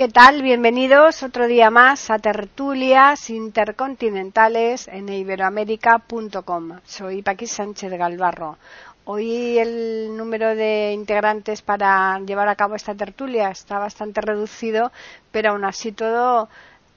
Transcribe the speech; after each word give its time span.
¿Qué 0.00 0.08
tal? 0.08 0.40
Bienvenidos 0.40 1.22
otro 1.22 1.46
día 1.46 1.68
más 1.68 2.08
a 2.10 2.18
Tertulias 2.18 3.28
Intercontinentales 3.28 4.88
en 4.88 5.10
iberoamérica.com. 5.10 6.80
Soy 6.86 7.20
Paqui 7.20 7.46
Sánchez 7.46 7.92
Galvarro. 7.92 8.56
Hoy 9.04 9.58
el 9.58 10.16
número 10.16 10.54
de 10.56 10.92
integrantes 10.94 11.60
para 11.60 12.18
llevar 12.20 12.48
a 12.48 12.56
cabo 12.56 12.76
esta 12.76 12.94
tertulia 12.94 13.50
está 13.50 13.78
bastante 13.78 14.22
reducido, 14.22 14.90
pero 15.32 15.50
aún 15.50 15.66
así 15.66 15.92
todo, 15.92 16.48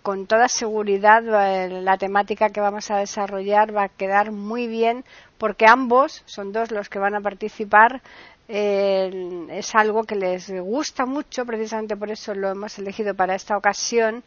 con 0.01 0.25
toda 0.25 0.47
seguridad, 0.47 1.23
eh, 1.25 1.81
la 1.81 1.97
temática 1.97 2.51
que 2.51 2.61
vamos 2.61 2.89
a 2.89 2.99
desarrollar 2.99 3.75
va 3.75 3.83
a 3.83 3.89
quedar 3.89 4.31
muy 4.31 4.67
bien 4.67 5.03
porque 5.37 5.65
ambos 5.67 6.23
son 6.25 6.53
dos 6.53 6.71
los 6.71 6.87
que 6.87 6.99
van 6.99 7.15
a 7.15 7.21
participar 7.21 8.01
eh, 8.47 9.47
es 9.51 9.73
algo 9.75 10.03
que 10.03 10.15
les 10.15 10.49
gusta 10.51 11.05
mucho, 11.05 11.45
precisamente 11.45 11.95
por 11.95 12.11
eso 12.11 12.33
lo 12.33 12.49
hemos 12.49 12.77
elegido 12.77 13.15
para 13.15 13.35
esta 13.35 13.57
ocasión 13.57 14.23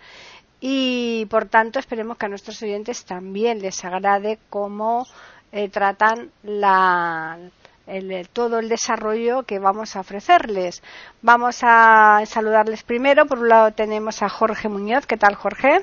y 0.61 1.27
por 1.27 1.47
tanto 1.47 1.79
esperemos 1.79 2.17
que 2.17 2.27
a 2.27 2.29
nuestros 2.31 2.63
oyentes 2.63 3.05
también 3.05 3.61
les 3.61 3.85
agrade 3.85 4.39
cómo 4.49 5.07
eh, 5.53 5.69
tratan 5.69 6.31
la, 6.43 7.39
el, 7.87 8.29
todo 8.33 8.59
el 8.59 8.69
desarrollo 8.69 9.45
que 9.45 9.59
vamos 9.59 9.97
a 9.97 10.01
ofrecerles. 10.01 10.83
Vamos 11.23 11.59
a 11.62 12.23
saludarles 12.27 12.83
primero. 12.83 13.27
Por 13.27 13.39
un 13.39 13.49
lado 13.49 13.73
tenemos 13.73 14.23
a 14.23 14.29
Jorge 14.29 14.69
Muñoz. 14.69 15.07
¿Qué 15.07 15.17
tal, 15.17 15.35
Jorge? 15.35 15.83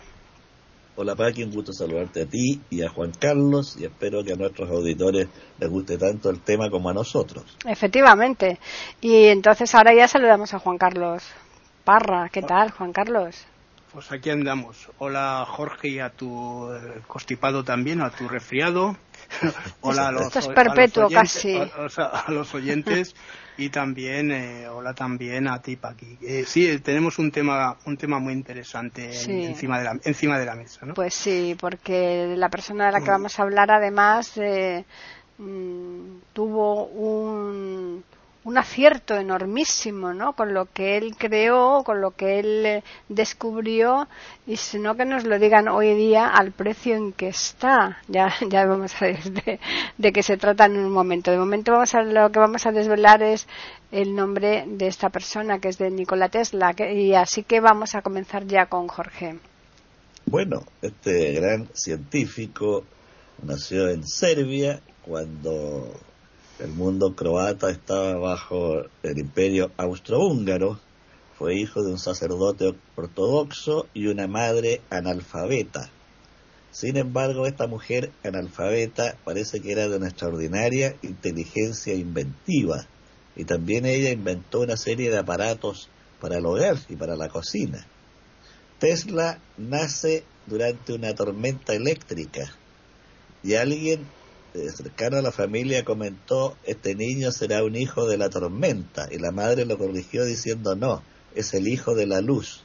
Hola 0.95 1.15
Paqui, 1.15 1.41
un 1.43 1.49
gusto 1.49 1.73
saludarte 1.73 2.21
a 2.21 2.25
ti 2.27 2.61
y 2.69 2.83
a 2.83 2.89
Juan 2.89 3.11
Carlos 3.19 3.75
y 3.79 3.85
espero 3.85 4.23
que 4.23 4.33
a 4.33 4.35
nuestros 4.35 4.69
auditores 4.69 5.27
les 5.57 5.69
guste 5.69 5.97
tanto 5.97 6.29
el 6.29 6.39
tema 6.41 6.69
como 6.69 6.87
a 6.87 6.93
nosotros. 6.93 7.57
Efectivamente. 7.65 8.59
Y 9.01 9.25
entonces 9.25 9.73
ahora 9.73 9.95
ya 9.95 10.07
saludamos 10.07 10.53
a 10.53 10.59
Juan 10.59 10.77
Carlos 10.77 11.23
Parra. 11.83 12.29
¿Qué 12.29 12.43
tal, 12.43 12.69
Juan 12.69 12.93
Carlos? 12.93 13.43
Pues 13.93 14.11
aquí 14.11 14.31
andamos. 14.31 14.89
Hola 14.97 15.45
Jorge 15.47 15.87
y 15.87 15.99
a 15.99 16.09
tu 16.09 16.67
eh, 16.73 17.01
constipado 17.05 17.63
también, 17.63 18.01
a 18.01 18.09
tu 18.09 18.27
resfriado. 18.27 18.97
Hola 19.81 20.07
a 20.07 20.11
los, 20.11 20.23
Esto 20.23 20.39
es 20.39 20.47
perpetuo 20.47 21.07
casi. 21.11 21.55
A, 21.57 22.25
los 22.29 22.55
oyentes 22.55 23.13
y 23.55 23.69
también 23.69 24.31
eh, 24.31 24.67
hola 24.67 24.95
también 24.95 25.47
a 25.47 25.61
ti 25.61 25.75
Paqui. 25.75 26.17
Eh, 26.23 26.43
sí, 26.47 26.79
tenemos 26.79 27.19
un 27.19 27.31
tema 27.31 27.77
un 27.85 27.95
tema 27.95 28.17
muy 28.17 28.33
interesante 28.33 29.11
encima 29.13 29.77
de 29.77 29.83
la 29.83 29.99
encima 30.03 30.39
de 30.39 30.45
la 30.45 30.55
mesa, 30.55 30.87
¿no? 30.87 30.95
Pues 30.95 31.13
sí, 31.13 31.55
porque 31.59 32.33
la 32.35 32.49
persona 32.49 32.87
de 32.87 32.93
la 32.93 32.99
que 32.99 33.11
mm. 33.11 33.13
vamos 33.13 33.39
a 33.39 33.43
hablar 33.43 33.69
además 33.69 34.37
eh, 34.37 34.85
mm, 35.37 36.17
tuvo 36.33 36.85
un 36.87 38.03
un 38.45 38.57
acierto 38.57 39.15
enormísimo, 39.15 40.13
¿no? 40.13 40.33
Con 40.33 40.53
lo 40.53 40.65
que 40.65 40.97
él 40.97 41.15
creó, 41.17 41.83
con 41.83 42.01
lo 42.01 42.11
que 42.11 42.39
él 42.39 42.65
eh, 42.65 42.83
descubrió, 43.09 44.07
y 44.45 44.57
si 44.57 44.79
no 44.79 44.95
que 44.95 45.05
nos 45.05 45.23
lo 45.23 45.39
digan 45.39 45.67
hoy 45.67 45.93
día 45.95 46.27
al 46.27 46.51
precio 46.51 46.95
en 46.95 47.13
que 47.13 47.29
está. 47.29 47.99
Ya, 48.07 48.33
ya 48.49 48.65
vamos 48.65 49.01
a 49.01 49.05
ver 49.05 49.23
de, 49.23 49.59
de 49.97 50.13
qué 50.13 50.23
se 50.23 50.37
trata 50.37 50.65
en 50.65 50.77
un 50.77 50.91
momento. 50.91 51.31
De 51.31 51.37
momento 51.37 51.71
vamos 51.71 51.95
a, 51.95 52.03
lo 52.03 52.31
que 52.31 52.39
vamos 52.39 52.65
a 52.65 52.71
desvelar 52.71 53.23
es 53.23 53.47
el 53.91 54.15
nombre 54.15 54.65
de 54.67 54.87
esta 54.87 55.09
persona, 55.09 55.59
que 55.59 55.69
es 55.69 55.77
de 55.77 55.91
Nikola 55.91 56.29
Tesla, 56.29 56.73
y 56.77 57.13
así 57.13 57.43
que 57.43 57.59
vamos 57.59 57.95
a 57.95 58.01
comenzar 58.01 58.45
ya 58.45 58.65
con 58.65 58.87
Jorge. 58.87 59.37
Bueno, 60.25 60.63
este 60.81 61.33
gran 61.33 61.69
científico 61.73 62.83
nació 63.43 63.89
en 63.89 64.07
Serbia 64.07 64.81
cuando 65.05 65.91
el 66.63 66.71
mundo 66.71 67.13
croata 67.13 67.69
estaba 67.69 68.15
bajo 68.15 68.83
el 69.03 69.19
imperio 69.19 69.71
austrohúngaro. 69.75 70.79
Fue 71.37 71.55
hijo 71.55 71.83
de 71.83 71.91
un 71.91 71.99
sacerdote 71.99 72.73
ortodoxo 72.95 73.87
y 73.93 74.07
una 74.07 74.27
madre 74.27 74.79
analfabeta. 74.89 75.89
Sin 76.71 76.95
embargo, 76.95 77.47
esta 77.47 77.67
mujer 77.67 78.11
analfabeta 78.23 79.17
parece 79.25 79.59
que 79.59 79.73
era 79.73 79.89
de 79.89 79.97
una 79.97 80.07
extraordinaria 80.07 80.95
inteligencia 81.01 81.95
inventiva 81.95 82.87
y 83.35 83.43
también 83.43 83.85
ella 83.85 84.11
inventó 84.11 84.61
una 84.61 84.77
serie 84.77 85.11
de 85.11 85.17
aparatos 85.17 85.89
para 86.21 86.37
el 86.37 86.45
hogar 86.45 86.77
y 86.87 86.95
para 86.95 87.17
la 87.17 87.27
cocina. 87.27 87.85
Tesla 88.79 89.37
nace 89.57 90.23
durante 90.47 90.93
una 90.93 91.13
tormenta 91.13 91.73
eléctrica 91.73 92.53
y 93.43 93.55
alguien 93.55 94.07
cercano 94.53 95.17
a 95.17 95.21
la 95.21 95.31
familia 95.31 95.83
comentó, 95.83 96.57
este 96.63 96.95
niño 96.95 97.31
será 97.31 97.63
un 97.63 97.75
hijo 97.75 98.07
de 98.07 98.17
la 98.17 98.29
tormenta, 98.29 99.07
y 99.11 99.17
la 99.17 99.31
madre 99.31 99.65
lo 99.65 99.77
corrigió 99.77 100.25
diciendo, 100.25 100.75
no, 100.75 101.03
es 101.35 101.53
el 101.53 101.67
hijo 101.67 101.95
de 101.95 102.05
la 102.05 102.21
luz. 102.21 102.63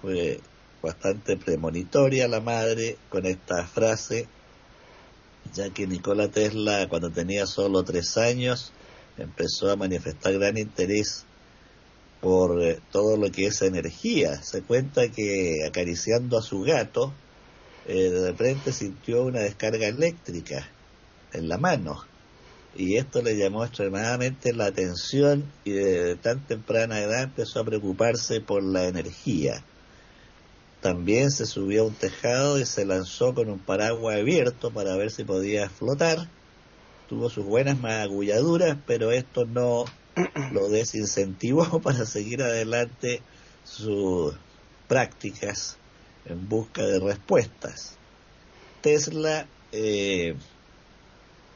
Fue 0.00 0.40
bastante 0.82 1.36
premonitoria 1.36 2.28
la 2.28 2.40
madre 2.40 2.96
con 3.08 3.26
esta 3.26 3.66
frase, 3.66 4.28
ya 5.54 5.70
que 5.70 5.86
Nikola 5.86 6.28
Tesla, 6.28 6.88
cuando 6.88 7.10
tenía 7.10 7.46
solo 7.46 7.82
tres 7.82 8.16
años, 8.16 8.72
empezó 9.18 9.70
a 9.70 9.76
manifestar 9.76 10.32
gran 10.34 10.56
interés 10.56 11.24
por 12.20 12.62
eh, 12.62 12.80
todo 12.92 13.16
lo 13.16 13.30
que 13.30 13.46
es 13.46 13.60
energía. 13.62 14.40
Se 14.42 14.62
cuenta 14.62 15.08
que 15.08 15.64
acariciando 15.66 16.38
a 16.38 16.42
su 16.42 16.62
gato, 16.62 17.12
eh, 17.86 18.10
de 18.10 18.30
repente 18.30 18.72
sintió 18.72 19.24
una 19.24 19.40
descarga 19.40 19.88
eléctrica 19.88 20.68
en 21.32 21.48
la 21.48 21.58
mano. 21.58 22.04
Y 22.74 22.96
esto 22.96 23.20
le 23.22 23.36
llamó 23.36 23.64
extremadamente 23.64 24.54
la 24.54 24.66
atención 24.66 25.44
y 25.64 25.72
de 25.72 26.16
tan 26.16 26.46
temprana 26.46 27.00
edad 27.00 27.24
empezó 27.24 27.60
a 27.60 27.64
preocuparse 27.64 28.40
por 28.40 28.62
la 28.62 28.86
energía. 28.86 29.62
También 30.80 31.30
se 31.30 31.46
subió 31.46 31.82
a 31.82 31.86
un 31.86 31.94
tejado 31.94 32.58
y 32.58 32.66
se 32.66 32.84
lanzó 32.84 33.34
con 33.34 33.50
un 33.50 33.58
paraguas 33.58 34.16
abierto 34.16 34.70
para 34.70 34.96
ver 34.96 35.10
si 35.10 35.22
podía 35.22 35.68
flotar. 35.68 36.26
Tuvo 37.08 37.28
sus 37.28 37.44
buenas 37.44 37.78
magulladuras, 37.78 38.78
pero 38.86 39.12
esto 39.12 39.44
no 39.44 39.84
lo 40.52 40.68
desincentivó 40.68 41.80
para 41.82 42.06
seguir 42.06 42.42
adelante 42.42 43.20
sus 43.64 44.34
prácticas 44.88 45.76
en 46.24 46.48
busca 46.48 46.82
de 46.82 47.00
respuestas. 47.00 47.96
Tesla 48.80 49.46
eh, 49.72 50.34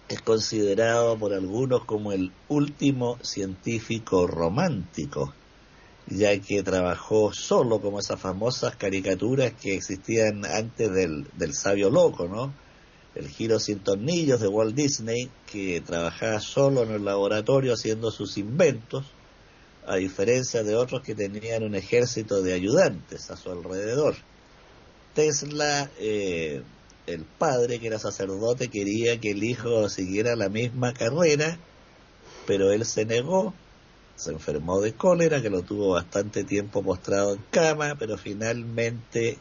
es 0.08 0.20
considerado 0.22 1.18
por 1.18 1.34
algunos 1.34 1.84
como 1.84 2.12
el 2.12 2.32
último 2.48 3.18
científico 3.22 4.26
romántico, 4.26 5.34
ya 6.06 6.38
que 6.40 6.62
trabajó 6.62 7.32
solo 7.32 7.80
como 7.80 7.98
esas 7.98 8.20
famosas 8.20 8.76
caricaturas 8.76 9.52
que 9.60 9.74
existían 9.74 10.44
antes 10.44 10.92
del, 10.92 11.26
del 11.36 11.54
sabio 11.54 11.90
loco, 11.90 12.28
¿no? 12.28 12.54
El 13.16 13.28
giro 13.28 13.58
sin 13.58 13.80
tornillos 13.80 14.40
de 14.40 14.48
Walt 14.48 14.76
Disney, 14.76 15.30
que 15.50 15.80
trabajaba 15.80 16.38
solo 16.38 16.82
en 16.82 16.92
el 16.92 17.04
laboratorio 17.04 17.72
haciendo 17.72 18.10
sus 18.10 18.36
inventos, 18.36 19.06
a 19.86 19.96
diferencia 19.96 20.62
de 20.62 20.76
otros 20.76 21.02
que 21.02 21.14
tenían 21.14 21.62
un 21.62 21.74
ejército 21.74 22.42
de 22.42 22.52
ayudantes 22.52 23.30
a 23.30 23.36
su 23.36 23.50
alrededor. 23.50 24.16
Tesla 25.14 25.90
eh, 25.98 26.62
el 27.06 27.24
padre, 27.24 27.78
que 27.78 27.86
era 27.86 27.98
sacerdote, 27.98 28.68
quería 28.68 29.20
que 29.20 29.30
el 29.30 29.44
hijo 29.44 29.88
siguiera 29.88 30.36
la 30.36 30.48
misma 30.48 30.92
carrera, 30.92 31.58
pero 32.46 32.72
él 32.72 32.84
se 32.84 33.04
negó, 33.04 33.54
se 34.16 34.32
enfermó 34.32 34.80
de 34.80 34.94
cólera, 34.94 35.42
que 35.42 35.50
lo 35.50 35.62
tuvo 35.62 35.90
bastante 35.90 36.44
tiempo 36.44 36.82
postrado 36.82 37.34
en 37.34 37.42
cama, 37.50 37.96
pero 37.98 38.16
finalmente 38.18 39.38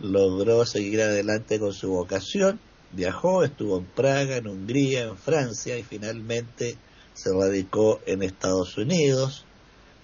logró 0.00 0.64
seguir 0.66 1.02
adelante 1.02 1.58
con 1.58 1.72
su 1.72 1.90
vocación, 1.90 2.60
viajó, 2.92 3.44
estuvo 3.44 3.78
en 3.78 3.84
Praga, 3.84 4.36
en 4.36 4.48
Hungría, 4.48 5.04
en 5.04 5.16
Francia 5.16 5.78
y 5.78 5.82
finalmente 5.82 6.76
se 7.14 7.32
radicó 7.32 8.00
en 8.06 8.22
Estados 8.22 8.76
Unidos, 8.76 9.44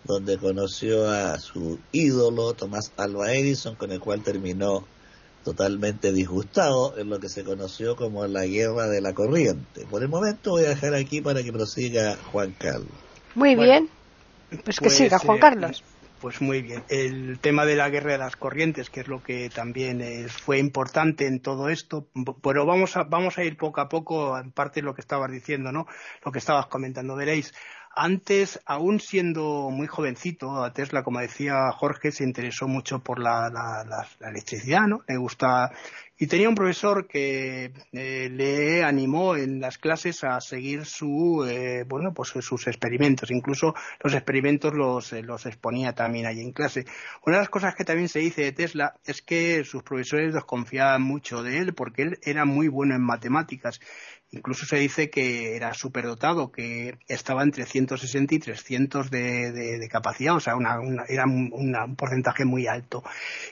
donde 0.04 0.38
conoció 0.38 1.10
a 1.10 1.38
su 1.38 1.78
ídolo 1.92 2.54
Tomás 2.54 2.92
Alva 2.96 3.32
Edison, 3.34 3.74
con 3.74 3.92
el 3.92 4.00
cual 4.00 4.22
terminó 4.22 4.86
totalmente 5.44 6.12
disgustado 6.12 6.98
en 6.98 7.08
lo 7.08 7.18
que 7.18 7.28
se 7.28 7.44
conoció 7.44 7.96
como 7.96 8.26
la 8.26 8.44
guerra 8.46 8.88
de 8.88 9.00
la 9.00 9.14
corriente. 9.14 9.86
Por 9.88 10.02
el 10.02 10.08
momento 10.08 10.52
voy 10.52 10.64
a 10.64 10.70
dejar 10.70 10.94
aquí 10.94 11.20
para 11.20 11.42
que 11.42 11.52
prosiga 11.52 12.16
Juan 12.30 12.54
Carlos. 12.58 12.88
Muy 13.34 13.54
bien. 13.54 13.88
Pues 14.64 14.78
que 14.78 14.86
pues, 14.86 14.96
siga 14.96 15.18
Juan 15.18 15.38
eh, 15.38 15.40
Carlos. 15.40 15.84
pues 16.20 16.40
muy 16.40 16.60
bien. 16.60 16.82
El 16.88 17.38
tema 17.38 17.64
de 17.64 17.76
la 17.76 17.88
guerra 17.88 18.12
de 18.12 18.18
las 18.18 18.36
corrientes, 18.36 18.90
que 18.90 19.00
es 19.00 19.08
lo 19.08 19.22
que 19.22 19.48
también 19.48 20.28
fue 20.28 20.58
importante 20.58 21.26
en 21.26 21.40
todo 21.40 21.68
esto, 21.68 22.08
pero 22.42 22.66
vamos 22.66 22.96
a, 22.96 23.04
vamos 23.04 23.38
a 23.38 23.44
ir 23.44 23.56
poco 23.56 23.80
a 23.80 23.88
poco, 23.88 24.38
en 24.38 24.50
parte 24.50 24.80
de 24.80 24.86
lo 24.86 24.94
que 24.94 25.00
estabas 25.00 25.30
diciendo, 25.30 25.72
¿no? 25.72 25.86
Lo 26.24 26.32
que 26.32 26.38
estabas 26.38 26.66
comentando. 26.66 27.14
Veréis, 27.14 27.54
antes, 27.94 28.60
aún 28.66 29.00
siendo 29.00 29.70
muy 29.70 29.86
jovencito, 29.86 30.62
a 30.62 30.72
Tesla, 30.72 31.02
como 31.02 31.20
decía 31.20 31.70
Jorge, 31.72 32.12
se 32.12 32.24
interesó 32.24 32.68
mucho 32.68 33.00
por 33.00 33.18
la, 33.18 34.06
electricidad, 34.20 34.86
¿no? 34.86 35.02
Le 35.08 35.16
gusta 35.16 35.72
y 36.22 36.26
tenía 36.26 36.50
un 36.50 36.54
profesor 36.54 37.06
que 37.06 37.72
eh, 37.92 38.28
le 38.30 38.84
animó 38.84 39.36
en 39.36 39.58
las 39.58 39.78
clases 39.78 40.22
a 40.22 40.38
seguir 40.42 40.84
su, 40.84 41.46
eh, 41.48 41.86
pues 42.14 42.28
sus 42.28 42.66
experimentos. 42.66 43.30
Incluso 43.30 43.74
los 44.04 44.12
experimentos 44.12 44.74
los, 44.74 45.14
eh, 45.14 45.22
los 45.22 45.46
exponía 45.46 45.94
también 45.94 46.26
allí 46.26 46.42
en 46.42 46.52
clase. 46.52 46.84
Una 47.24 47.36
de 47.36 47.42
las 47.42 47.48
cosas 47.48 47.74
que 47.74 47.86
también 47.86 48.10
se 48.10 48.18
dice 48.18 48.42
de 48.42 48.52
Tesla 48.52 48.96
es 49.06 49.22
que 49.22 49.64
sus 49.64 49.82
profesores 49.82 50.34
desconfiaban 50.34 51.00
mucho 51.00 51.42
de 51.42 51.56
él 51.56 51.72
porque 51.72 52.02
él 52.02 52.18
era 52.22 52.44
muy 52.44 52.68
bueno 52.68 52.94
en 52.94 53.00
matemáticas 53.00 53.80
Incluso 54.32 54.64
se 54.64 54.76
dice 54.76 55.10
que 55.10 55.56
era 55.56 55.74
superdotado, 55.74 56.52
que 56.52 56.98
estaba 57.08 57.42
entre 57.42 57.66
160 57.66 58.34
y 58.34 58.38
300 58.38 59.10
de, 59.10 59.50
de, 59.50 59.88
capacidad, 59.88 60.36
o 60.36 60.40
sea, 60.40 60.54
una, 60.54 60.78
era 61.08 61.24
un, 61.24 61.96
porcentaje 61.96 62.44
muy 62.44 62.68
alto. 62.68 63.02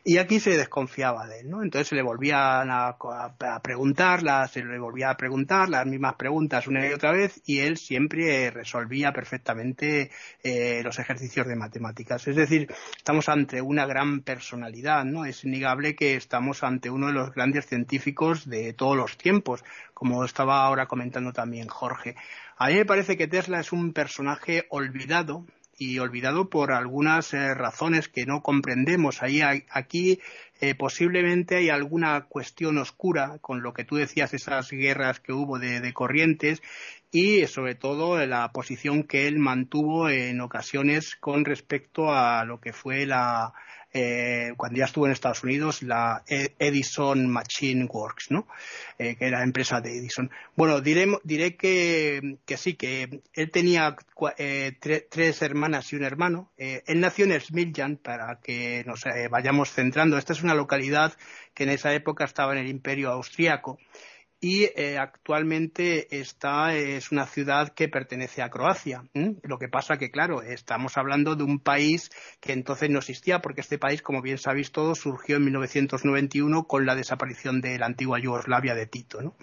Y 0.05 0.19
aquí 0.19 0.39
se 0.39 0.57
desconfiaba 0.57 1.27
de 1.27 1.41
él, 1.41 1.51
¿no? 1.51 1.65
Entonces 1.65 1.89
se 1.89 1.97
le 1.97 2.03
volvían 2.03 2.71
a, 2.71 2.97
a, 2.97 3.61
preguntar, 3.61 4.21
se 4.49 4.65
le 4.65 4.79
volvía 4.79 5.11
a 5.11 5.17
preguntar 5.17 5.69
las 5.69 5.85
mismas 5.85 6.15
preguntas 6.15 6.69
una 6.69 6.87
y 6.89 6.93
otra 6.93 7.11
vez 7.11 7.41
y 7.45 7.59
él 7.59 7.77
siempre 7.77 8.51
resolvía 8.53 9.13
perfectamente 9.13 10.11
eh, 10.45 10.81
los 10.85 10.99
ejercicios 11.01 11.49
de 11.49 11.57
matemáticas. 11.57 12.29
Es 12.29 12.37
decir, 12.37 12.73
estamos 12.97 13.29
ante 13.29 13.61
una 13.61 13.85
gran 13.87 14.21
personalidad, 14.21 15.05
¿no? 15.05 15.25
Es 15.25 15.45
innegable 15.45 15.97
que 15.97 16.15
estamos 16.15 16.63
ante 16.63 16.89
uno 16.89 17.09
de 17.09 17.15
los 17.15 17.35
grandes 17.35 17.67
científicos 17.67 18.49
de 18.49 18.73
todos 18.75 18.97
los 18.97 19.17
tiempos, 19.17 19.65
como 19.95 20.25
estaba 20.25 20.68
ahora 20.69 20.87
comentando 20.87 21.33
también 21.33 21.69
Jorge. 21.69 22.15
A 22.57 22.69
mí 22.69 22.75
me 22.75 22.87
parece 22.87 23.17
que 23.17 23.27
Tesla 23.27 23.61
es 23.61 23.73
un 23.73 23.93
personaje 23.93 24.67
olvidado 24.71 25.47
y 25.81 25.99
olvidado 26.01 26.51
por 26.51 26.73
algunas 26.73 27.33
eh, 27.35 27.55
razones 27.55 28.09
que 28.09 28.27
no 28.27 28.43
comprendemos. 28.43 29.23
Ahí, 29.23 29.41
aquí 29.71 30.21
eh, 30.61 30.75
posiblemente 30.75 31.57
hay 31.57 31.71
alguna 31.71 32.27
cuestión 32.29 32.79
oscura 32.79 33.39
con 33.41 33.63
lo 33.63 33.73
que 33.73 33.85
tú 33.85 33.97
decías, 33.97 34.35
esas 34.35 34.71
guerras 34.71 35.21
que 35.21 35.33
hubo 35.33 35.59
de 35.59 35.93
corrientes 35.93 36.63
y 37.11 37.47
sobre 37.47 37.75
todo 37.75 38.25
la 38.27 38.51
posición 38.53 39.05
que 39.05 39.29
él 39.29 39.39
mantuvo 39.39 40.11
en 40.11 40.41
ocasiones 40.41 41.17
con 41.17 41.45
respecto 41.45 42.13
a 42.13 42.45
lo 42.45 42.61
que 42.61 42.73
fue 42.73 43.07
la, 43.07 43.55
eh, 43.93 44.53
cuando 44.57 44.79
ya 44.79 44.85
estuvo 44.85 45.07
en 45.07 45.13
Estados 45.13 45.43
Unidos, 45.43 45.83
la 45.83 46.23
e- 46.27 46.55
Edison 46.59 47.27
Machine 47.29 47.87
Works, 47.87 48.31
¿no? 48.31 48.47
Eh, 48.99 49.17
que 49.17 49.27
era 49.27 49.39
la 49.39 49.45
empresa 49.45 49.81
de 49.81 49.97
Edison. 49.97 50.31
Bueno, 50.57 50.81
diré, 50.81 51.07
que, 51.57 52.39
sí, 52.57 52.75
que 52.75 53.23
él 53.33 53.51
tenía 53.51 53.97
eh, 54.37 54.73
tres 55.11 55.43
hermanas 55.43 55.93
y 55.93 55.97
un 55.97 56.05
hermano. 56.05 56.51
él 56.57 57.01
nació 57.01 57.25
en 57.25 57.41
Smiljan, 57.41 57.97
para 57.97 58.41
que 58.41 58.85
nos 58.87 59.05
vayamos 59.31 59.73
centrando. 59.73 60.19
Esta 60.19 60.33
es 60.33 60.43
una 60.43 60.55
localidad 60.55 61.15
que 61.55 61.65
en 61.65 61.71
esa 61.71 61.93
época 61.95 62.25
estaba 62.25 62.53
en 62.53 62.59
el 62.59 62.69
Imperio 62.69 63.11
Austríaco 63.11 63.79
y 64.41 64.65
eh, 64.77 64.99
actualmente 64.99 66.21
esta 66.21 66.75
es 66.75 67.11
una 67.11 67.27
ciudad 67.27 67.71
que 67.75 67.89
pertenece 67.89 68.41
a 68.41 68.51
Croacia. 68.51 69.03
Lo 69.43 69.59
que 69.59 69.69
pasa 69.69 69.99
que, 69.99 70.13
claro, 70.13 70.43
estamos 70.43 70.97
hablando 70.97 71.35
de 71.35 71.43
un 71.43 71.59
país 71.59 72.11
que 72.41 72.53
entonces 72.53 72.89
no 72.89 72.99
existía 72.99 73.41
porque 73.41 73.63
este 73.63 73.79
país, 73.79 74.01
como 74.01 74.23
bien 74.23 74.39
sabéis 74.39 74.71
todos, 74.71 75.01
surgió 75.01 75.37
en 75.37 75.45
1991 75.45 76.69
con 76.69 76.87
la 76.87 76.95
desaparición 76.95 77.61
de 77.61 77.79
la 77.79 77.87
antigua 77.87 78.21
Yugoslavia 78.21 78.77
de 78.77 78.87
Tito. 78.87 79.23
¿no? 79.23 79.35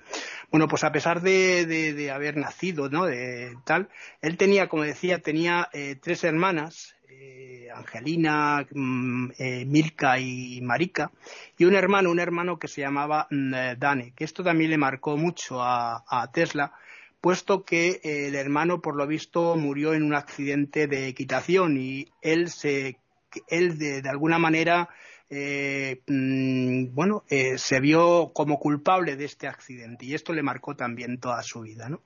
Bueno, 0.50 0.70
pues 0.70 0.86
a 0.86 0.94
pesar 0.94 1.22
de, 1.22 1.66
de, 1.66 2.12
haber 2.12 2.38
nacido, 2.38 2.90
¿no? 2.90 3.06
De 3.06 3.58
tal, 3.66 3.90
él 4.22 4.38
tenía, 4.38 4.70
como 4.70 4.84
decía, 4.84 5.20
tenía 5.20 5.68
eh, 5.74 5.98
tres 6.02 6.24
hermanas 6.24 6.96
eh, 7.18 7.70
Angelina, 7.74 8.66
mm, 8.72 9.32
eh, 9.38 9.66
Milka 9.66 10.20
y 10.20 10.60
Marika, 10.62 11.12
y 11.58 11.66
un 11.66 11.76
hermano, 11.76 12.12
un 12.12 12.20
hermano 12.20 12.60
que 12.60 12.68
se 12.68 12.82
llamaba 12.82 13.28
mm, 13.30 13.54
eh, 13.54 13.76
Dane, 13.78 14.14
que 14.16 14.24
esto 14.24 14.44
también 14.44 14.70
le 14.70 14.78
marcó 14.78 15.18
mucho 15.18 15.62
a, 15.62 16.30
Tesla, 16.34 16.74
puesto 17.22 17.64
que 17.64 18.02
el 18.04 18.36
hermano, 18.36 18.82
por 18.82 18.96
lo 18.96 19.08
visto, 19.08 19.56
murió 19.56 19.94
en 19.94 20.04
un 20.04 20.14
accidente 20.14 20.88
de 20.88 21.08
equitación 21.08 21.78
y 21.78 22.08
él 22.22 22.50
se, 22.50 23.00
él 23.48 23.78
de, 23.78 24.08
alguna 24.10 24.38
manera, 24.38 24.90
mm, 25.30 26.94
bueno, 26.94 27.24
se 27.28 27.80
vio 27.80 28.32
como 28.34 28.60
culpable 28.60 29.16
de 29.16 29.26
este 29.26 29.48
accidente 29.48 30.06
y 30.06 30.14
esto 30.14 30.34
le 30.34 30.44
marcó 30.44 30.76
también 30.76 31.20
toda 31.20 31.42
su 31.44 31.62
vida, 31.62 31.90
¿no? 31.90 32.02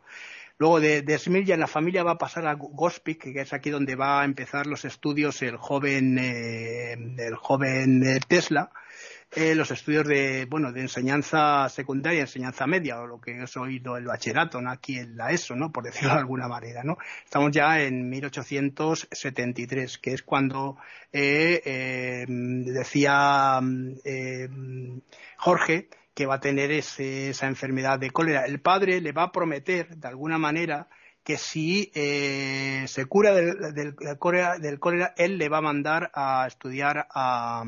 Luego 0.59 0.79
de, 0.81 1.01
de 1.03 1.17
Smilja 1.17 1.55
la 1.55 1.67
familia 1.67 2.03
va 2.03 2.11
a 2.11 2.17
pasar 2.17 2.45
a 2.45 2.53
Gospic, 2.53 3.31
que 3.31 3.39
es 3.39 3.53
aquí 3.53 3.69
donde 3.69 3.95
va 3.95 4.19
a 4.21 4.25
empezar 4.25 4.67
los 4.67 4.83
estudios 4.83 5.41
el 5.41 5.55
joven, 5.55 6.17
eh, 6.19 6.97
el 7.17 7.35
joven 7.37 8.05
eh, 8.05 8.19
Tesla, 8.27 8.69
eh, 9.31 9.55
los 9.55 9.71
estudios 9.71 10.05
de, 10.05 10.47
bueno, 10.49 10.73
de 10.73 10.81
enseñanza 10.81 11.69
secundaria, 11.69 12.19
enseñanza 12.19 12.67
media, 12.67 12.99
o 12.99 13.07
lo 13.07 13.21
que 13.21 13.41
es 13.41 13.55
oído 13.55 13.95
el 13.95 14.03
bachillerato, 14.03 14.59
¿no? 14.61 14.69
aquí 14.69 14.97
en 14.97 15.15
la 15.15 15.31
ESO, 15.31 15.55
¿no? 15.55 15.71
por 15.71 15.85
decirlo 15.85 16.09
de 16.15 16.19
alguna 16.19 16.49
manera. 16.49 16.83
¿no? 16.83 16.97
Estamos 17.23 17.51
ya 17.51 17.79
en 17.81 18.09
1873, 18.09 19.97
que 19.97 20.11
es 20.11 20.23
cuando 20.23 20.75
decía 21.13 22.27
Jorge 25.37 25.87
que 26.19 26.25
va 26.25 26.35
a 26.35 26.39
tener 26.41 26.69
esa 26.69 27.47
enfermedad 27.47 27.97
de 27.97 28.11
cólera. 28.11 28.43
El 28.43 28.59
padre 28.59 28.99
le 28.99 29.13
va 29.13 29.23
a 29.23 29.31
prometer, 29.31 29.95
de 29.95 30.05
alguna 30.09 30.37
manera, 30.37 30.89
que 31.23 31.37
si 31.37 31.93
eh, 31.95 32.83
se 32.89 33.05
cura 33.05 33.33
del, 33.33 33.95
cólera, 34.19 35.13
él 35.15 35.37
le 35.37 35.47
va 35.47 35.59
a 35.59 35.61
mandar 35.61 36.11
a 36.13 36.45
estudiar 36.45 37.07
a, 37.09 37.63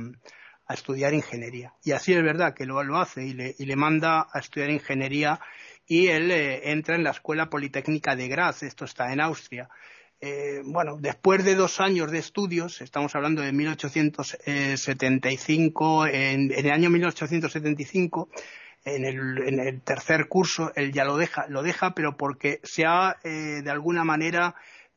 estudiar 0.68 1.14
ingeniería. 1.14 1.74
Y 1.82 1.94
así 1.94 2.12
es 2.12 2.22
verdad 2.22 2.54
que 2.54 2.66
lo, 2.66 2.82
hace 2.98 3.24
y 3.24 3.34
le, 3.34 3.76
manda 3.78 4.28
a 4.34 4.40
estudiar 4.40 4.70
ingeniería 4.70 5.40
y 5.88 6.08
él 6.08 6.30
eh, 6.30 6.72
entra 6.72 6.96
en 6.96 7.06
la 7.06 7.12
Escuela 7.12 7.50
Politécnica 7.50 8.18
de 8.18 8.28
Graz, 8.28 8.64
esto 8.64 8.84
está 8.84 9.14
en 9.14 9.22
Austria. 9.22 9.70
Eh, 10.24 10.62
bueno, 10.64 10.98
después 11.00 11.44
de 11.44 11.56
dos 11.56 11.80
años 11.80 12.12
de 12.12 12.20
estudios, 12.20 12.82
estamos 12.82 13.16
hablando 13.16 13.42
de 13.42 13.52
1875, 13.52 16.06
en, 16.06 16.52
en 16.52 16.66
el 16.68 16.72
año 16.72 16.92
1875, 16.92 18.30
en 18.86 19.06
el, 19.06 19.40
en 19.48 19.60
el, 19.60 19.82
tercer 19.82 20.28
curso, 20.28 20.72
él 20.76 20.92
ya 20.92 21.06
lo 21.06 21.18
deja, 21.18 21.48
lo 21.48 21.64
deja, 21.64 21.96
pero 21.96 22.18
porque 22.18 22.60
se 22.62 22.86
ha, 22.86 23.18
eh, 23.24 23.64
de 23.64 23.72
alguna 23.72 24.04
manera, 24.04 24.54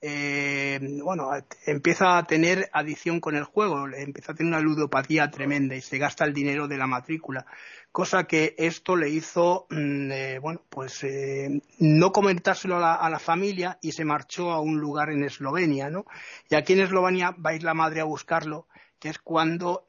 eh, 0.06 0.78
bueno, 1.02 1.30
empieza 1.64 2.18
a 2.18 2.26
tener 2.26 2.68
adicción 2.74 3.20
con 3.20 3.36
el 3.36 3.44
juego, 3.44 3.88
empieza 3.88 4.32
a 4.32 4.34
tener 4.34 4.52
una 4.52 4.60
ludopatía 4.60 5.30
tremenda 5.30 5.76
y 5.76 5.80
se 5.80 5.96
gasta 5.96 6.26
el 6.26 6.34
dinero 6.34 6.68
de 6.68 6.76
la 6.76 6.86
matrícula, 6.86 7.46
cosa 7.90 8.24
que 8.24 8.54
esto 8.58 8.96
le 8.96 9.08
hizo, 9.08 9.66
mm, 9.70 10.12
eh, 10.12 10.38
bueno, 10.40 10.60
pues 10.68 11.04
eh, 11.04 11.62
no 11.78 12.12
comentárselo 12.12 12.76
a 12.76 13.08
la, 13.08 13.18
familia 13.18 13.78
y 13.80 13.92
se 13.92 14.04
marchó 14.04 14.50
a 14.50 14.60
un 14.60 14.78
lugar 14.78 15.08
en 15.08 15.24
Eslovenia, 15.24 15.88
¿no? 15.88 16.04
Y 16.50 16.54
aquí 16.54 16.74
en 16.74 16.80
Eslovenia 16.80 17.30
va 17.30 17.50
a 17.50 17.54
ir 17.54 17.62
la 17.62 17.72
madre 17.72 18.02
a 18.02 18.04
buscarlo, 18.04 18.66
que 18.98 19.08
es 19.08 19.18
cuando 19.18 19.86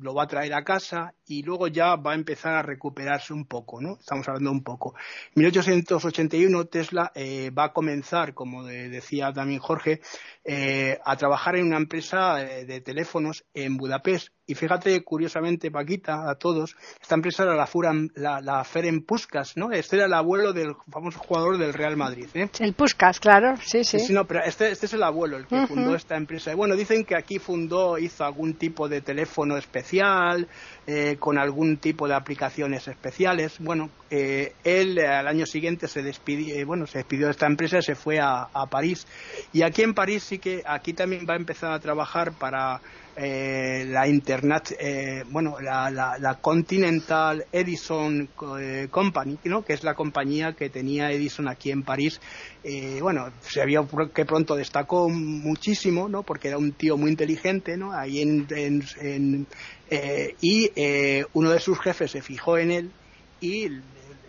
lo 0.00 0.14
va 0.14 0.22
a 0.22 0.28
traer 0.28 0.54
a 0.54 0.64
casa 0.64 1.12
y 1.26 1.42
luego 1.42 1.68
ya 1.68 1.96
va 1.96 2.12
a 2.12 2.14
empezar 2.14 2.54
a 2.54 2.62
recuperarse 2.62 3.32
un 3.32 3.46
poco, 3.46 3.80
¿no? 3.80 3.96
Estamos 3.98 4.28
hablando 4.28 4.50
un 4.50 4.62
poco. 4.62 4.94
En 5.34 5.42
1881 5.42 6.64
Tesla 6.66 7.12
eh, 7.14 7.50
va 7.50 7.64
a 7.64 7.72
comenzar, 7.72 8.34
como 8.34 8.64
decía 8.64 9.32
también 9.32 9.60
Jorge, 9.60 10.00
eh, 10.44 10.98
a 11.04 11.16
trabajar 11.16 11.56
en 11.56 11.66
una 11.66 11.76
empresa 11.76 12.36
de, 12.36 12.64
de 12.66 12.80
teléfonos 12.80 13.44
en 13.54 13.76
Budapest 13.76 14.28
y 14.46 14.54
fíjate, 14.54 15.02
curiosamente, 15.02 15.70
Paquita, 15.70 16.28
a 16.28 16.34
todos, 16.34 16.76
esta 17.00 17.14
empresa 17.14 17.44
era 17.44 17.56
la, 17.56 17.66
Furan, 17.66 18.10
la, 18.14 18.42
la 18.42 18.62
Feren 18.62 19.02
Puskas, 19.02 19.56
¿no? 19.56 19.72
Este 19.72 19.96
era 19.96 20.04
el 20.04 20.12
abuelo 20.12 20.52
del 20.52 20.74
famoso 20.90 21.18
jugador 21.18 21.56
del 21.56 21.72
Real 21.72 21.96
Madrid, 21.96 22.28
¿eh? 22.34 22.50
El 22.60 22.74
Puskas, 22.74 23.20
claro, 23.20 23.56
sí, 23.62 23.84
sí. 23.84 23.98
sí 23.98 24.12
no, 24.12 24.26
pero 24.26 24.44
este, 24.44 24.70
este, 24.70 24.84
es 24.84 24.92
el 24.92 25.02
abuelo, 25.02 25.38
el 25.38 25.46
que 25.46 25.66
fundó 25.66 25.94
esta 25.94 26.16
empresa. 26.16 26.52
Y 26.52 26.56
bueno, 26.56 26.76
dicen 26.76 27.04
que 27.04 27.16
aquí 27.16 27.38
fundó, 27.38 27.96
hizo 27.96 28.22
algún 28.22 28.54
tipo 28.54 28.86
de 28.86 29.00
teléfono 29.00 29.56
especial, 29.56 30.46
eh, 30.86 31.13
con 31.18 31.38
algún 31.38 31.76
tipo 31.78 32.08
de 32.08 32.14
aplicaciones 32.14 32.88
especiales. 32.88 33.56
Bueno, 33.58 33.90
eh, 34.10 34.52
él 34.64 34.98
eh, 34.98 35.06
al 35.06 35.26
año 35.26 35.46
siguiente 35.46 35.88
se 35.88 36.02
despidió, 36.02 36.66
bueno, 36.66 36.86
se 36.86 36.98
despidió 36.98 37.26
de 37.26 37.32
esta 37.32 37.46
empresa 37.46 37.78
y 37.78 37.82
se 37.82 37.94
fue 37.94 38.20
a, 38.20 38.48
París. 38.70 39.06
Y 39.52 39.62
aquí 39.62 39.82
en 39.82 39.94
París 39.94 40.24
sí 40.24 40.38
que, 40.38 40.62
aquí 40.66 40.92
también 40.92 41.26
va 41.28 41.34
a 41.34 41.36
empezar 41.36 41.72
a 41.72 41.78
trabajar 41.78 42.32
para 42.32 42.80
eh, 43.16 43.84
la 43.86 44.08
Internet, 44.08 44.74
eh, 44.76 45.22
bueno, 45.30 45.60
la, 45.60 45.88
la, 45.88 46.34
Continental 46.40 47.44
Edison 47.52 48.28
eh, 48.58 48.88
Company, 48.90 49.38
¿no? 49.44 49.64
que 49.64 49.74
es 49.74 49.84
la 49.84 49.94
compañía 49.94 50.54
que 50.54 50.68
tenía 50.68 51.12
Edison 51.12 51.46
aquí 51.46 51.70
en 51.70 51.84
París. 51.84 52.20
bueno, 53.00 53.30
se 53.40 53.64
vio 53.66 53.86
que 54.12 54.24
pronto 54.24 54.56
destacó 54.56 55.08
muchísimo, 55.08 56.08
¿no? 56.08 56.24
porque 56.24 56.48
era 56.48 56.58
un 56.58 56.72
tío 56.72 56.96
muy 56.96 57.10
inteligente, 57.10 57.76
¿no? 57.76 57.92
ahí 57.92 58.20
en, 58.20 58.48
en, 58.50 59.46
y 60.40 60.70
uno 61.32 61.50
de 61.50 61.60
sus 61.60 61.78
jefes 61.80 62.10
se 62.10 62.22
fijó 62.22 62.58
en 62.58 62.70
él 62.70 62.90
y 63.40 63.68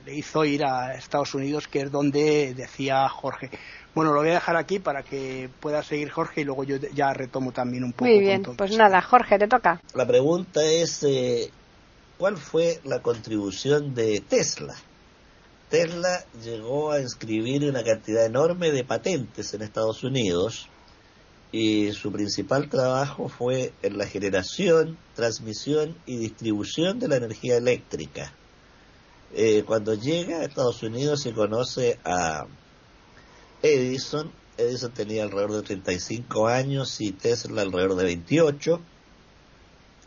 le 0.05 0.15
hizo 0.15 0.45
ir 0.45 0.63
a 0.63 0.93
Estados 0.93 1.33
Unidos, 1.33 1.67
que 1.67 1.81
es 1.81 1.91
donde 1.91 2.53
decía 2.53 3.07
Jorge. 3.09 3.49
Bueno, 3.95 4.13
lo 4.13 4.19
voy 4.19 4.29
a 4.29 4.35
dejar 4.35 4.57
aquí 4.57 4.79
para 4.79 5.03
que 5.03 5.49
pueda 5.59 5.81
seguir 5.81 6.09
Jorge 6.11 6.41
y 6.41 6.43
luego 6.43 6.63
yo 6.63 6.77
ya 6.77 7.13
retomo 7.13 7.51
también 7.51 7.83
un 7.83 7.93
poco. 7.93 8.05
Muy 8.05 8.19
bien, 8.19 8.43
pues 8.43 8.77
nada, 8.77 9.01
Jorge, 9.01 9.39
te 9.39 9.47
toca. 9.47 9.81
La 9.93 10.05
pregunta 10.05 10.63
es, 10.63 11.03
eh, 11.03 11.49
¿cuál 12.17 12.37
fue 12.37 12.79
la 12.83 13.01
contribución 13.01 13.95
de 13.95 14.21
Tesla? 14.27 14.75
Tesla 15.69 16.23
llegó 16.43 16.91
a 16.91 17.01
inscribir 17.01 17.63
una 17.67 17.83
cantidad 17.83 18.25
enorme 18.25 18.71
de 18.71 18.83
patentes 18.83 19.53
en 19.53 19.63
Estados 19.63 20.03
Unidos 20.03 20.69
y 21.51 21.91
su 21.93 22.11
principal 22.11 22.69
trabajo 22.69 23.29
fue 23.29 23.73
en 23.81 23.97
la 23.97 24.05
generación, 24.07 24.97
transmisión 25.15 25.95
y 26.05 26.17
distribución 26.17 26.99
de 26.99 27.07
la 27.07 27.17
energía 27.17 27.57
eléctrica. 27.57 28.33
Eh, 29.33 29.63
cuando 29.65 29.93
llega 29.93 30.37
a 30.37 30.45
Estados 30.45 30.81
Unidos 30.83 31.21
se 31.21 31.33
conoce 31.33 31.99
a 32.03 32.45
Edison. 33.61 34.31
Edison 34.57 34.93
tenía 34.93 35.23
alrededor 35.23 35.53
de 35.53 35.61
35 35.63 36.47
años 36.47 37.01
y 37.01 37.11
Tesla 37.11 37.61
alrededor 37.61 37.95
de 37.95 38.03
28. 38.05 38.79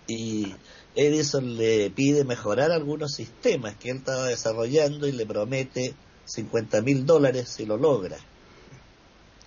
Y 0.06 0.54
Edison 0.94 1.56
le 1.56 1.90
pide 1.90 2.24
mejorar 2.24 2.72
algunos 2.72 3.12
sistemas 3.12 3.76
que 3.76 3.90
él 3.90 3.98
estaba 3.98 4.26
desarrollando 4.26 5.06
y 5.06 5.12
le 5.12 5.26
promete 5.26 5.94
50 6.24 6.80
mil 6.82 7.04
dólares 7.04 7.48
si 7.50 7.66
lo 7.66 7.76
logra. 7.76 8.16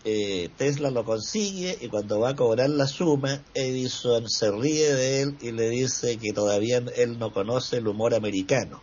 Eh, 0.04 0.50
Tesla 0.58 0.90
lo 0.90 1.06
consigue 1.06 1.78
y 1.80 1.88
cuando 1.88 2.20
va 2.20 2.30
a 2.30 2.36
cobrar 2.36 2.70
la 2.70 2.88
suma, 2.88 3.44
Edison 3.54 4.28
se 4.28 4.52
ríe 4.52 4.94
de 4.94 5.22
él 5.22 5.38
y 5.42 5.52
le 5.52 5.70
dice 5.70 6.18
que 6.18 6.34
todavía 6.34 6.84
él 6.96 7.20
no 7.20 7.32
conoce 7.32 7.78
el 7.78 7.88
humor 7.88 8.16
americano 8.16 8.82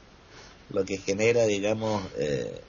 lo 0.70 0.84
que 0.84 0.98
genera, 0.98 1.44
digamos, 1.44 2.02
eh, 2.18 2.60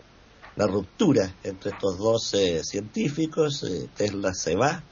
la 0.56 0.68
ruptura 0.68 1.36
entre 1.44 1.72
estos 1.72 1.98
dos 1.98 2.34
científicos. 2.64 3.64
Eh, 3.64 3.90
Tesla 3.96 4.34
se 4.34 4.56
va 4.56 4.84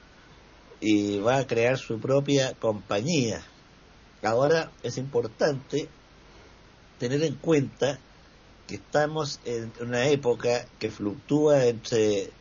y 0.79 1.19
va 1.19 1.37
a 1.37 1.47
crear 1.47 1.77
su 1.77 1.99
propia 1.99 2.53
compañía. 2.53 3.43
Ahora 4.23 4.71
es 4.83 4.97
importante 4.97 5.87
tener 6.99 7.23
en 7.23 7.35
cuenta 7.35 7.99
que 8.67 8.75
estamos 8.75 9.39
en 9.45 9.71
una 9.79 10.07
época 10.09 10.67
que 10.79 10.91
fluctúa 10.91 11.65
entre 11.65 12.31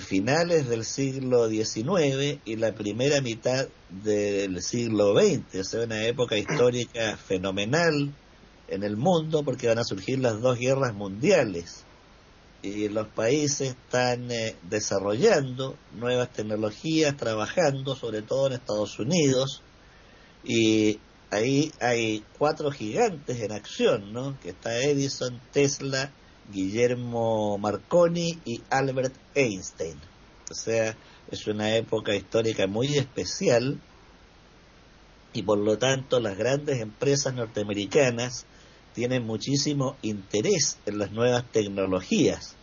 finales 0.00 0.68
del 0.68 0.84
siglo 0.84 1.48
XIX 1.48 2.40
y 2.44 2.56
la 2.56 2.72
primera 2.72 3.20
mitad 3.20 3.66
del 3.90 4.62
siglo 4.62 5.14
XX, 5.18 5.60
o 5.60 5.64
sea, 5.64 5.84
una 5.84 6.04
época 6.06 6.36
histórica 6.36 7.16
fenomenal 7.28 8.14
en 8.72 8.82
el 8.82 8.96
mundo 8.96 9.42
porque 9.44 9.68
van 9.68 9.78
a 9.78 9.84
surgir 9.84 10.18
las 10.18 10.40
dos 10.40 10.58
guerras 10.58 10.94
mundiales. 10.94 11.84
Y 12.62 12.88
los 12.88 13.08
países 13.08 13.70
están 13.70 14.30
eh, 14.30 14.56
desarrollando 14.62 15.76
nuevas 15.94 16.32
tecnologías, 16.32 17.16
trabajando 17.16 17.94
sobre 17.96 18.22
todo 18.22 18.46
en 18.46 18.54
Estados 18.54 18.98
Unidos. 18.98 19.62
Y 20.44 21.00
ahí 21.30 21.72
hay 21.80 22.24
cuatro 22.38 22.70
gigantes 22.70 23.40
en 23.40 23.52
acción, 23.52 24.12
¿no? 24.12 24.38
Que 24.40 24.50
está 24.50 24.78
Edison, 24.78 25.40
Tesla, 25.52 26.12
Guillermo 26.50 27.58
Marconi 27.58 28.38
y 28.44 28.62
Albert 28.70 29.14
Einstein. 29.34 29.96
O 30.50 30.54
sea, 30.54 30.96
es 31.30 31.46
una 31.46 31.76
época 31.76 32.14
histórica 32.14 32.66
muy 32.66 32.96
especial 32.96 33.80
y 35.32 35.42
por 35.42 35.58
lo 35.58 35.78
tanto 35.78 36.20
las 36.20 36.36
grandes 36.36 36.80
empresas 36.80 37.34
norteamericanas 37.34 38.44
tienen 38.94 39.24
muchísimo 39.24 39.96
interés 40.02 40.78
en 40.84 40.98
las 40.98 41.12
nuevas 41.12 41.50
tecnologías. 41.50 42.54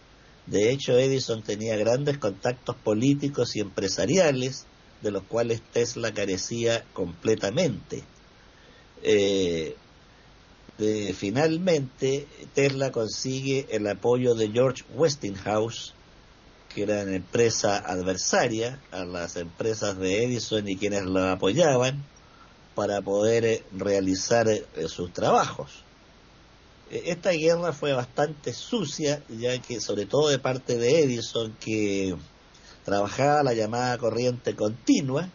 De 0.46 0.72
hecho, 0.72 0.98
Edison 0.98 1.44
tenía 1.44 1.76
grandes 1.78 2.18
contactos 2.18 2.76
políticos 2.76 3.56
y 3.56 3.60
empresariales, 3.60 4.66
de 5.02 5.12
los 5.12 5.24
cuales 5.24 5.62
Tesla 5.74 6.14
carecía 6.14 6.84
completamente. 6.94 8.04
Eh, 9.02 9.76
finalmente, 11.14 12.28
Tesla 12.54 12.92
consigue 12.92 13.68
el 13.70 13.88
apoyo 13.88 14.34
de 14.36 14.50
George 14.50 14.84
Westinghouse, 14.94 15.94
que 16.74 16.84
era 16.84 17.04
una 17.04 17.16
empresa 17.16 17.78
adversaria 17.78 18.80
a 18.92 19.04
las 19.04 19.36
empresas 19.36 19.98
de 19.98 20.24
Edison 20.24 20.68
y 20.68 20.78
quienes 20.78 21.04
lo 21.04 21.24
apoyaban, 21.28 22.04
para 22.76 23.02
poder 23.02 23.44
eh, 23.44 23.64
realizar 23.74 24.48
eh, 24.48 24.66
sus 24.88 25.12
trabajos. 25.12 25.84
Esta 26.90 27.32
guerra 27.32 27.74
fue 27.74 27.94
bastante 27.94 28.54
sucia, 28.54 29.22
ya 29.28 29.60
que 29.60 29.82
sobre 29.82 30.06
todo 30.06 30.30
de 30.30 30.40
parte 30.40 30.78
de 30.78 31.02
Edison, 31.02 31.56
que 31.60 32.16
trabajaba 32.86 33.44
la 33.44 33.54
llamada 33.54 33.98
corriente 33.98 34.56
continua, 34.56 35.30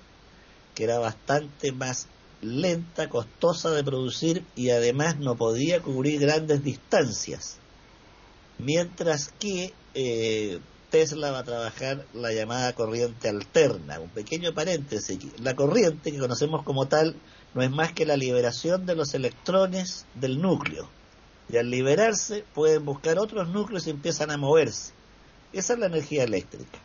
que 0.75 0.85
era 0.85 0.99
bastante 0.99 1.71
más 1.71 2.09
lenta, 2.45 3.09
costosa 3.09 3.71
de 3.71 3.85
producir 3.85 4.45
y 4.55 4.71
además 4.71 5.19
no 5.19 5.37
podía 5.37 5.81
cubrir 5.81 6.21
grandes 6.21 6.63
distancias. 6.63 7.59
Mientras 8.59 9.33
que 9.39 9.73
eh, 9.95 10.61
Tesla 10.91 11.33
va 11.33 11.41
a 11.41 11.45
trabajar 11.45 12.07
la 12.15 12.33
llamada 12.33 12.73
corriente 12.73 13.29
alterna. 13.29 13.99
Un 13.99 14.11
pequeño 14.11 14.55
paréntesis. 14.55 15.19
La 15.41 15.57
corriente 15.57 16.13
que 16.13 16.19
conocemos 16.19 16.63
como 16.63 16.87
tal 16.87 17.17
no 17.53 17.63
es 17.63 17.71
más 17.73 17.93
que 17.93 18.07
la 18.07 18.17
liberación 18.17 18.87
de 18.87 18.95
los 18.95 19.13
electrones 19.15 20.07
del 20.15 20.41
núcleo 20.41 20.89
y 21.49 21.57
al 21.57 21.71
liberarse 21.71 22.45
pueden 22.55 22.85
buscar 22.85 23.19
otros 23.19 23.49
núcleos 23.49 23.87
y 23.87 23.91
empiezan 23.91 24.31
a 24.31 24.37
moverse. 24.37 24.93
Esa 25.53 25.75
es 25.75 25.79
la 25.79 25.87
energía 25.87 26.25
eléctrica. 26.25 26.79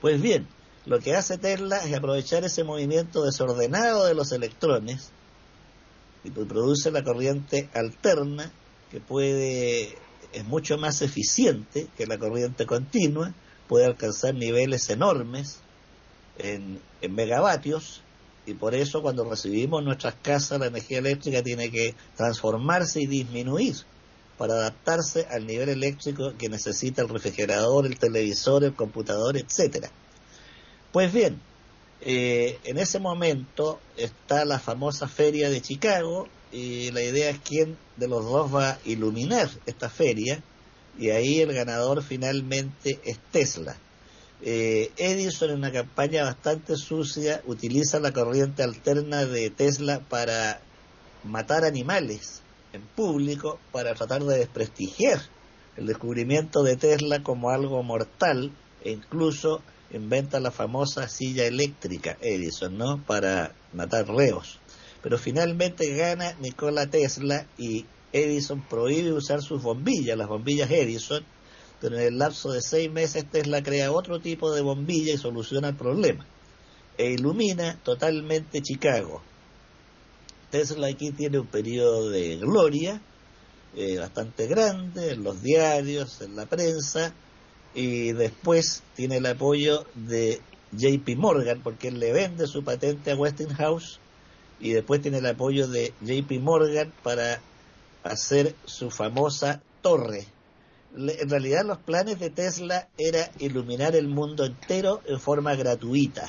Pues 0.00 0.20
bien, 0.20 0.48
lo 0.84 0.98
que 0.98 1.14
hace 1.14 1.38
Tesla 1.38 1.78
es 1.78 1.94
aprovechar 1.94 2.44
ese 2.44 2.64
movimiento 2.64 3.22
desordenado 3.22 4.04
de 4.04 4.14
los 4.14 4.32
electrones 4.32 5.10
y 6.24 6.30
produce 6.30 6.90
la 6.90 7.04
corriente 7.04 7.68
alterna 7.74 8.50
que 8.90 9.00
puede 9.00 9.96
es 10.32 10.44
mucho 10.44 10.78
más 10.78 11.02
eficiente 11.02 11.88
que 11.96 12.06
la 12.06 12.18
corriente 12.18 12.66
continua, 12.66 13.34
puede 13.68 13.84
alcanzar 13.84 14.34
niveles 14.34 14.88
enormes 14.90 15.58
en, 16.38 16.80
en 17.00 17.14
megavatios 17.14 18.02
y 18.46 18.54
por 18.54 18.74
eso 18.74 19.02
cuando 19.02 19.24
recibimos 19.24 19.84
nuestras 19.84 20.14
casas 20.16 20.58
la 20.58 20.66
energía 20.66 20.98
eléctrica 20.98 21.42
tiene 21.42 21.70
que 21.70 21.94
transformarse 22.16 23.02
y 23.02 23.06
disminuir 23.06 23.76
para 24.36 24.54
adaptarse 24.54 25.26
al 25.30 25.46
nivel 25.46 25.68
eléctrico 25.68 26.32
que 26.36 26.48
necesita 26.48 27.02
el 27.02 27.08
refrigerador, 27.08 27.86
el 27.86 27.98
televisor, 27.98 28.64
el 28.64 28.74
computador, 28.74 29.36
etcétera. 29.36 29.90
Pues 30.92 31.10
bien, 31.10 31.40
eh, 32.02 32.58
en 32.64 32.76
ese 32.76 32.98
momento 32.98 33.80
está 33.96 34.44
la 34.44 34.58
famosa 34.58 35.08
feria 35.08 35.48
de 35.48 35.62
Chicago 35.62 36.28
y 36.52 36.90
la 36.90 37.02
idea 37.02 37.30
es 37.30 37.38
quién 37.38 37.78
de 37.96 38.08
los 38.08 38.26
dos 38.26 38.54
va 38.54 38.72
a 38.72 38.78
iluminar 38.84 39.48
esta 39.64 39.88
feria 39.88 40.42
y 40.98 41.08
ahí 41.08 41.40
el 41.40 41.54
ganador 41.54 42.02
finalmente 42.02 43.00
es 43.04 43.18
Tesla. 43.30 43.74
Eh, 44.42 44.90
Edison 44.98 45.48
en 45.48 45.56
una 45.56 45.72
campaña 45.72 46.24
bastante 46.24 46.76
sucia 46.76 47.40
utiliza 47.46 47.98
la 47.98 48.12
corriente 48.12 48.62
alterna 48.62 49.24
de 49.24 49.48
Tesla 49.48 50.00
para 50.00 50.60
matar 51.24 51.64
animales 51.64 52.42
en 52.74 52.82
público 52.82 53.58
para 53.70 53.94
tratar 53.94 54.24
de 54.24 54.36
desprestigiar 54.36 55.22
el 55.78 55.86
descubrimiento 55.86 56.62
de 56.62 56.76
Tesla 56.76 57.22
como 57.22 57.48
algo 57.48 57.82
mortal 57.82 58.52
e 58.84 58.90
incluso 58.90 59.62
inventa 59.92 60.40
la 60.40 60.50
famosa 60.50 61.08
silla 61.08 61.46
eléctrica 61.46 62.16
Edison, 62.20 62.76
¿no? 62.76 63.02
Para 63.04 63.54
matar 63.72 64.08
reos. 64.08 64.58
Pero 65.02 65.18
finalmente 65.18 65.94
gana 65.94 66.34
Nikola 66.40 66.88
Tesla 66.88 67.46
y 67.58 67.86
Edison 68.12 68.62
prohíbe 68.68 69.12
usar 69.12 69.42
sus 69.42 69.62
bombillas, 69.62 70.16
las 70.16 70.28
bombillas 70.28 70.70
Edison, 70.70 71.24
pero 71.80 71.96
en 71.96 72.02
el 72.02 72.18
lapso 72.18 72.52
de 72.52 72.62
seis 72.62 72.90
meses 72.90 73.24
Tesla 73.30 73.62
crea 73.62 73.92
otro 73.92 74.20
tipo 74.20 74.52
de 74.52 74.62
bombilla 74.62 75.14
y 75.14 75.18
soluciona 75.18 75.68
el 75.68 75.76
problema. 75.76 76.26
E 76.96 77.12
ilumina 77.12 77.78
totalmente 77.82 78.60
Chicago. 78.62 79.22
Tesla 80.50 80.88
aquí 80.88 81.10
tiene 81.12 81.38
un 81.38 81.46
periodo 81.46 82.10
de 82.10 82.36
gloria 82.36 83.00
eh, 83.74 83.98
bastante 83.98 84.46
grande 84.46 85.12
en 85.12 85.24
los 85.24 85.42
diarios, 85.42 86.20
en 86.20 86.36
la 86.36 86.44
prensa, 86.44 87.14
y 87.74 88.12
después 88.12 88.82
tiene 88.94 89.16
el 89.18 89.26
apoyo 89.26 89.86
de 89.94 90.40
JP 90.72 91.16
Morgan, 91.16 91.60
porque 91.62 91.88
él 91.88 92.00
le 92.00 92.12
vende 92.12 92.46
su 92.46 92.64
patente 92.64 93.12
a 93.12 93.16
Westinghouse 93.16 93.98
y 94.60 94.72
después 94.72 95.02
tiene 95.02 95.18
el 95.18 95.26
apoyo 95.26 95.68
de 95.68 95.92
JP 96.00 96.40
Morgan 96.40 96.92
para 97.02 97.40
hacer 98.04 98.54
su 98.64 98.90
famosa 98.90 99.62
torre. 99.82 100.26
En 100.94 101.30
realidad 101.30 101.64
los 101.64 101.78
planes 101.78 102.20
de 102.20 102.30
Tesla 102.30 102.88
era 102.98 103.30
iluminar 103.38 103.96
el 103.96 104.08
mundo 104.08 104.44
entero 104.44 105.00
en 105.06 105.18
forma 105.18 105.54
gratuita 105.54 106.28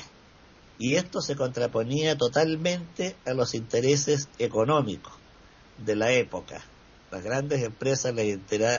y 0.78 0.96
esto 0.96 1.20
se 1.20 1.36
contraponía 1.36 2.16
totalmente 2.16 3.14
a 3.26 3.34
los 3.34 3.54
intereses 3.54 4.28
económicos 4.38 5.12
de 5.84 5.96
la 5.96 6.12
época. 6.12 6.62
Las 7.10 7.22
grandes 7.22 7.62
empresas 7.62 8.14
les 8.14 8.38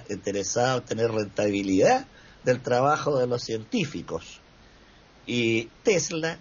interesaba 0.10 0.76
obtener 0.76 1.12
rentabilidad 1.12 2.08
del 2.46 2.62
trabajo 2.62 3.18
de 3.18 3.28
los 3.28 3.44
científicos 3.44 4.40
y 5.28 5.66
Tesla 5.84 6.38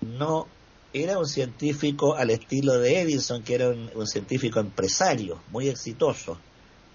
no 0.00 0.46
era 0.92 1.18
un 1.18 1.26
científico 1.26 2.14
al 2.14 2.30
estilo 2.30 2.78
de 2.78 3.00
Edison, 3.00 3.42
que 3.42 3.54
era 3.54 3.68
un, 3.68 4.06
científico 4.06 4.60
empresario, 4.60 5.40
muy 5.50 5.68
exitoso. 5.68 6.38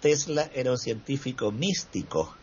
Tesla 0.01 0.49
era 0.53 0.71
un 0.71 0.77
científico 0.77 1.51
místico. 1.51 2.35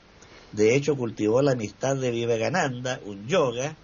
De 0.52 0.74
hecho, 0.74 0.96
cultivó 0.96 1.42
la 1.42 1.52
amistad 1.52 1.96
de 1.96 2.10
Vivekananda, 2.10 3.00
un 3.04 3.26
yoga, 3.26 3.76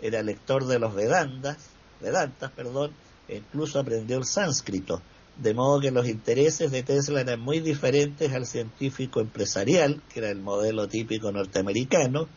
era 0.00 0.22
lector 0.22 0.66
de 0.66 0.78
los 0.78 0.94
Vedantas, 0.94 1.58
Vedantas, 2.00 2.50
perdón, 2.50 2.92
e 3.28 3.36
incluso 3.36 3.78
aprendió 3.78 4.18
el 4.18 4.24
sánscrito. 4.24 5.00
De 5.36 5.54
modo 5.54 5.80
que 5.80 5.90
los 5.90 6.08
intereses 6.08 6.70
de 6.70 6.82
Tesla 6.82 7.22
eran 7.22 7.40
muy 7.40 7.60
diferentes 7.60 8.32
al 8.32 8.46
científico 8.46 9.20
empresarial, 9.20 10.02
que 10.12 10.20
era 10.20 10.30
el 10.30 10.40
modelo 10.40 10.88
típico 10.88 11.32
norteamericano, 11.32 12.28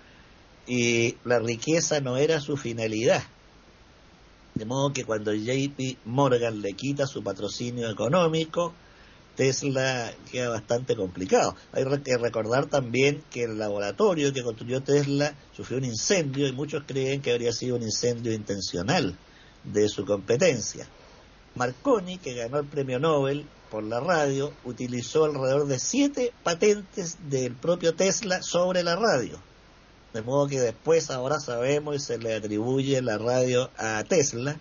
y 0.68 1.18
la 1.26 1.40
riqueza 1.40 2.00
no 2.00 2.18
era 2.18 2.40
su 2.40 2.58
finalidad. 2.58 3.24
De 4.56 4.66
modo 4.66 4.94
que 4.94 5.04
cuando 5.04 5.34
JP 5.34 5.98
Morgan 6.06 6.62
le 6.62 6.74
quita 6.74 7.06
su 7.06 7.22
patrocinio 7.22 7.90
económico, 7.90 8.74
Tesla 9.36 10.14
queda 10.32 10.50
bastante 10.50 10.96
complicado. 10.96 11.56
Hay 11.74 11.84
que 12.02 12.18
recordar 12.18 12.68
también 12.68 13.22
que 13.30 13.44
el 13.44 13.60
laboratorio 13.60 14.32
que 14.32 14.44
construyó 14.44 14.82
Tesla 14.82 15.36
sufrió 15.56 15.78
un 15.78 15.86
incendio 15.86 16.48
y 16.48 16.54
muchos 16.54 16.84
creen 16.88 17.22
que 17.22 17.34
habría 17.34 17.52
sido 17.52 17.76
un 17.76 17.84
incendio 17.84 18.32
intencional 18.32 19.18
de 19.66 19.90
su 19.90 20.06
competencia. 20.06 20.88
Marconi, 21.56 22.18
que 22.18 22.34
ganó 22.34 22.60
el 22.60 22.68
premio 22.68 23.00
Nobel 23.00 23.46
por 23.72 23.84
la 23.84 24.02
radio, 24.02 24.52
utilizó 24.66 25.26
alrededor 25.26 25.68
de 25.68 25.80
siete 25.80 26.34
patentes 26.44 27.18
del 27.30 27.54
propio 27.56 27.96
Tesla 27.96 28.42
sobre 28.42 28.84
la 28.84 28.96
radio. 28.98 29.40
De 30.14 30.22
modo 30.22 30.48
que 30.48 30.60
después 30.60 31.10
ahora 31.10 31.40
sabemos 31.40 31.96
y 31.96 32.00
se 32.00 32.18
le 32.18 32.36
atribuye 32.36 33.02
la 33.02 33.18
radio 33.18 33.70
a 33.78 34.04
Tesla, 34.04 34.60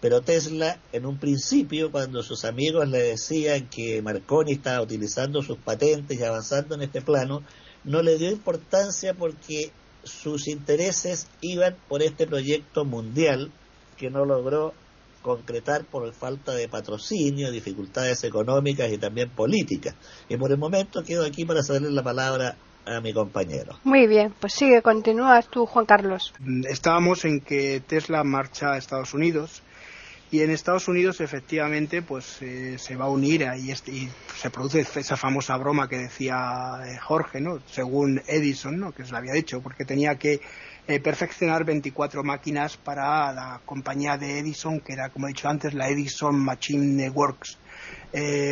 pero 0.00 0.20
Tesla 0.20 0.78
en 0.92 1.06
un 1.06 1.18
principio 1.18 1.90
cuando 1.90 2.22
sus 2.22 2.44
amigos 2.44 2.88
le 2.88 2.98
decían 2.98 3.68
que 3.68 4.00
Marconi 4.00 4.52
estaba 4.52 4.80
utilizando 4.80 5.42
sus 5.42 5.58
patentes 5.58 6.18
y 6.18 6.24
avanzando 6.24 6.76
en 6.76 6.82
este 6.82 7.02
plano, 7.02 7.42
no 7.82 8.02
le 8.02 8.16
dio 8.16 8.30
importancia 8.30 9.12
porque 9.12 9.72
sus 10.04 10.46
intereses 10.46 11.26
iban 11.40 11.76
por 11.88 12.02
este 12.02 12.26
proyecto 12.28 12.84
mundial 12.84 13.50
que 13.96 14.10
no 14.10 14.24
logró 14.24 14.72
concretar 15.22 15.84
por 15.84 16.12
falta 16.12 16.52
de 16.52 16.68
patrocinio, 16.68 17.50
dificultades 17.50 18.24
económicas 18.24 18.90
y 18.92 18.98
también 18.98 19.30
políticas. 19.30 19.94
Y 20.28 20.36
por 20.36 20.50
el 20.50 20.58
momento 20.58 21.02
quedo 21.02 21.24
aquí 21.24 21.44
para 21.44 21.62
cederle 21.62 21.90
la 21.90 22.02
palabra 22.02 22.56
a 22.86 23.00
mi 23.00 23.12
compañero. 23.12 23.78
Muy 23.84 24.06
bien, 24.06 24.34
pues 24.40 24.54
sigue, 24.54 24.82
continúas 24.82 25.48
tú, 25.48 25.66
Juan 25.66 25.86
Carlos. 25.86 26.32
Estábamos 26.68 27.24
en 27.24 27.40
que 27.40 27.82
Tesla 27.86 28.24
marcha 28.24 28.72
a 28.72 28.78
Estados 28.78 29.12
Unidos 29.14 29.62
y 30.30 30.42
en 30.42 30.50
Estados 30.50 30.88
Unidos 30.88 31.20
efectivamente 31.20 32.02
pues 32.02 32.42
eh, 32.42 32.76
se 32.78 32.96
va 32.96 33.06
a 33.06 33.10
unir 33.10 33.46
y, 33.56 33.70
y, 33.70 34.08
se 34.36 34.50
produce 34.50 34.80
esa 34.80 35.16
famosa 35.16 35.56
broma 35.56 35.88
que 35.88 35.98
decía 35.98 36.80
eh, 36.86 36.98
Jorge, 36.98 37.40
¿no? 37.40 37.60
Según 37.66 38.22
Edison, 38.26 38.78
¿no? 38.78 38.92
Que 38.92 39.04
se 39.04 39.12
la 39.12 39.18
había 39.18 39.34
hecho 39.34 39.62
porque 39.62 39.84
tenía 39.84 40.16
que 40.16 40.40
eh, 40.88 41.00
perfeccionar 41.00 41.64
24 41.64 42.24
máquinas 42.24 42.76
para 42.76 43.32
la 43.32 43.60
compañía 43.64 44.16
de 44.16 44.38
Edison, 44.38 44.80
que 44.80 44.94
era, 44.94 45.10
como 45.10 45.26
he 45.26 45.28
dicho 45.28 45.48
antes, 45.48 45.74
la 45.74 45.88
Edison 45.88 46.36
Machine 46.36 47.08
Works. 47.10 47.58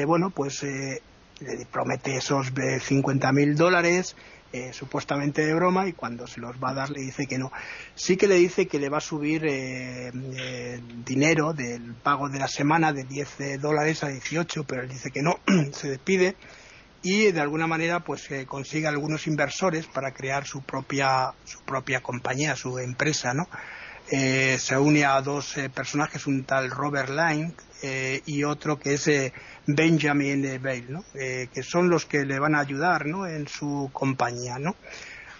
bueno, 0.07 0.31
pues 0.31 0.63
le 0.63 1.67
promete 1.67 2.17
esos 2.17 2.53
50 2.81 3.33
mil 3.33 3.57
dólares, 3.57 4.17
eh, 4.53 4.73
supuestamente 4.73 5.45
de 5.45 5.53
broma, 5.55 5.87
y 5.89 5.93
cuando 5.93 6.27
se 6.27 6.41
los 6.41 6.57
va 6.63 6.71
a 6.71 6.75
dar 6.75 6.91
le 6.91 7.01
dice 7.01 7.27
que 7.27 7.37
no. 7.37 7.53
Sí 7.95 8.17
que 8.17 8.27
le 8.27 8.37
dice 8.37 8.67
que 8.67 8.79
le 8.79 8.89
va 8.89 8.99
a 8.99 9.01
subir 9.03 9.45
eh, 9.45 10.09
el 10.09 11.05
dinero 11.05 11.53
del 11.53 11.95
pago 11.95 12.29
de 12.29 12.39
la 12.39 12.49
semana 12.49 12.93
de 12.93 13.05
10 13.05 13.61
dólares 13.61 14.03
a 14.05 14.09
18, 14.09 14.65
pero 14.65 14.83
él 14.83 14.89
dice 14.89 15.11
que 15.11 15.23
no, 15.23 15.41
se 15.73 15.91
despide 15.91 16.37
y 17.03 17.33
de 17.33 17.41
alguna 17.41 17.67
manera 17.67 18.01
pues 18.01 18.31
eh, 18.31 18.47
consigue 18.47 18.87
algunos 18.87 19.27
inversores 19.27 19.87
para 19.87 20.13
crear 20.13 20.47
su 20.47 20.63
propia 20.63 21.33
su 21.45 21.63
propia 21.63 22.01
compañía, 22.01 22.57
su 22.57 22.79
empresa, 22.79 23.35
¿no? 23.35 23.49
se 24.09 24.79
une 24.79 25.05
a 25.05 25.21
dos 25.21 25.57
personajes, 25.75 26.29
un 26.29 26.45
tal 26.45 26.71
Robert 26.71 27.11
Line 27.11 27.53
y 28.25 28.45
otro 28.45 28.79
que 28.79 28.95
es 28.95 29.09
Benjamin 29.67 30.61
Bale, 30.63 30.87
¿no? 30.89 31.05
Eh, 31.15 31.49
que 31.53 31.63
son 31.63 31.91
los 31.91 32.07
que 32.07 32.25
le 32.25 32.39
van 32.39 32.55
a 32.55 32.61
ayudar 32.61 33.07
¿no? 33.07 33.27
en 33.27 33.49
su 33.49 33.91
compañía. 33.93 34.59
¿no? 34.59 34.77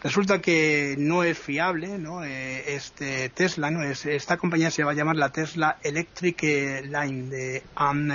Resulta 0.03 0.41
que 0.41 0.97
no 0.99 1.23
es 1.23 1.39
fiable 1.39 1.99
¿no? 1.99 2.25
Eh, 2.25 2.75
este 2.75 3.29
Tesla, 3.31 3.71
¿no? 3.71 3.83
Es, 3.83 4.05
esta 4.05 4.37
compañía 4.37 4.71
se 4.71 4.85
va 4.85 4.91
a 4.91 4.95
llamar 4.95 5.17
la 5.17 5.31
Tesla 5.31 5.79
Electric 5.83 6.43
Line 6.43 7.31
de 7.31 7.63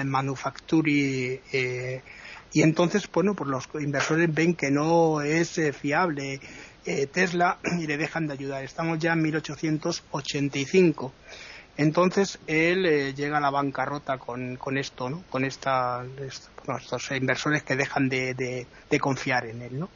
Manufacturing 0.05 1.39
eh, 1.51 2.01
y 2.53 2.63
entonces, 2.63 3.09
bueno, 3.11 3.33
pues 3.33 3.49
los 3.49 3.69
inversores 3.79 4.33
ven 4.33 4.55
que 4.55 4.71
no 4.71 5.21
es 5.21 5.59
fiable 5.79 6.39
Tesla 7.11 7.59
y 7.79 7.87
le 7.87 7.97
dejan 7.97 8.27
de 8.27 8.33
ayudar. 8.33 8.63
Estamos 8.63 8.99
ya 8.99 9.13
en 9.13 9.21
1885 9.21 11.13
entonces 11.77 12.37
él 12.47 12.85
eh, 12.85 13.13
llega 13.13 13.37
a 13.37 13.41
la 13.41 13.49
bancarrota 13.49 14.17
con, 14.17 14.57
con 14.57 14.77
esto, 14.77 15.09
¿no? 15.09 15.23
Con 15.29 15.45
esta, 15.45 16.05
estos 16.19 17.11
inversores 17.11 17.63
que 17.63 17.75
dejan 17.75 18.09
de, 18.09 18.33
de, 18.33 18.99
confiar 18.99 19.45
en 19.47 19.61
él, 19.61 19.79
¿no? 19.79 19.89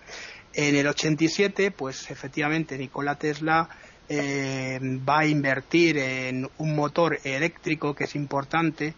En 0.53 0.75
el 0.75 0.87
87, 0.87 1.71
pues 1.71 2.09
efectivamente 2.09 2.77
Nikola 2.77 3.15
Tesla 3.15 3.69
eh, 4.07 4.79
va 5.07 5.19
a 5.19 5.25
invertir 5.27 5.97
en 5.97 6.49
un 6.57 6.75
motor 6.75 7.19
eléctrico 7.23 7.93
que 7.93 8.05
es 8.05 8.15
importante, 8.15 8.93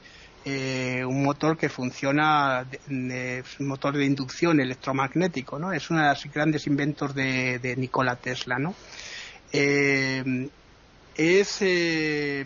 eh, 0.49 1.03
un 1.03 1.23
motor 1.23 1.57
que 1.57 1.67
funciona, 1.67 2.65
es 2.71 3.59
un 3.59 3.67
motor 3.67 3.97
de 3.97 4.05
inducción 4.05 4.59
electromagnético, 4.59 5.59
¿no? 5.59 5.73
Es 5.73 5.89
uno 5.89 6.01
de 6.01 6.09
los 6.09 6.23
grandes 6.33 6.67
inventos 6.67 7.13
de, 7.13 7.59
de 7.59 7.75
Nikola 7.75 8.15
Tesla, 8.15 8.57
¿no? 8.57 8.75
ese, 11.17 12.45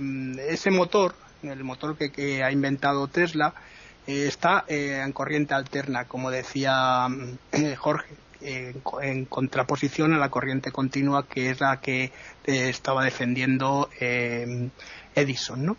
ese 0.50 0.72
motor, 0.72 1.14
el 1.44 1.64
motor 1.64 1.98
que, 1.98 2.44
ha 2.44 2.52
inventado 2.52 3.08
Tesla, 3.08 3.54
eh, 4.08 4.26
está 4.28 4.66
eh, 4.68 5.02
en 5.04 5.12
corriente 5.12 5.54
alterna, 5.54 6.06
como 6.06 6.32
decía 6.32 7.08
eh, 7.52 7.76
Jorge, 7.76 8.16
en, 8.42 9.26
contraposición 9.26 10.14
a 10.14 10.18
la 10.18 10.30
corriente 10.30 10.72
continua 10.72 11.28
que 11.28 11.52
es 11.52 11.60
la 11.60 11.80
que 11.80 12.12
estaba 12.46 13.04
defendiendo 13.04 13.88
Edison, 15.14 15.64
¿no? 15.64 15.78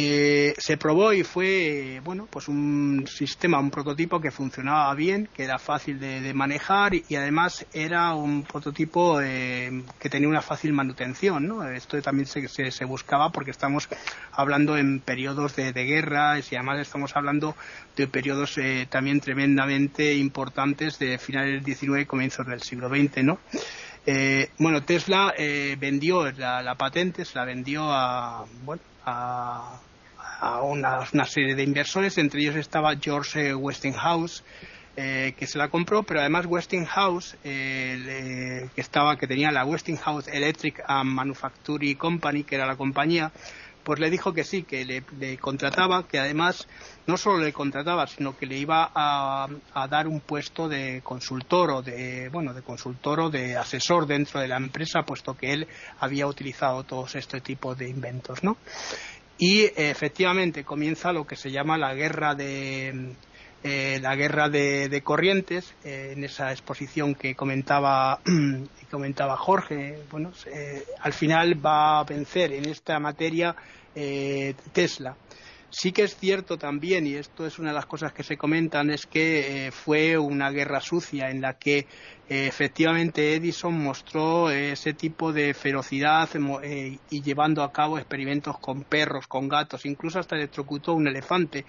Eh, 0.00 0.54
se 0.58 0.76
probó 0.76 1.12
y 1.12 1.24
fue 1.24 2.00
bueno 2.04 2.28
pues 2.30 2.46
un 2.46 3.04
sistema 3.08 3.58
un 3.58 3.72
prototipo 3.72 4.20
que 4.20 4.30
funcionaba 4.30 4.94
bien 4.94 5.28
que 5.34 5.42
era 5.42 5.58
fácil 5.58 5.98
de, 5.98 6.32
manejar 6.34 6.94
y, 6.94 7.16
además 7.16 7.66
era 7.72 8.14
un 8.14 8.44
prototipo 8.44 9.20
eh, 9.20 9.82
que 9.98 10.08
tenía 10.08 10.28
una 10.28 10.40
fácil 10.40 10.72
manutención 10.72 11.48
¿no? 11.48 11.68
esto 11.68 12.00
también 12.00 12.26
se, 12.26 12.46
se, 12.46 12.84
buscaba 12.84 13.32
porque 13.32 13.50
estamos 13.50 13.88
hablando 14.30 14.76
en 14.76 15.00
periodos 15.00 15.56
de, 15.56 15.72
guerra 15.72 16.38
y 16.38 16.54
además 16.54 16.78
estamos 16.78 17.16
hablando 17.16 17.56
de 17.96 18.06
periodos 18.06 18.56
eh, 18.58 18.86
también 18.88 19.18
tremendamente 19.18 20.14
importantes 20.14 21.00
de 21.00 21.18
finales 21.18 21.54
del 21.54 21.64
19 21.64 22.02
y 22.02 22.06
comienzos 22.06 22.46
del 22.46 22.62
siglo 22.62 22.88
XX 22.88 23.24
¿no? 23.24 23.40
bueno, 24.58 24.84
Tesla 24.84 25.34
vendió 25.78 26.30
la, 26.32 26.62
la, 26.62 26.76
patente, 26.76 27.26
se 27.26 27.36
la 27.36 27.44
vendió 27.44 27.92
a, 27.92 28.46
bueno, 28.64 28.80
a, 29.04 29.80
a 30.40 30.62
una, 30.62 31.04
serie 31.26 31.54
de 31.54 31.62
inversores, 31.62 32.18
entre 32.18 32.40
ellos 32.40 32.56
estaba 32.56 32.96
George 32.96 33.54
Westinghouse, 33.54 34.44
eh, 34.96 35.34
que 35.38 35.46
se 35.46 35.58
la 35.58 35.68
compró, 35.68 36.02
pero 36.02 36.20
además 36.20 36.46
Westinghouse, 36.46 37.36
eh, 37.44 38.68
que 38.74 38.80
estaba, 38.80 39.16
que 39.16 39.26
tenía 39.26 39.50
la 39.52 39.64
Westinghouse 39.64 40.28
Electric 40.28 40.82
and 40.86 41.10
Manufacturing 41.10 41.96
Company, 41.96 42.44
que 42.44 42.56
era 42.56 42.66
la 42.66 42.76
compañía, 42.76 43.30
pues 43.88 44.00
le 44.00 44.10
dijo 44.10 44.34
que 44.34 44.44
sí, 44.44 44.64
que 44.64 44.84
le, 44.84 45.38
contrataba, 45.38 46.06
que 46.06 46.18
además 46.18 46.68
no 47.06 47.16
solo 47.16 47.38
le 47.38 47.54
contrataba, 47.54 48.06
sino 48.06 48.36
que 48.36 48.44
le 48.44 48.58
iba 48.58 48.90
a, 48.94 49.48
dar 49.88 50.06
un 50.06 50.20
puesto 50.20 50.68
de 50.68 51.00
consultor 51.02 51.70
o 51.70 51.80
de, 51.80 52.28
bueno, 52.28 52.52
de 52.52 52.60
consultor 52.60 53.20
o 53.20 53.30
de 53.30 53.56
asesor 53.56 54.06
dentro 54.06 54.40
de 54.40 54.48
la 54.48 54.58
empresa, 54.58 55.04
puesto 55.04 55.34
que 55.38 55.54
él 55.54 55.68
había 56.00 56.26
utilizado 56.26 56.84
todos 56.84 57.14
este 57.14 57.40
tipo 57.40 57.74
de 57.74 57.88
inventos, 57.88 58.44
¿no? 58.44 58.58
Y 59.38 59.70
efectivamente 59.76 60.64
comienza 60.64 61.12
lo 61.12 61.26
que 61.26 61.36
se 61.36 61.50
llama 61.50 61.78
la 61.78 61.94
guerra 61.94 62.34
de, 62.34 63.14
eh, 63.62 63.98
la 64.00 64.14
guerra 64.14 64.48
de, 64.48 65.00
corrientes, 65.02 65.74
eh, 65.84 66.12
en 66.16 66.22
esa 66.24 66.52
exposición 66.52 67.14
que 67.14 67.34
comentaba, 67.34 68.20
comentaba 68.90 69.36
Jorge, 69.36 69.98
bueno, 70.10 70.32
al 71.00 71.12
final 71.12 71.64
va 71.64 72.00
a 72.00 72.04
vencer 72.04 72.52
en 72.52 72.66
esta 72.66 72.98
materia 72.98 73.54
eh, 73.94 74.54
Tesla. 74.72 75.16
Sí 75.70 75.92
que 75.92 76.04
es 76.04 76.16
cierto 76.16 76.56
también, 76.56 77.06
y 77.06 77.14
esto 77.14 77.46
es 77.46 77.58
una 77.58 77.68
de 77.68 77.74
las 77.74 77.86
cosas 77.86 78.12
que 78.12 78.22
se 78.22 78.38
comentan, 78.38 78.90
es 78.90 79.06
que 79.06 79.70
fue 79.70 80.16
una 80.16 80.50
guerra 80.50 80.80
sucia 80.80 81.30
en 81.30 81.42
la 81.42 81.58
que 81.58 81.86
efectivamente 82.26 83.34
Edison 83.34 83.82
mostró 83.82 84.50
ese 84.50 84.94
tipo 84.94 85.32
de 85.32 85.52
ferocidad 85.52 86.28
y 87.10 87.22
llevando 87.22 87.62
a 87.62 87.72
cabo 87.72 87.98
experimentos 87.98 88.58
con 88.58 88.84
perros, 88.84 89.26
con 89.26 89.48
gatos, 89.48 89.84
incluso 89.84 90.18
hasta 90.18 90.36
electrocutó 90.36 90.94
un 90.94 91.06
elefante. 91.06 91.66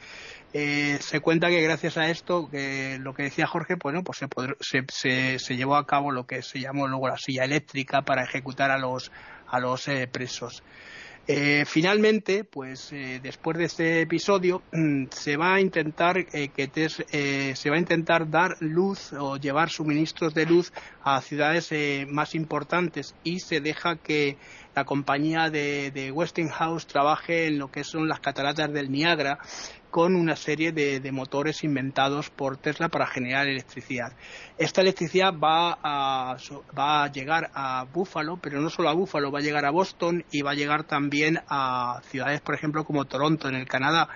Eh, 0.51 0.97
se 0.99 1.19
cuenta 1.19 1.49
que 1.49 1.61
gracias 1.61 1.97
a 1.97 2.09
esto, 2.09 2.49
lo 2.51 3.13
que 3.13 3.23
decía 3.23 3.47
Jorge, 3.47 3.75
bueno, 3.75 4.03
pues 4.03 4.19
se, 4.59 5.39
se, 5.39 5.55
llevó 5.55 5.75
a 5.75 5.85
cabo 5.85 6.11
lo 6.11 6.25
que 6.25 6.41
se 6.41 6.59
llamó 6.59 6.87
luego 6.87 7.07
la 7.07 7.17
silla 7.17 7.43
eléctrica 7.43 8.01
para 8.01 8.23
ejecutar 8.23 8.71
a 8.71 8.77
los, 8.77 9.11
a 9.47 9.59
los 9.59 9.87
eh, 9.87 10.07
presos. 10.07 10.63
Eh, 11.31 11.63
finalmente, 11.67 12.43
pues 12.43 12.89
después 13.21 13.55
de 13.55 13.65
este 13.65 14.01
episodio, 14.01 14.63
mm, 14.71 15.05
se 15.11 15.37
va 15.37 15.53
a 15.53 15.61
intentar 15.61 16.25
que 16.25 17.53
se 17.55 17.69
va 17.69 17.75
a 17.75 17.79
intentar 17.79 18.27
dar 18.31 18.57
luz 18.61 19.13
o 19.13 19.37
llevar 19.37 19.69
suministros 19.69 20.33
de 20.33 20.47
luz 20.47 20.73
a 21.03 21.21
ciudades 21.21 21.69
más 22.07 22.33
importantes 22.33 23.13
y 23.23 23.41
se 23.41 23.61
deja 23.61 23.97
que 23.97 24.37
la 24.73 24.85
compañía 24.85 25.51
de, 25.51 25.91
de 25.91 26.11
Westinghouse 26.11 26.87
trabaje 26.87 27.45
en 27.45 27.59
lo 27.59 27.69
que 27.69 27.83
son 27.83 28.07
las 28.07 28.21
cataratas 28.21 28.73
del 28.73 28.91
Niágara 28.91 29.37
con 29.89 30.15
una 30.15 30.35
serie 30.35 30.71
de, 30.71 31.11
motores 31.11 31.63
inventados 31.63 32.29
por 32.29 32.57
Tesla 32.57 32.89
para 32.89 33.07
generar 33.07 33.47
electricidad. 33.47 34.13
Esta 34.57 34.81
electricidad 34.81 35.33
va 35.33 35.77
a, 35.81 36.37
va 36.77 37.03
a 37.03 37.11
llegar 37.11 37.49
a 37.53 37.85
Buffalo, 37.91 38.37
pero 38.37 38.61
no 38.61 38.69
solo 38.69 38.89
a 38.89 38.93
Buffalo, 38.93 39.31
va 39.31 39.39
a 39.39 39.41
llegar 39.41 39.65
a 39.65 39.71
Boston 39.71 40.23
y 40.31 40.41
va 40.41 40.51
a 40.51 40.55
llegar 40.55 40.83
también 40.83 41.39
a 41.47 42.01
ciudades, 42.09 42.41
por 42.41 42.55
ejemplo, 42.55 42.85
como 42.85 43.05
Toronto, 43.05 43.47
en 43.47 43.55
el 43.55 43.67
Canadá 43.67 44.09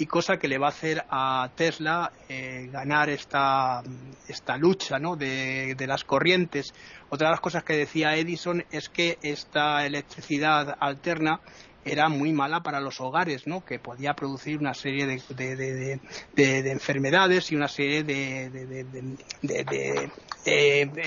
y 0.00 0.06
cosa 0.06 0.38
que 0.38 0.48
le 0.48 0.56
va 0.56 0.68
a 0.68 0.70
hacer 0.70 1.04
a 1.10 1.50
Tesla 1.54 2.10
eh, 2.26 2.70
ganar 2.72 3.10
esta, 3.10 3.82
esta 4.26 4.56
lucha 4.56 4.98
de, 4.98 5.74
de, 5.76 5.86
las 5.86 6.04
corrientes. 6.04 6.72
Otra 7.10 7.26
de 7.28 7.32
las 7.32 7.40
cosas 7.40 7.64
que 7.64 7.76
decía 7.76 8.16
Edison 8.16 8.64
es 8.70 8.88
que 8.88 9.18
esta 9.20 9.84
electricidad 9.84 10.74
alterna 10.80 11.40
era 11.84 12.08
muy 12.08 12.32
mala 12.32 12.62
para 12.62 12.80
los 12.80 13.00
hogares, 13.00 13.46
¿no? 13.46 13.64
que 13.64 13.78
podía 13.78 14.14
producir 14.14 14.58
una 14.58 14.74
serie 14.74 15.06
de, 15.06 16.00
de, 16.34 16.70
enfermedades 16.70 17.52
y 17.52 17.56
una 17.56 17.68
serie 17.68 18.02
de, 18.02 19.20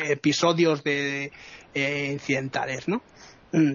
episodios 0.09 0.83
de, 0.83 1.31
incidentales. 1.75 2.87
¿no? 2.87 3.01
Mm. 3.51 3.73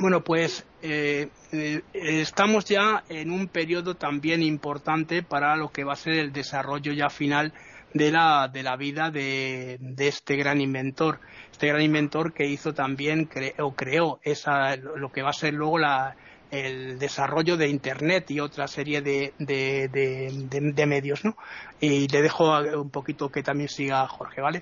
Bueno, 0.00 0.22
pues 0.22 0.64
eh, 0.80 1.28
eh, 1.50 1.82
estamos 1.92 2.66
ya 2.66 3.02
en 3.08 3.32
un 3.32 3.48
periodo 3.48 3.96
también 3.96 4.42
importante 4.42 5.24
para 5.24 5.56
lo 5.56 5.70
que 5.70 5.82
va 5.82 5.94
a 5.94 5.96
ser 5.96 6.14
el 6.14 6.32
desarrollo 6.32 6.92
ya 6.92 7.10
final 7.10 7.52
de 7.94 8.10
la, 8.10 8.48
de 8.52 8.62
la 8.62 8.76
vida 8.76 9.10
de, 9.10 9.78
este 9.98 10.36
gran 10.36 10.60
inventor. 10.60 11.20
Este 11.50 11.68
gran 11.68 11.82
inventor 11.82 12.32
que 12.32 12.46
hizo 12.46 12.74
también, 12.74 13.28
o 13.58 13.74
creó 13.74 14.20
esa, 14.22 14.76
lo 14.76 15.10
que 15.10 15.22
va 15.22 15.30
a 15.30 15.34
ser 15.34 15.54
luego 15.54 15.78
la, 15.78 16.16
el 16.50 16.98
desarrollo 16.98 17.56
de 17.56 17.68
Internet 17.68 18.30
y 18.30 18.40
otra 18.40 18.68
serie 18.68 19.02
de, 19.02 19.34
de, 19.38 19.88
de, 19.88 20.86
medios, 20.86 21.24
¿no? 21.24 21.36
Y 21.80 22.08
le 22.08 22.22
dejo 22.22 22.58
un 22.58 22.90
poquito 22.90 23.30
que 23.30 23.42
también 23.42 23.68
siga 23.68 24.06
Jorge, 24.08 24.40
¿vale? 24.40 24.60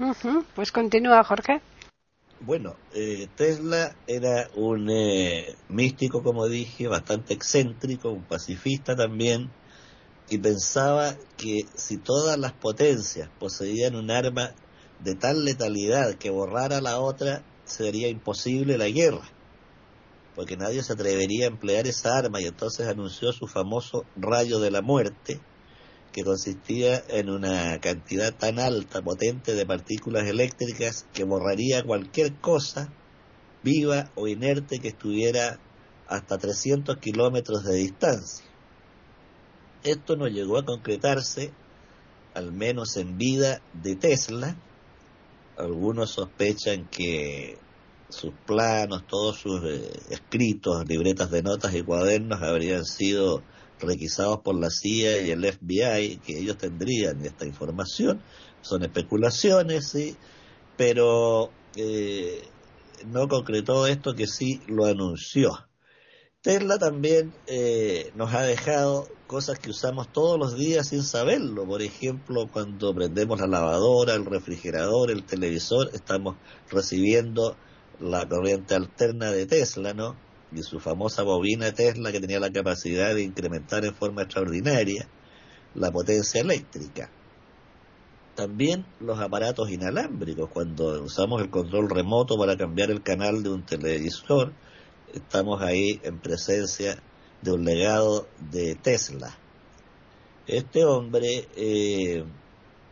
Pues 0.55 0.73
continúa, 0.73 1.23
Jorge. 1.25 1.61
Bueno, 2.41 2.75
eh, 2.93 3.29
Tesla 3.35 3.95
era 4.07 4.49
un 4.57 4.91
eh, 4.91 5.55
místico, 5.69 6.23
como 6.23 6.47
dije, 6.47 6.87
bastante 6.87 7.33
excéntrico, 7.33 8.11
un 8.11 8.25
pacifista 8.25 8.95
también, 8.95 9.51
y 10.29 10.39
pensaba 10.39 11.17
que 11.37 11.67
si 11.75 11.99
todas 11.99 12.39
las 12.39 12.53
potencias 12.53 13.31
poseían 13.39 13.95
un 13.95 14.11
arma 14.11 14.53
de 15.03 15.15
tal 15.15 15.45
letalidad 15.45 16.15
que 16.15 16.31
borrara 16.31 16.81
la 16.81 17.01
otra, 17.01 17.45
sería 17.65 18.09
imposible 18.09 18.79
la 18.79 18.89
guerra, 18.89 19.29
porque 20.35 20.57
nadie 20.57 20.83
se 20.83 20.93
atrevería 20.93 21.45
a 21.45 21.51
emplear 21.51 21.87
esa 21.87 22.17
arma 22.17 22.41
y 22.41 22.47
entonces 22.47 22.87
anunció 22.89 23.33
su 23.33 23.47
famoso 23.47 24.05
rayo 24.17 24.59
de 24.59 24.71
la 24.71 24.83
muerte, 24.83 25.41
que 26.13 26.25
consistía 26.25 27.05
en 27.09 27.29
una 27.29 27.79
cantidad 27.81 28.33
tan 28.35 28.59
alta, 28.59 29.03
potente 29.03 29.55
de 29.55 29.67
partículas 29.67 30.27
eléctricas 30.27 31.07
que 31.13 31.25
borraría 31.25 31.85
cualquier 31.85 32.35
cosa 32.41 32.91
viva 33.63 34.11
o 34.15 34.27
inerte 34.27 34.79
que 34.79 34.89
estuviera 34.89 35.61
hasta 36.09 36.39
300 36.39 36.97
kilómetros 36.99 37.65
de 37.65 37.75
distancia. 37.75 38.46
Esto 39.87 40.17
no 40.17 40.27
llegó 40.27 40.59
a 40.59 40.65
concretarse, 40.65 41.53
al 42.35 42.51
menos 42.51 42.97
en 42.97 43.19
vida 43.19 43.63
de 43.73 43.95
Tesla. 43.95 44.57
Algunos 45.57 46.11
sospechan 46.11 46.89
que 46.89 47.57
sus 48.09 48.33
planos, 48.47 49.07
todos 49.07 49.39
sus 49.39 49.63
eh, 49.63 49.89
escritos, 50.11 50.85
libretas 50.89 51.31
de 51.31 51.45
notas 51.45 51.73
y 51.77 51.83
cuadernos 51.83 52.43
habrían 52.43 52.85
sido 52.85 53.43
requisados 53.79 54.41
por 54.41 54.59
la 54.59 54.71
CIA 54.71 55.23
y 55.23 55.31
el 55.31 55.45
FBI, 55.45 56.17
que 56.17 56.41
ellos 56.41 56.59
tendrían 56.59 57.25
esta 57.25 57.47
información. 57.47 58.21
Son 58.63 58.83
especulaciones, 58.83 59.87
sí, 59.91 60.17
pero 60.77 61.53
eh, 61.77 62.43
no 63.07 63.29
concretó 63.29 63.87
esto 63.87 64.17
que 64.17 64.27
sí 64.27 64.61
lo 64.67 64.87
anunció. 64.87 65.66
Tesla 66.47 66.79
también 66.79 67.35
eh, 67.49 68.13
nos 68.15 68.33
ha 68.33 68.43
dejado 68.43 69.09
cosas 69.27 69.59
que 69.59 69.71
usamos 69.71 70.13
todos 70.13 70.39
los 70.39 70.57
días 70.57 70.91
sin 70.91 71.03
saberlo. 71.03 71.67
Por 71.67 71.83
ejemplo, 71.83 72.47
cuando 72.53 72.95
prendemos 72.95 73.41
la 73.41 73.49
lavadora, 73.49 74.15
el 74.15 74.25
refrigerador, 74.25 75.11
el 75.11 75.25
televisor, 75.25 75.91
estamos 75.93 76.37
recibiendo 76.71 77.57
la 77.99 78.29
corriente 78.29 78.77
alterna 78.77 79.33
de 79.33 79.47
Tesla, 79.47 79.93
¿no? 79.93 80.15
Y 80.53 80.63
su 80.63 80.79
famosa 80.79 81.25
bobina 81.25 81.73
Tesla 81.73 82.13
que 82.13 82.21
tenía 82.21 82.39
la 82.39 82.53
capacidad 82.53 83.13
de 83.13 83.25
incrementar 83.25 83.85
en 83.85 83.97
forma 83.97 84.23
extraordinaria 84.23 85.09
la 85.75 85.91
potencia 85.91 86.43
eléctrica. 86.43 87.11
También 88.37 88.87
los 89.01 89.19
aparatos 89.19 89.69
inalámbricos, 89.69 90.49
cuando 90.51 91.03
usamos 91.03 91.43
el 91.43 91.51
control 91.51 91.91
remoto 91.91 92.39
para 92.39 92.57
cambiar 92.57 92.93
el 92.93 93.03
canal 93.03 93.43
de 93.43 93.51
un 93.51 93.67
televisor, 93.67 94.53
estamos 95.19 95.63
ahí 95.63 96.01
en 96.03 96.19
presencia 96.19 97.03
de 97.43 97.53
un 97.53 97.65
legado 97.65 98.29
de 98.51 98.75
Tesla. 98.75 99.37
Este 100.47 100.85
hombre 100.85 101.49
eh, 101.57 102.25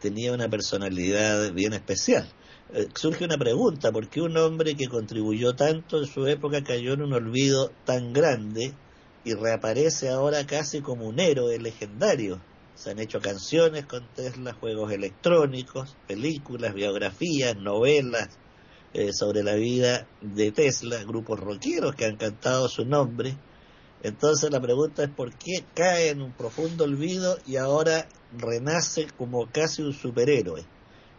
tenía 0.01 0.33
una 0.33 0.49
personalidad 0.49 1.53
bien 1.53 1.73
especial. 1.73 2.29
Eh, 2.73 2.89
surge 2.95 3.25
una 3.25 3.39
pregunta, 3.39 3.93
¿por 3.93 4.09
qué 4.09 4.21
un 4.21 4.37
hombre 4.37 4.75
que 4.75 4.89
contribuyó 4.89 5.55
tanto 5.55 5.99
en 5.99 6.07
su 6.07 6.27
época 6.27 6.65
cayó 6.65 6.95
en 6.95 7.03
un 7.03 7.13
olvido 7.13 7.71
tan 7.85 8.13
grande 8.13 8.73
y 9.25 9.35
reaparece 9.35 10.09
ahora 10.11 10.47
casi 10.47 10.81
como 10.81 11.07
un 11.07 11.21
héroe 11.21 11.59
legendario? 11.59 12.41
Se 12.75 12.91
han 12.91 12.99
hecho 12.99 13.21
canciones 13.21 13.87
con 13.87 14.07
Tesla, 14.15 14.53
juegos 14.55 14.91
electrónicos, 14.91 15.97
películas, 16.09 16.75
biografías, 16.75 17.57
novelas, 17.57 18.31
eh, 18.95 19.13
sobre 19.13 19.43
la 19.43 19.55
vida 19.55 20.07
de 20.21 20.53
Tesla, 20.53 21.03
grupos 21.03 21.41
rockeros 21.41 21.97
que 21.97 22.05
han 22.05 22.17
cantado 22.17 22.69
su 22.69 22.85
nombre. 22.85 23.37
Entonces 24.05 24.53
la 24.53 24.61
pregunta 24.61 25.03
es 25.03 25.11
por 25.11 25.35
qué 25.35 25.65
cae 25.75 26.11
en 26.11 26.23
un 26.23 26.33
profundo 26.33 26.85
olvido 26.85 27.37
y 27.45 27.57
ahora 27.57 28.07
renace 28.39 29.09
como 29.19 29.51
casi 29.51 29.83
un 29.83 29.93
superhéroe. 29.93 30.65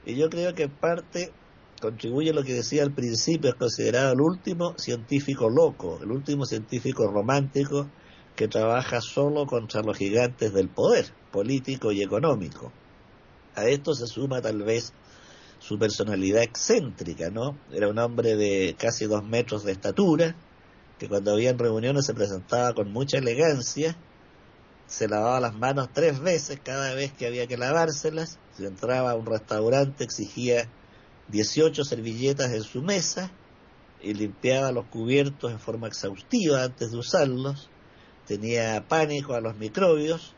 Y 0.06 0.16
yo 0.16 0.30
creo 0.30 0.54
que 0.54 0.64
en 0.64 0.72
parte 0.72 1.34
contribuye 1.82 2.32
lo 2.32 2.44
que 2.44 2.54
decía 2.54 2.84
al 2.84 2.94
principio, 2.94 3.50
es 3.50 3.56
considerado 3.56 4.14
el 4.14 4.22
último 4.22 4.76
científico 4.78 5.50
loco, 5.50 6.00
el 6.02 6.12
último 6.12 6.46
científico 6.46 7.08
romántico 7.08 7.90
que 8.38 8.48
trabaja 8.48 9.02
solo 9.02 9.46
contra 9.46 9.82
los 9.82 9.98
gigantes 9.98 10.54
del 10.54 10.70
poder 10.70 11.08
político 11.32 11.92
y 11.92 12.02
económico. 12.02 12.72
A 13.56 13.68
esto 13.68 13.94
se 13.94 14.08
suma 14.08 14.42
tal 14.42 14.64
vez 14.64 14.94
su 15.68 15.80
personalidad 15.80 16.44
excéntrica, 16.44 17.32
¿no? 17.32 17.58
Era 17.72 17.88
un 17.88 17.98
hombre 17.98 18.36
de 18.36 18.76
casi 18.78 19.06
dos 19.06 19.24
metros 19.24 19.64
de 19.64 19.72
estatura, 19.72 20.36
que 21.00 21.10
cuando 21.10 21.32
había 21.32 21.54
reuniones 21.54 22.06
se 22.06 22.14
presentaba 22.14 22.74
con 22.74 22.92
mucha 22.92 23.18
elegancia, 23.18 23.98
se 24.86 25.08
lavaba 25.08 25.40
las 25.40 25.56
manos 25.56 25.90
tres 25.92 26.20
veces 26.20 26.60
cada 26.64 26.94
vez 26.94 27.14
que 27.14 27.26
había 27.26 27.48
que 27.48 27.58
lavárselas, 27.58 28.38
si 28.56 28.66
entraba 28.66 29.12
a 29.12 29.16
un 29.16 29.26
restaurante 29.26 30.04
exigía 30.04 30.70
18 31.30 31.84
servilletas 31.84 32.52
en 32.52 32.62
su 32.62 32.84
mesa 32.84 33.32
y 34.04 34.14
limpiaba 34.14 34.72
los 34.72 34.86
cubiertos 34.86 35.52
en 35.52 35.60
forma 35.60 35.88
exhaustiva 35.88 36.64
antes 36.64 36.92
de 36.92 36.98
usarlos, 36.98 37.70
tenía 38.28 38.86
pánico 38.88 39.34
a 39.34 39.42
los 39.42 39.56
microbios 39.58 40.36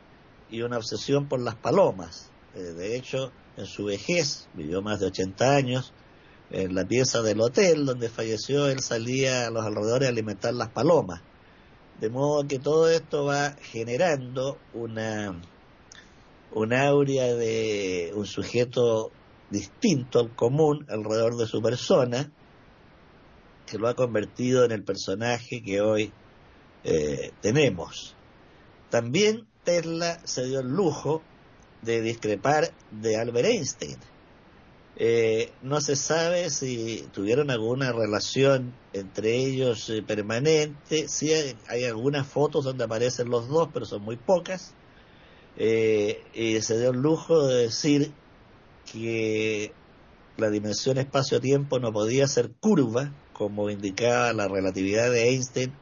y 0.50 0.62
una 0.62 0.78
obsesión 0.78 1.28
por 1.28 1.42
las 1.42 1.56
palomas. 1.56 2.32
Eh, 2.56 2.60
de 2.60 2.96
hecho, 2.96 3.34
en 3.58 3.66
su 3.66 3.86
vejez, 3.86 4.48
vivió 4.54 4.82
más 4.82 5.00
de 5.00 5.08
80 5.08 5.56
años, 5.56 5.94
en 6.50 6.76
la 6.76 6.86
pieza 6.86 7.22
del 7.22 7.42
hotel 7.42 7.86
donde 7.86 8.10
falleció, 8.10 8.68
él 8.68 8.80
salía 8.80 9.48
a 9.48 9.50
los 9.50 9.66
alrededores 9.66 10.08
a 10.08 10.12
alimentar 10.12 10.54
las 10.54 10.70
palomas. 10.70 11.22
De 12.00 12.10
modo 12.10 12.48
que 12.48 12.60
todo 12.60 12.90
esto 12.90 13.26
va 13.26 13.56
generando 13.60 14.58
una, 14.74 15.42
una 16.54 16.88
aurea 16.88 17.34
de 17.34 18.14
un 18.16 18.26
sujeto 18.26 19.12
distinto 19.50 20.20
al 20.20 20.36
común 20.36 20.86
alrededor 20.90 21.36
de 21.36 21.48
su 21.48 21.62
persona, 21.62 22.32
que 23.66 23.78
lo 23.78 23.90
ha 23.90 23.96
convertido 23.96 24.64
en 24.64 24.72
el 24.72 24.84
personaje 24.84 25.62
que 25.62 25.82
hoy 25.82 26.14
eh, 26.84 27.32
tenemos. 27.42 28.16
También 28.90 29.48
Tesla 29.64 30.20
se 30.24 30.46
dio 30.46 30.62
el 30.62 30.68
lujo 30.68 31.22
de 31.88 32.02
discrepar 32.02 32.72
de 32.92 33.18
Albert 33.18 33.48
Einstein. 33.48 33.98
Eh, 35.00 35.52
no 35.64 35.82
se 35.82 35.96
sabe 35.96 36.50
si 36.50 37.08
tuvieron 37.14 37.50
alguna 37.50 37.92
relación 37.92 38.74
entre 38.94 39.36
ellos 39.36 39.90
eh, 39.90 40.04
permanente. 40.04 41.08
Sí 41.08 41.32
hay, 41.68 41.84
algunas 41.86 42.28
fotos 42.28 42.66
donde 42.66 42.84
aparecen 42.84 43.30
los 43.30 43.48
dos, 43.48 43.70
pero 43.74 43.86
son 43.86 44.04
muy 44.04 44.18
pocas. 44.18 44.76
y 45.58 46.62
se 46.62 46.80
dio 46.80 46.92
el 46.92 46.98
lujo 47.02 47.48
de 47.48 47.64
decir 47.64 48.12
que 48.92 49.72
la 50.38 50.52
dimensión 50.52 51.00
espacio-tiempo 51.00 51.80
no 51.80 51.92
podía 51.92 52.28
ser 52.28 52.52
curva, 52.52 53.12
como 53.34 53.70
indicaba 53.70 54.32
la 54.34 54.48
relatividad 54.48 55.10
de 55.12 55.30
Einstein, 55.30 55.74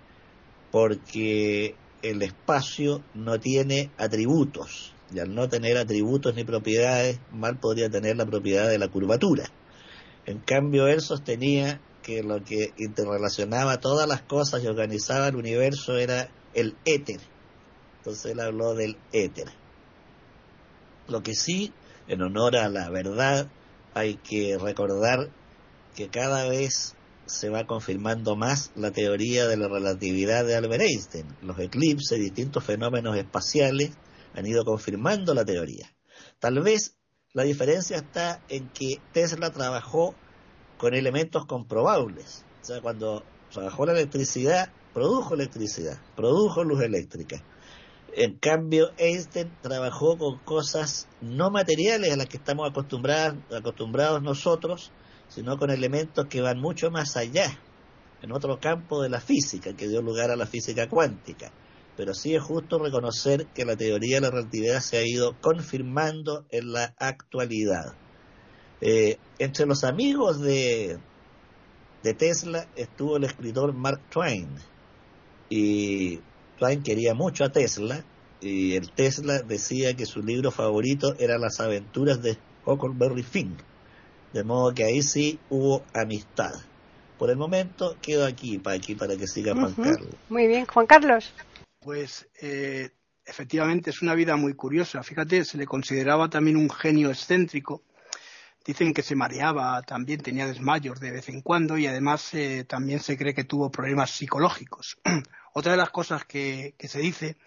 porque 0.72 1.76
el 2.02 2.22
espacio 2.22 3.02
no 3.14 3.40
tiene 3.40 3.92
atributos, 3.98 4.95
y 5.14 5.20
al 5.20 5.34
no 5.34 5.48
tener 5.50 5.78
atributos 5.78 6.36
ni 6.36 6.44
propiedades, 6.44 7.20
mal 7.32 7.60
podría 7.60 7.90
tener 7.90 8.18
la 8.18 8.26
propiedad 8.26 8.70
de 8.70 8.80
la 8.80 8.88
curvatura. 8.88 9.46
En 10.26 10.40
cambio, 10.40 10.88
él 10.88 11.02
sostenía 11.02 11.80
que 12.02 12.24
lo 12.24 12.44
que 12.44 12.74
interrelacionaba 12.78 13.80
todas 13.80 14.08
las 14.08 14.22
cosas 14.22 14.64
y 14.64 14.68
organizaba 14.68 15.28
el 15.28 15.36
universo 15.36 15.98
era 15.98 16.30
el 16.54 16.76
éter. 16.86 17.20
Entonces 18.00 18.32
él 18.32 18.40
habló 18.40 18.76
del 18.76 18.98
éter. 19.12 19.48
Lo 21.08 21.22
que 21.24 21.36
sí 21.36 21.74
en 22.08 22.22
honor 22.22 22.56
a 22.56 22.70
la 22.70 22.90
verdad, 22.90 23.48
hay 23.94 24.16
que 24.16 24.58
recordar 24.58 25.30
que 25.96 26.10
cada 26.10 26.48
vez 26.48 26.96
se 27.26 27.50
va 27.50 27.66
confirmando 27.66 28.36
más 28.36 28.72
la 28.76 28.92
teoría 28.92 29.48
de 29.48 29.58
la 29.58 29.68
relatividad 29.68 30.46
de 30.46 30.56
Albert 30.56 30.84
Einstein. 30.84 31.26
Los 31.42 31.58
eclipses, 31.60 32.20
distintos 32.20 32.64
fenómenos 32.64 33.18
espaciales 33.18 33.92
han 34.36 34.46
ido 34.46 34.66
confirmando 34.66 35.34
la 35.34 35.46
teoría. 35.46 35.92
Tal 36.40 36.60
vez 36.62 36.98
la 37.34 37.44
diferencia 37.44 37.98
está 37.98 38.42
en 38.50 38.70
que 38.70 39.02
Tesla 39.14 39.52
trabajó 39.52 40.16
con 40.78 40.94
elementos 40.94 41.46
comprobables. 41.46 42.46
O 42.62 42.66
sea, 42.66 42.82
cuando 42.82 43.24
trabajó 43.52 43.86
la 43.86 43.94
electricidad, 43.94 44.72
produjo 44.94 45.34
electricidad, 45.34 46.00
produjo 46.16 46.64
luz 46.64 46.82
eléctrica. 46.82 47.44
En 48.14 48.38
cambio, 48.38 48.92
Einstein 48.98 49.52
trabajó 49.62 50.18
con 50.18 50.40
cosas 50.40 51.08
no 51.20 51.52
materiales 51.52 52.14
a 52.14 52.16
las 52.16 52.28
que 52.28 52.38
estamos 52.38 52.70
acostumbrados 52.70 54.24
nosotros, 54.24 54.92
sino 55.28 55.58
con 55.58 55.70
elementos 55.70 56.28
que 56.28 56.42
van 56.42 56.60
mucho 56.60 56.92
más 56.92 57.18
allá, 57.18 57.60
en 58.22 58.32
otro 58.32 58.60
campo 58.60 59.02
de 59.02 59.10
la 59.10 59.20
física, 59.20 59.76
que 59.76 59.90
dio 59.90 60.02
lugar 60.02 60.32
a 60.32 60.38
la 60.38 60.46
física 60.46 60.88
cuántica. 60.88 61.52
Pero 61.98 62.14
sí 62.14 62.36
es 62.36 62.44
justo 62.44 62.78
reconocer 62.78 63.48
que 63.48 63.66
la 63.66 63.76
teoría 63.76 64.18
de 64.18 64.22
la 64.22 64.32
relatividad 64.32 64.82
se 64.82 64.98
ha 64.98 65.06
ido 65.06 65.36
confirmando 65.40 66.46
en 66.52 66.74
la 66.74 66.94
actualidad. 66.98 67.96
Eh, 68.82 69.18
entre 69.40 69.66
los 69.66 69.84
amigos 69.84 70.42
de, 70.42 71.00
de 72.04 72.14
Tesla 72.14 72.68
estuvo 72.76 73.18
el 73.18 73.24
escritor 73.24 73.74
Mark 73.74 74.02
Twain. 74.10 74.50
Y 75.50 76.20
Twain 76.60 76.84
quería 76.84 77.14
mucho 77.14 77.46
a 77.46 77.52
Tesla 77.52 78.04
y 78.42 78.76
el 78.76 78.92
Tesla 78.92 79.42
decía 79.42 79.96
que 79.96 80.06
su 80.06 80.22
libro 80.22 80.52
favorito 80.52 81.16
era 81.18 81.38
Las 81.38 81.60
aventuras 81.60 82.22
de 82.22 82.38
Huckleberry 82.66 83.24
Finn. 83.24 83.56
De 84.34 84.44
modo 84.44 84.74
que 84.74 84.84
ahí 84.84 85.02
sí 85.02 85.40
hubo 85.50 85.84
amistad. 85.94 86.54
Por 87.18 87.30
el 87.30 87.38
momento 87.38 87.96
quedo 88.02 88.26
aquí 88.26 88.60
para 88.60 88.76
aquí 88.76 88.94
para 88.94 89.16
que 89.16 89.28
siga 89.28 89.54
Juan 89.54 89.74
Carlos. 89.74 90.10
Muy 90.28 90.48
bien, 90.48 90.66
Juan 90.66 90.86
Carlos. 90.86 91.34
Pues 91.86 92.28
eh, 92.42 92.90
efectivamente 93.24 93.92
es 93.92 94.02
una 94.02 94.16
vida 94.16 94.36
muy 94.38 94.56
curiosa. 94.56 95.04
Fíjate, 95.04 95.46
se 95.46 95.60
le 95.60 95.68
consideraba 95.68 96.32
también 96.32 96.58
un 96.58 96.68
genio 96.68 97.12
excéntrico. 97.12 97.84
Dicen 98.66 98.92
que 98.92 99.04
se 99.04 99.14
mareaba, 99.14 99.84
también 99.84 100.20
tenía 100.20 100.48
desmayos 100.48 101.00
de 101.00 101.12
vez 101.12 101.30
en 101.30 101.42
cuando 101.42 101.78
y 101.78 101.86
además 101.86 102.34
eh, 102.34 102.66
también 102.68 103.02
se 103.02 103.16
cree 103.16 103.36
que 103.36 103.44
tuvo 103.44 103.70
problemas 103.70 104.10
psicológicos. 104.10 104.98
Otra 105.54 105.74
de 105.74 105.78
las 105.78 105.92
cosas 105.92 106.26
que, 106.26 106.74
se 106.80 107.00
dice 107.00 107.38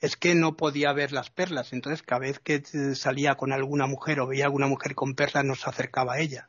es 0.00 0.16
que 0.16 0.36
no 0.36 0.56
podía 0.56 0.92
ver 0.92 1.10
las 1.10 1.30
perlas, 1.30 1.72
entonces 1.72 2.04
cada 2.04 2.20
vez 2.20 2.38
que 2.38 2.62
salía 2.94 3.34
con 3.34 3.52
alguna 3.52 3.88
mujer 3.88 4.20
o 4.20 4.28
veía 4.28 4.44
alguna 4.44 4.68
mujer 4.68 4.94
con 4.94 5.16
perlas 5.16 5.44
no 5.44 5.56
se 5.56 5.68
acercaba 5.68 6.14
a 6.14 6.20
ella. 6.20 6.48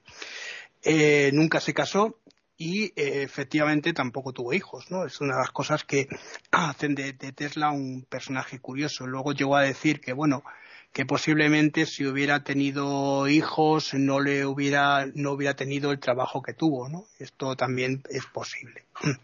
Eh, 0.83 1.31
nunca 1.33 1.59
se 1.59 1.73
casó 1.73 2.19
y 2.59 2.87
eh, 2.97 3.23
efectivamente 3.23 3.93
tampoco 3.93 4.33
tuvo 4.33 4.53
hijos, 4.53 4.91
¿no? 4.91 5.05
Es 5.05 5.21
una 5.21 5.35
de 5.35 5.39
las 5.39 5.51
cosas 5.51 5.85
que 5.85 6.09
hacen 6.51 6.93
de, 6.93 7.13
Tesla 7.13 7.71
un 7.71 8.05
personaje 8.07 8.59
curioso. 8.59 9.07
Luego 9.07 9.31
llegó 9.31 9.55
a 9.55 9.63
decir 9.63 10.01
que, 10.01 10.11
bueno, 10.11 10.43
que 10.91 11.05
posiblemente 11.05 11.85
si 11.85 12.05
hubiera 12.05 12.43
tenido 12.43 13.29
hijos 13.29 13.93
no 13.93 14.19
le 14.19 14.45
hubiera, 14.45 15.05
no 15.15 15.31
hubiera 15.31 15.55
tenido 15.55 15.91
el 15.91 15.99
trabajo 15.99 16.41
que 16.41 16.53
tuvo, 16.53 16.89
¿no? 16.89 17.05
Esto 17.17 17.55
también 17.55 18.03
es 18.11 18.25
posible. 18.27 18.85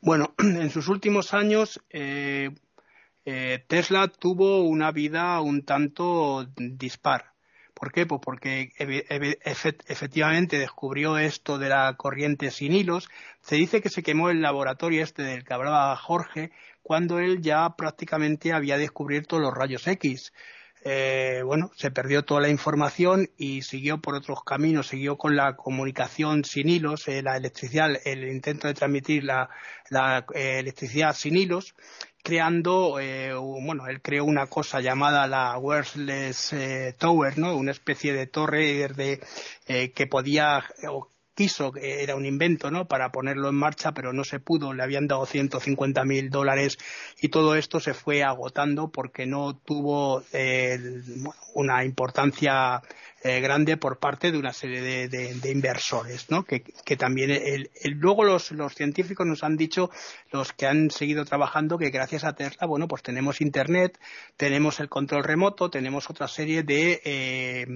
Bueno, 0.00 0.32
en 0.38 0.70
sus 0.70 0.86
últimos 0.86 1.34
años 1.34 1.80
eh, 1.90 2.50
eh, 3.24 3.64
Tesla 3.66 4.06
tuvo 4.06 4.62
una 4.62 4.92
vida 4.92 5.40
un 5.40 5.64
tanto 5.64 6.46
dispar. 6.56 7.32
¿Por 7.78 7.92
qué? 7.92 8.06
Pues 8.06 8.20
porque 8.24 8.72
efectivamente 8.76 10.58
descubrió 10.58 11.16
esto 11.16 11.58
de 11.58 11.68
la 11.68 11.94
corriente 11.96 12.50
sin 12.50 12.72
hilos. 12.72 13.08
Se 13.40 13.54
dice 13.54 13.80
que 13.80 13.88
se 13.88 14.02
quemó 14.02 14.30
el 14.30 14.42
laboratorio 14.42 15.04
este 15.04 15.22
del 15.22 15.44
que 15.44 15.54
hablaba 15.54 15.94
Jorge 15.94 16.50
cuando 16.82 17.20
él 17.20 17.40
ya 17.40 17.76
prácticamente 17.76 18.52
había 18.52 18.78
descubierto 18.78 19.38
los 19.38 19.54
rayos 19.54 19.86
X. 19.86 20.32
Eh, 20.84 21.42
bueno, 21.44 21.70
se 21.76 21.92
perdió 21.92 22.24
toda 22.24 22.40
la 22.40 22.48
información 22.48 23.30
y 23.36 23.62
siguió 23.62 23.98
por 23.98 24.16
otros 24.16 24.42
caminos, 24.42 24.88
siguió 24.88 25.16
con 25.16 25.36
la 25.36 25.54
comunicación 25.54 26.44
sin 26.44 26.68
hilos, 26.68 27.06
eh, 27.06 27.22
la 27.22 27.36
electricidad, 27.36 27.90
el 28.04 28.28
intento 28.28 28.66
de 28.66 28.74
transmitir 28.74 29.22
la, 29.22 29.48
eh, 30.34 30.58
electricidad 30.58 31.14
sin 31.14 31.36
hilos, 31.36 31.76
creando, 32.28 32.98
bueno, 33.62 33.86
él 33.86 34.02
creó 34.02 34.26
una 34.26 34.48
cosa 34.48 34.82
llamada 34.82 35.26
la 35.26 35.56
Wireless 35.56 36.54
Tower, 36.98 37.38
¿no? 37.38 37.56
Una 37.56 37.70
especie 37.70 38.12
de 38.12 38.26
torre 38.26 38.86
de, 38.88 39.90
que 39.94 40.06
podía 40.06 40.62
quiso, 41.34 41.72
era 41.80 42.16
un 42.16 42.26
invento, 42.26 42.70
¿no? 42.70 42.86
Para 42.86 43.12
ponerlo 43.12 43.48
en 43.48 43.54
marcha, 43.54 43.92
pero 43.92 44.12
no 44.12 44.24
se 44.24 44.40
pudo, 44.40 44.74
le 44.74 44.82
habían 44.82 45.06
dado 45.06 45.24
150 45.24 46.04
mil 46.04 46.28
dólares 46.28 46.76
y 47.18 47.30
todo 47.30 47.54
esto 47.54 47.80
se 47.80 47.94
fue 47.94 48.22
agotando 48.22 48.88
porque 48.90 49.24
no 49.24 49.56
tuvo 49.56 50.22
eh, 50.34 50.78
una 51.54 51.82
importancia 51.82 52.82
eh, 53.22 53.40
grande 53.40 53.76
por 53.76 53.98
parte 53.98 54.30
de 54.30 54.38
una 54.38 54.52
serie 54.52 55.08
de, 55.08 55.50
inversores, 55.50 56.30
¿no? 56.30 56.44
Que, 56.44 56.60
también 56.96 57.30
el, 57.30 57.68
luego 57.96 58.22
los, 58.24 58.52
científicos 58.74 59.26
nos 59.26 59.42
han 59.42 59.56
dicho, 59.56 59.90
los 60.30 60.52
que 60.52 60.66
han 60.66 60.90
seguido 60.90 61.24
trabajando, 61.24 61.78
que 61.78 61.90
gracias 61.90 62.22
a 62.22 62.34
Tesla, 62.34 62.66
bueno, 62.66 62.86
pues 62.86 63.02
tenemos 63.02 63.40
Internet, 63.40 63.98
tenemos 64.36 64.78
el 64.78 64.88
control 64.88 65.24
remoto, 65.24 65.68
tenemos 65.68 66.08
otra 66.10 66.28
serie 66.28 66.62
de 66.62 67.00
eh, 67.04 67.66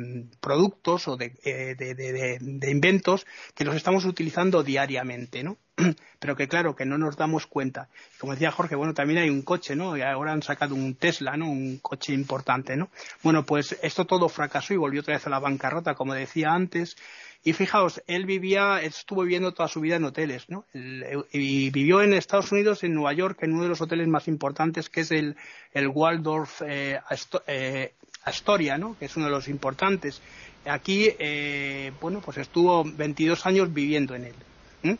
productos 0.40 1.08
o 1.08 1.16
de, 1.16 1.32
eh, 1.44 1.74
de 1.76 2.70
inventos 2.70 3.26
que 3.54 3.64
los 3.64 3.74
estamos 3.74 4.04
utilizando 4.04 4.62
diariamente, 4.62 5.42
¿no? 5.42 5.58
pero 6.18 6.36
que 6.36 6.48
claro, 6.48 6.76
que 6.76 6.84
no 6.84 6.98
nos 6.98 7.16
damos 7.16 7.46
cuenta. 7.46 7.88
Como 8.18 8.32
decía 8.32 8.52
Jorge, 8.52 8.74
bueno, 8.76 8.94
también 8.94 9.20
hay 9.20 9.30
un 9.30 9.42
coche, 9.42 9.74
¿no? 9.74 9.96
Y 9.96 10.02
ahora 10.02 10.32
han 10.32 10.42
sacado 10.42 10.74
un 10.74 10.94
Tesla, 10.94 11.36
¿no? 11.36 11.50
Un 11.50 11.78
coche 11.78 12.12
importante, 12.12 12.76
¿no? 12.76 12.90
Bueno, 13.22 13.44
pues 13.44 13.78
esto 13.82 14.04
todo 14.04 14.28
fracasó 14.28 14.74
y 14.74 14.76
volvió 14.76 15.00
otra 15.00 15.14
vez 15.14 15.26
a 15.26 15.30
la 15.30 15.38
bancarrota, 15.38 15.94
como 15.94 16.14
decía 16.14 16.52
antes, 16.52 16.96
Y 17.44 17.54
fijaos, 17.54 18.00
él 18.06 18.24
vivía, 18.24 18.80
estuvo 18.82 19.22
viviendo 19.22 19.52
toda 19.52 19.66
su 19.66 19.80
vida 19.80 19.96
en 19.96 20.04
hoteles, 20.04 20.48
¿no? 20.48 20.64
y 20.72 21.70
vivió 21.70 22.00
en 22.00 22.12
Estados 22.14 22.52
Unidos, 22.52 22.84
en 22.84 22.94
Nueva 22.94 23.12
York, 23.14 23.38
en 23.42 23.54
uno 23.54 23.64
de 23.64 23.68
los 23.68 23.80
hoteles 23.80 24.06
más 24.06 24.28
importantes, 24.28 24.88
que 24.88 25.00
es 25.00 25.10
el, 25.10 25.34
el 25.74 25.88
Waldorf 25.88 26.62
eh, 26.64 27.00
eh, 27.48 27.94
Astoria, 28.24 28.78
¿no? 28.78 28.96
Que 28.96 29.06
es 29.06 29.16
uno 29.16 29.26
de 29.26 29.32
los 29.32 29.48
importantes. 29.48 30.22
Aquí, 30.64 31.10
eh, 31.18 31.90
bueno, 32.00 32.20
pues 32.20 32.38
estuvo 32.38 32.84
22 32.84 33.44
años 33.46 33.74
viviendo 33.74 34.14
en 34.14 34.26
él. 34.26 34.98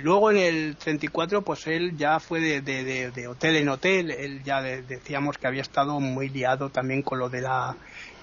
Luego 0.00 0.30
en 0.32 0.38
el 0.38 0.76
34, 0.76 1.42
pues 1.42 1.66
él 1.68 1.96
ya 1.96 2.18
fue 2.18 2.40
de, 2.40 3.26
hotel 3.28 3.56
en 3.56 3.68
hotel, 3.68 4.10
él 4.10 4.42
ya 4.42 4.60
decíamos 4.60 5.38
que 5.38 5.46
había 5.46 5.62
estado 5.62 6.00
muy 6.00 6.28
liado 6.28 6.70
también 6.70 7.02
con 7.02 7.18
lo 7.18 7.28
de 7.28 7.42
la... 7.42 7.76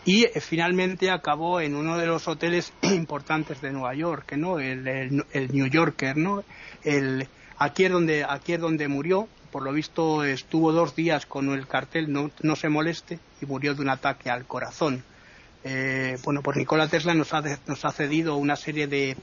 Y 0.06 0.26
eh, 0.26 0.42
finalmente 0.42 1.12
acabó 1.12 1.62
en 1.62 1.76
uno 1.76 1.98
de 1.98 2.08
los 2.08 2.28
hoteles 2.28 2.74
importantes 2.82 3.62
de 3.62 3.72
Nueva 3.72 3.94
York, 3.96 4.34
¿no? 4.34 4.60
El, 4.60 5.24
New 5.52 5.68
Yorker, 5.68 6.18
¿no? 6.18 6.44
El, 6.84 7.28
aquí, 7.58 7.86
es 7.86 7.92
donde, 7.92 8.26
aquí 8.28 8.54
es 8.54 8.60
donde 8.60 8.88
murió, 8.88 9.28
por 9.52 9.64
lo 9.64 9.72
visto 9.72 10.24
estuvo 10.24 10.72
dos 10.72 10.96
días 10.96 11.26
con 11.26 11.50
el 11.50 11.68
cartel 11.68 12.12
no, 12.12 12.32
no 12.42 12.56
se 12.56 12.70
moleste 12.70 13.20
y 13.42 13.46
murió 13.46 13.74
de 13.76 13.82
un 13.82 13.90
ataque 13.90 14.30
al 14.30 14.46
corazón. 14.46 15.04
Eh, 15.64 16.18
bueno, 16.24 16.42
pues 16.42 16.56
Nikola 16.58 16.88
Tesla 16.88 17.14
nos 17.14 17.34
ha, 17.34 17.42
nos 17.68 17.84
ha 17.84 17.92
cedido 17.92 18.36
una 18.38 18.56
serie 18.56 18.88
de, 18.88 19.18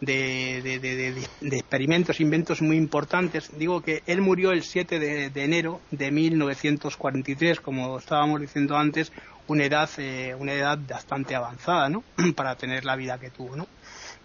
de, 0.00 1.26
experimentos, 1.42 2.20
inventos 2.20 2.62
muy 2.62 2.76
importantes. 2.76 3.50
Digo 3.56 3.82
que 3.82 4.02
él 4.06 4.20
murió 4.20 4.52
el 4.52 4.62
7 4.62 4.98
de, 4.98 5.44
enero 5.44 5.80
de 5.90 6.10
1943, 6.10 7.60
como 7.60 7.98
estábamos 7.98 8.40
diciendo 8.40 8.76
antes, 8.76 9.12
una 9.46 9.64
edad, 9.64 9.90
eh, 9.98 10.34
una 10.38 10.52
edad 10.52 10.78
bastante 10.88 11.34
avanzada, 11.34 11.88
¿no? 11.88 12.02
Para 12.36 12.56
tener 12.56 12.84
la 12.84 12.96
vida 12.96 13.18
que 13.18 13.30
tuvo, 13.30 13.56
¿no? 13.56 13.66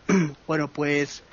bueno, 0.47 0.69
pues 0.69 1.23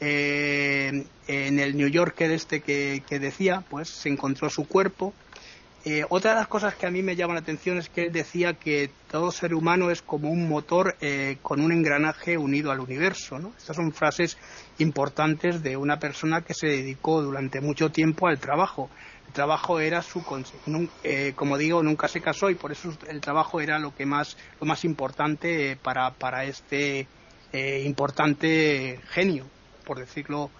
eh, 0.00 1.04
en 1.26 1.58
el 1.58 1.76
New 1.76 1.88
Yorker 1.88 2.30
este 2.30 2.60
que, 2.60 3.02
que 3.08 3.18
decía, 3.18 3.64
pues 3.68 3.88
se 3.88 4.08
encontró 4.08 4.48
su 4.48 4.66
cuerpo 4.66 5.12
eh, 5.84 6.04
otra 6.10 6.32
de 6.32 6.36
las 6.36 6.48
cosas 6.48 6.74
que 6.74 6.86
a 6.86 6.90
mí 6.90 7.02
me 7.02 7.16
llama 7.16 7.32
la 7.32 7.40
atención 7.40 7.78
es 7.78 7.88
que 7.88 8.10
decía 8.10 8.52
que 8.52 8.90
todo 9.10 9.32
ser 9.32 9.54
humano 9.54 9.90
es 9.90 10.02
como 10.02 10.30
un 10.30 10.46
motor 10.46 10.94
eh, 11.00 11.38
con 11.40 11.62
un 11.62 11.72
engranaje 11.72 12.36
unido 12.36 12.70
al 12.70 12.80
universo. 12.80 13.38
Estas 13.56 13.76
son 13.76 13.90
frases 13.92 14.36
importantes 14.78 15.62
de 15.62 15.78
una 15.78 15.98
persona 15.98 16.42
que 16.42 16.52
se 16.52 16.66
dedicó 16.66 17.22
durante 17.22 17.62
mucho 17.62 17.90
tiempo 17.90 18.26
al 18.26 18.38
trabajo. 18.38 18.90
El 19.26 19.32
trabajo 19.32 19.80
era 19.80 20.02
su 20.02 20.22
eh, 21.02 21.32
como 21.34 21.56
digo, 21.56 21.82
nunca 21.82 22.08
se 22.08 22.20
casó 22.20 22.50
y 22.50 22.56
por 22.56 22.72
eso 22.72 22.92
el 23.08 23.22
trabajo 23.22 23.60
era 23.60 23.78
lo 23.78 23.94
que 23.94 24.04
más 24.04 24.36
lo 24.60 24.66
más 24.66 24.84
importante 24.84 25.78
para 25.82 26.10
para 26.10 26.44
este 26.44 27.06
importante 27.52 29.00
genio, 29.10 29.44
por 29.84 29.98
decirlo 29.98 30.50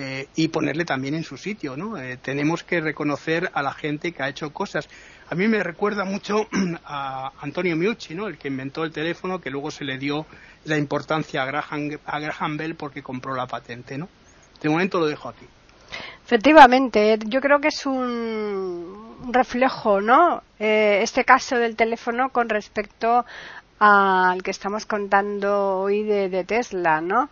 eh, 0.00 0.28
y 0.36 0.46
ponerle 0.46 0.84
también 0.84 1.16
en 1.16 1.24
su 1.24 1.36
sitio, 1.36 1.76
¿no? 1.76 1.98
Eh, 1.98 2.18
tenemos 2.18 2.62
que 2.62 2.80
reconocer 2.80 3.50
a 3.52 3.62
la 3.62 3.72
gente 3.72 4.12
que 4.12 4.22
ha 4.22 4.28
hecho 4.28 4.52
cosas. 4.52 4.88
A 5.28 5.34
mí 5.34 5.48
me 5.48 5.60
recuerda 5.60 6.04
mucho 6.04 6.46
a 6.84 7.32
Antonio 7.40 7.74
Miucci, 7.74 8.14
¿no? 8.14 8.28
El 8.28 8.38
que 8.38 8.46
inventó 8.46 8.84
el 8.84 8.92
teléfono, 8.92 9.40
que 9.40 9.50
luego 9.50 9.72
se 9.72 9.84
le 9.84 9.98
dio 9.98 10.24
la 10.66 10.76
importancia 10.76 11.42
a 11.42 11.46
Graham, 11.46 11.98
a 12.06 12.20
Graham 12.20 12.56
Bell 12.56 12.76
porque 12.76 13.02
compró 13.02 13.34
la 13.34 13.48
patente, 13.48 13.98
¿no? 13.98 14.08
De 14.62 14.68
momento 14.68 15.00
lo 15.00 15.06
dejo 15.06 15.30
aquí. 15.30 15.46
Efectivamente, 16.24 17.18
yo 17.26 17.40
creo 17.40 17.60
que 17.60 17.68
es 17.68 17.84
un 17.84 19.32
reflejo, 19.32 20.00
¿no? 20.00 20.44
Eh, 20.60 21.00
este 21.02 21.24
caso 21.24 21.56
del 21.56 21.74
teléfono 21.74 22.28
con 22.28 22.48
respecto 22.48 23.26
al 23.80 24.44
que 24.44 24.52
estamos 24.52 24.86
contando 24.86 25.78
hoy 25.80 26.04
de, 26.04 26.28
de 26.28 26.44
Tesla, 26.44 27.00
¿no? 27.00 27.30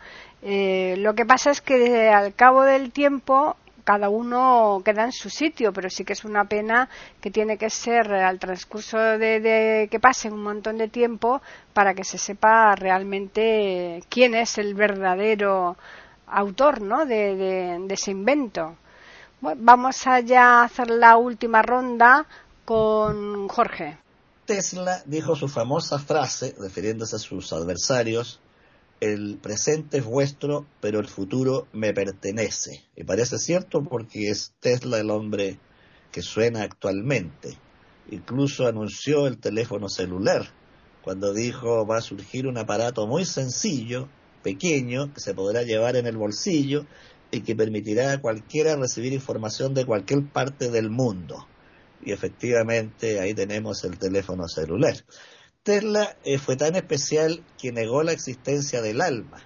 Eh, 0.49 0.95
lo 0.99 1.17
que 1.17 1.27
pasa 1.27 1.51
es 1.51 1.61
que 1.61 2.09
al 2.09 2.33
cabo 2.33 2.63
del 2.63 2.93
tiempo 2.93 3.57
cada 3.83 4.09
uno 4.09 4.81
queda 4.85 5.03
en 5.03 5.11
su 5.11 5.29
sitio, 5.29 5.73
pero 5.73 5.91
sí 5.91 6.05
que 6.05 6.13
es 6.13 6.25
una 6.25 6.45
pena 6.45 6.89
que 7.21 7.33
tiene 7.33 7.59
que 7.59 7.69
ser 7.69 8.13
al 8.13 8.39
transcurso 8.39 8.97
de, 8.97 9.89
que 9.91 9.99
pase 9.99 10.31
un 10.31 10.45
montón 10.45 10.79
de 10.79 10.87
tiempo 10.87 11.43
para 11.73 11.95
que 11.95 12.05
se 12.05 12.17
sepa 12.17 12.77
realmente 12.77 14.05
quién 14.09 14.37
es 14.37 14.57
el 14.59 14.75
verdadero 14.75 15.77
autor 16.29 16.81
¿no? 16.81 17.07
de, 17.07 17.85
ese 17.91 18.13
invento. 18.13 18.77
vamos 19.41 20.07
allá 20.07 20.61
a 20.61 20.65
hacer 20.65 20.91
la 20.91 21.17
última 21.17 21.61
ronda 21.61 22.25
con 22.65 23.49
Jorge. 23.49 23.99
Tesla 24.45 25.03
dijo 25.07 25.35
su 25.35 25.49
famosa 25.49 25.99
frase, 25.99 26.55
refiriéndose 26.57 27.17
a 27.17 27.19
sus 27.19 27.53
adversarios, 27.53 28.39
el 29.01 29.39
presente 29.43 29.99
es 29.99 30.05
vuestro, 30.05 30.67
pero 30.81 31.01
el 31.01 31.09
futuro 31.09 31.67
me 31.73 31.93
pertenece. 31.93 32.85
Y 32.97 33.05
parece 33.05 33.39
cierto 33.39 33.83
porque 33.85 34.31
es 34.31 34.55
Tesla 34.61 34.99
el 34.99 35.11
hombre 35.11 35.59
que 36.13 36.23
suena 36.23 36.63
actualmente. 36.63 37.59
Incluso 38.11 38.67
anunció 38.67 39.27
el 39.27 39.39
teléfono 39.39 39.89
celular 39.89 40.47
cuando 41.07 41.33
dijo 41.33 41.87
va 41.87 41.99
a 41.99 42.01
surgir 42.01 42.49
un 42.49 42.59
aparato 42.59 43.07
muy 43.07 43.25
sencillo, 43.25 44.09
pequeño, 44.43 45.15
que 45.15 45.21
se 45.21 45.35
podrá 45.35 45.63
llevar 45.63 45.95
en 45.95 46.09
el 46.09 46.17
bolsillo 46.17 46.85
y 47.31 47.43
que 47.43 47.55
permitirá 47.55 48.11
a 48.11 48.21
cualquiera 48.21 48.75
recibir 48.75 49.13
información 49.13 49.73
de 49.73 49.87
cualquier 49.87 50.25
parte 50.25 50.69
del 50.69 50.91
mundo. 50.91 51.47
Y 52.05 52.11
efectivamente 52.11 53.21
ahí 53.21 53.35
tenemos 53.35 53.85
el 53.85 53.99
teléfono 53.99 54.49
celular. 54.49 54.97
Tesla 55.67 56.17
eh, 56.23 56.39
fue 56.39 56.55
tan 56.55 56.77
especial 56.77 57.43
que 57.59 57.73
negó 57.73 58.05
la 58.05 58.13
existencia 58.13 58.81
del 58.83 59.01
alma. 59.01 59.43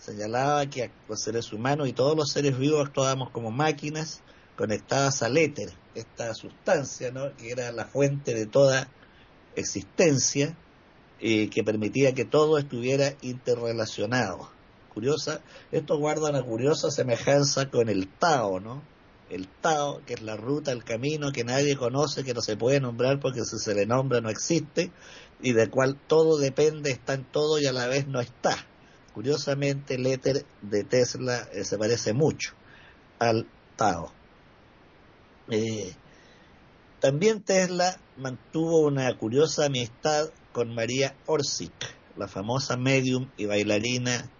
Señalaba 0.00 0.66
que 0.66 0.90
los 1.08 1.20
seres 1.20 1.52
humanos 1.52 1.86
y 1.86 1.92
todos 1.92 2.16
los 2.16 2.32
seres 2.32 2.58
vivos 2.58 2.84
actuábamos 2.84 3.30
como 3.30 3.52
máquinas 3.52 4.20
conectadas 4.56 5.22
al 5.22 5.36
éter, 5.36 5.70
esta 5.94 6.34
sustancia 6.34 7.12
¿no? 7.12 7.36
que 7.36 7.52
era 7.52 7.70
la 7.70 7.84
fuente 7.84 8.34
de 8.34 8.46
toda 8.46 8.88
existencia 9.54 10.56
y 11.20 11.46
que 11.50 11.62
permitía 11.62 12.14
que 12.14 12.24
todo 12.24 12.58
estuviera 12.58 13.14
interrelacionado. 13.22 14.50
Curiosa, 14.92 15.40
esto 15.70 15.98
guarda 15.98 16.30
una 16.30 16.42
curiosa 16.42 16.90
semejanza 16.90 17.70
con 17.70 17.88
el 17.88 18.08
Tao, 18.08 18.58
¿no? 18.58 18.82
El 19.30 19.48
Tao, 19.48 20.02
que 20.04 20.14
es 20.14 20.22
la 20.22 20.36
ruta, 20.36 20.70
el 20.70 20.84
camino 20.84 21.32
que 21.32 21.44
nadie 21.44 21.76
conoce, 21.76 22.24
que 22.24 22.34
no 22.34 22.42
se 22.42 22.56
puede 22.56 22.80
nombrar 22.80 23.20
porque 23.20 23.44
si 23.44 23.58
se 23.58 23.74
le 23.74 23.86
nombra 23.86 24.20
no 24.20 24.28
existe, 24.28 24.92
y 25.44 25.52
del 25.52 25.68
cual 25.68 25.98
todo 26.06 26.38
depende, 26.38 26.90
está 26.90 27.12
en 27.12 27.24
todo 27.24 27.60
y 27.60 27.66
a 27.66 27.72
la 27.72 27.86
vez 27.86 28.08
no 28.08 28.20
está. 28.20 28.56
Curiosamente, 29.12 29.96
el 29.96 30.06
éter 30.06 30.46
de 30.62 30.84
Tesla 30.84 31.46
eh, 31.52 31.64
se 31.64 31.76
parece 31.76 32.14
mucho 32.14 32.54
al 33.18 33.46
Tao. 33.76 34.10
Eh, 35.50 35.92
también 36.98 37.42
Tesla 37.42 38.00
mantuvo 38.16 38.86
una 38.86 39.14
curiosa 39.18 39.66
amistad 39.66 40.30
con 40.52 40.74
María 40.74 41.14
Orsic, 41.26 41.74
la 42.16 42.26
famosa 42.26 42.78
medium 42.78 43.28
y 43.36 43.44
bailarina 43.44 44.30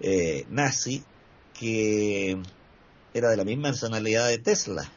eh, 0.00 0.46
nazi 0.48 1.04
que 1.52 2.40
era 3.12 3.28
de 3.28 3.36
la 3.36 3.44
misma 3.44 3.68
nacionalidad 3.68 4.28
de 4.28 4.38
Tesla. 4.38 4.90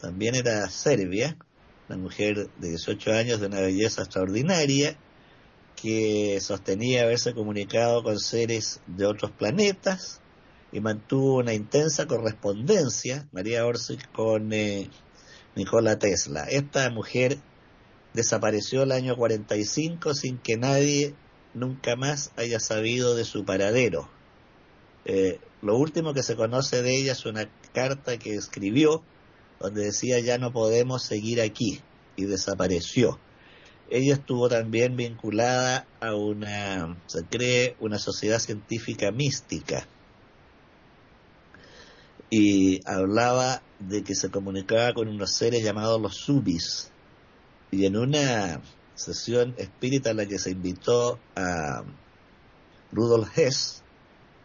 También 0.00 0.34
era 0.34 0.68
serbia 0.68 1.36
una 1.88 1.98
mujer 1.98 2.48
de 2.58 2.68
18 2.70 3.12
años 3.12 3.40
de 3.40 3.46
una 3.46 3.60
belleza 3.60 4.02
extraordinaria 4.02 4.96
que 5.76 6.38
sostenía 6.40 7.02
haberse 7.02 7.34
comunicado 7.34 8.02
con 8.02 8.18
seres 8.18 8.80
de 8.86 9.06
otros 9.06 9.30
planetas 9.30 10.20
y 10.72 10.80
mantuvo 10.80 11.36
una 11.36 11.54
intensa 11.54 12.06
correspondencia, 12.06 13.28
María 13.32 13.64
Orsic, 13.66 14.10
con 14.12 14.52
eh, 14.52 14.90
Nikola 15.54 15.98
Tesla. 15.98 16.44
Esta 16.44 16.90
mujer 16.90 17.38
desapareció 18.14 18.82
el 18.82 18.92
año 18.92 19.16
45 19.16 20.14
sin 20.14 20.38
que 20.38 20.56
nadie 20.56 21.14
nunca 21.54 21.96
más 21.96 22.32
haya 22.36 22.58
sabido 22.58 23.14
de 23.14 23.24
su 23.24 23.44
paradero. 23.44 24.08
Eh, 25.04 25.38
lo 25.62 25.76
último 25.76 26.14
que 26.14 26.22
se 26.22 26.36
conoce 26.36 26.82
de 26.82 26.96
ella 26.96 27.12
es 27.12 27.26
una 27.26 27.48
carta 27.72 28.18
que 28.18 28.34
escribió 28.34 29.02
donde 29.60 29.84
decía 29.84 30.20
ya 30.20 30.38
no 30.38 30.52
podemos 30.52 31.02
seguir 31.02 31.40
aquí 31.40 31.80
y 32.16 32.24
desapareció. 32.24 33.18
Ella 33.88 34.14
estuvo 34.14 34.48
también 34.48 34.96
vinculada 34.96 35.86
a 36.00 36.14
una, 36.14 36.96
se 37.06 37.24
cree, 37.24 37.76
una 37.78 37.98
sociedad 37.98 38.38
científica 38.40 39.12
mística 39.12 39.86
y 42.30 42.80
hablaba 42.84 43.62
de 43.78 44.02
que 44.02 44.14
se 44.14 44.30
comunicaba 44.30 44.92
con 44.92 45.08
unos 45.08 45.34
seres 45.36 45.62
llamados 45.62 46.00
los 46.00 46.16
subis 46.16 46.90
y 47.70 47.86
en 47.86 47.96
una 47.96 48.60
sesión 48.94 49.54
espírita 49.58 50.10
en 50.10 50.16
la 50.16 50.26
que 50.26 50.38
se 50.38 50.50
invitó 50.50 51.18
a 51.36 51.84
Rudolf 52.92 53.36
Hess, 53.36 53.82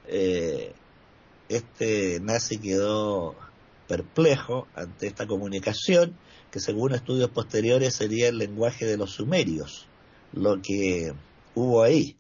eh, 0.08 0.74
este 1.50 2.20
nazi 2.22 2.58
quedó 2.58 3.36
perplejo 3.92 4.68
ante 4.74 5.08
esta 5.08 5.28
comunicación, 5.28 6.16
que 6.50 6.62
según 6.62 6.94
estudios 6.94 7.30
posteriores 7.30 7.94
sería 7.94 8.30
el 8.30 8.38
lenguaje 8.38 8.86
de 8.86 8.96
los 8.96 9.12
sumerios, 9.12 9.86
lo 10.32 10.62
que 10.62 11.14
hubo 11.56 11.84
ahí. 11.84 12.16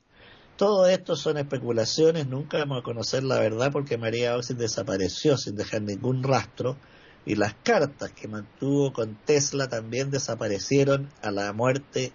todo 0.58 0.86
esto 0.88 1.16
son 1.16 1.38
especulaciones, 1.38 2.28
nunca 2.28 2.58
vamos 2.58 2.80
a 2.80 2.84
conocer 2.84 3.24
la 3.24 3.40
verdad 3.40 3.72
porque 3.72 3.98
María 3.98 4.36
Oxy 4.36 4.54
desapareció 4.54 5.38
sin 5.38 5.56
dejar 5.56 5.84
ningún 5.84 6.24
rastro 6.24 6.76
y 7.26 7.36
las 7.36 7.54
cartas 7.64 8.12
que 8.12 8.28
mantuvo 8.28 8.92
con 8.92 9.16
Tesla 9.26 9.70
también 9.70 10.12
desaparecieron 10.12 11.10
a 11.22 11.32
la 11.32 11.54
muerte 11.54 12.12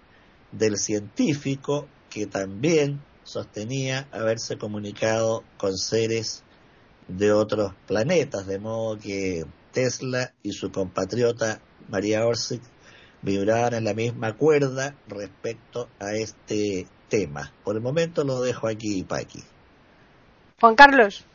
del 0.51 0.77
científico 0.77 1.87
que 2.11 2.27
también 2.27 3.01
sostenía 3.23 4.07
haberse 4.11 4.59
comunicado 4.59 5.43
con 5.57 5.75
seres 5.75 6.43
de 7.07 7.31
otros 7.31 7.73
planetas, 7.87 8.47
de 8.47 8.59
modo 8.59 8.97
que 8.97 9.45
Tesla 9.71 10.33
y 10.43 10.51
su 10.51 10.71
compatriota 10.71 11.59
María 11.89 12.25
Orsic 12.25 12.61
vibraban 13.21 13.73
en 13.73 13.83
la 13.83 13.93
misma 13.93 14.33
cuerda 14.33 14.95
respecto 15.07 15.89
a 15.99 16.13
este 16.13 16.87
tema. 17.09 17.51
Por 17.63 17.75
el 17.75 17.81
momento 17.81 18.23
lo 18.23 18.41
dejo 18.41 18.67
aquí, 18.67 19.03
Paqui. 19.03 19.43
Juan 20.59 20.75
Carlos. 20.75 21.25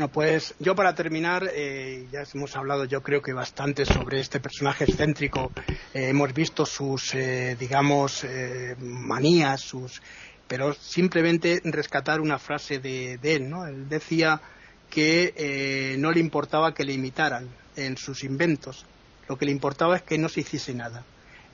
No, 0.00 0.08
pues 0.08 0.54
yo 0.58 0.74
para 0.74 0.94
terminar, 0.94 1.50
eh, 1.52 2.06
ya 2.10 2.22
hemos 2.34 2.56
hablado 2.56 2.86
yo 2.86 3.02
creo 3.02 3.20
que 3.20 3.34
bastante 3.34 3.84
sobre 3.84 4.20
este 4.20 4.40
personaje 4.40 4.84
excéntrico. 4.84 5.52
Eh, 5.92 6.08
hemos 6.08 6.32
visto 6.32 6.64
sus, 6.64 7.14
eh, 7.14 7.54
digamos, 7.60 8.24
manías, 8.78 9.60
sus, 9.60 10.00
pero 10.50 10.74
simplemente 10.74 11.62
rescatar 11.62 12.20
una 12.20 12.40
frase 12.40 12.80
de, 12.80 13.18
de 13.18 13.36
él, 13.36 13.48
¿no? 13.48 13.68
Él 13.68 13.88
decía 13.88 14.40
que 14.90 15.94
no 15.96 16.10
le 16.10 16.18
importaba 16.18 16.74
que 16.74 16.84
le 16.84 16.92
imitaran 16.92 17.48
en 17.76 17.96
sus 17.96 18.24
inventos, 18.24 18.84
lo 19.28 19.38
que 19.38 19.44
le 19.44 19.52
importaba 19.52 19.94
es 19.94 20.02
que 20.02 20.18
no 20.18 20.28
se 20.28 20.40
hiciese 20.40 20.74
nada. 20.74 21.04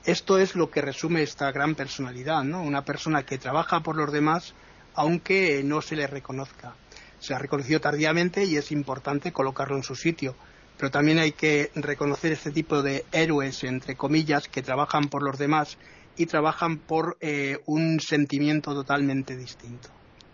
Esto 0.03 0.39
es 0.39 0.55
lo 0.55 0.71
que 0.71 0.81
resume 0.81 1.21
esta 1.21 1.51
gran 1.51 1.75
personalidad, 1.75 2.43
¿no? 2.43 2.63
Una 2.63 2.83
persona 2.83 3.23
que 3.23 3.37
trabaja 3.37 3.81
por 3.81 3.95
los 3.95 4.11
demás 4.11 4.55
aunque 4.95 5.61
no 5.63 5.83
se 5.83 5.95
le 5.95 6.07
reconozca. 6.07 6.73
Se 7.19 7.35
ha 7.35 7.37
reconocido 7.37 7.79
tardíamente 7.79 8.45
y 8.45 8.57
es 8.57 8.71
importante 8.71 9.31
colocarlo 9.31 9.77
en 9.77 9.83
su 9.83 9.95
sitio. 9.95 10.35
Pero 10.75 10.89
también 10.89 11.19
hay 11.19 11.33
que 11.33 11.69
reconocer 11.75 12.31
este 12.31 12.49
tipo 12.49 12.81
de 12.81 13.05
héroes, 13.11 13.63
entre 13.63 13.95
comillas, 13.95 14.47
que 14.47 14.63
trabajan 14.63 15.09
por 15.09 15.21
los 15.21 15.37
demás 15.37 15.77
y 16.17 16.25
trabajan 16.25 16.77
por 16.77 17.17
eh, 17.21 17.59
un 17.65 17.99
sentimiento 17.99 18.73
totalmente 18.73 19.35
distinto. 19.35 19.89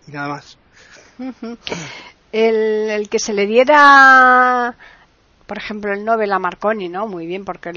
Y 0.08 0.12
nada 0.12 0.30
más. 0.30 0.58
el, 2.32 3.10
que 3.10 3.20
se 3.20 3.34
le 3.34 3.46
diera 3.46 4.76
por 5.46 5.58
ejemplo, 5.58 5.94
el 5.94 6.06
Nobel 6.06 6.32
a 6.32 6.40
Marconi, 6.40 6.88
¿no? 6.88 7.06
Muy 7.06 7.28
bien, 7.28 7.44
porque 7.44 7.72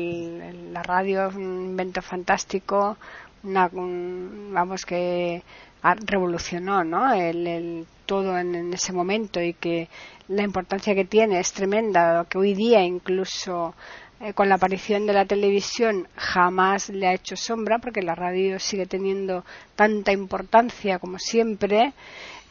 la 0.73 0.83
radio 0.83 1.29
es 1.29 1.35
un 1.35 1.71
invento 1.71 2.01
fantástico, 2.01 2.97
una, 3.43 3.69
vamos, 3.73 4.87
que 4.87 5.43
revolucionó, 5.83 6.85
¿no? 6.85 7.13
El, 7.13 7.87
todo 8.07 8.39
en, 8.39 8.73
ese 8.73 8.93
momento 8.93 9.43
y 9.43 9.55
que 9.55 9.89
la 10.29 10.43
importancia 10.43 10.95
que 10.95 11.05
tiene 11.05 11.41
es 11.41 11.53
tremenda, 11.53 12.25
que 12.29 12.39
hoy 12.39 12.55
día 12.55 12.83
incluso 12.83 13.75
eh, 14.21 14.33
con 14.33 14.49
la 14.49 14.55
aparición 14.55 15.07
de 15.07 15.12
la 15.12 15.27
televisión 15.27 16.09
jamás 16.17 16.89
le 16.89 17.07
ha 17.07 17.14
hecho 17.14 17.37
sombra, 17.37 17.79
porque 17.79 18.03
la 18.03 18.14
radio 18.14 18.59
sigue 18.59 18.87
teniendo 18.87 19.45
tanta 19.75 20.12
importancia 20.12 20.99
como 20.99 21.19
siempre. 21.19 21.93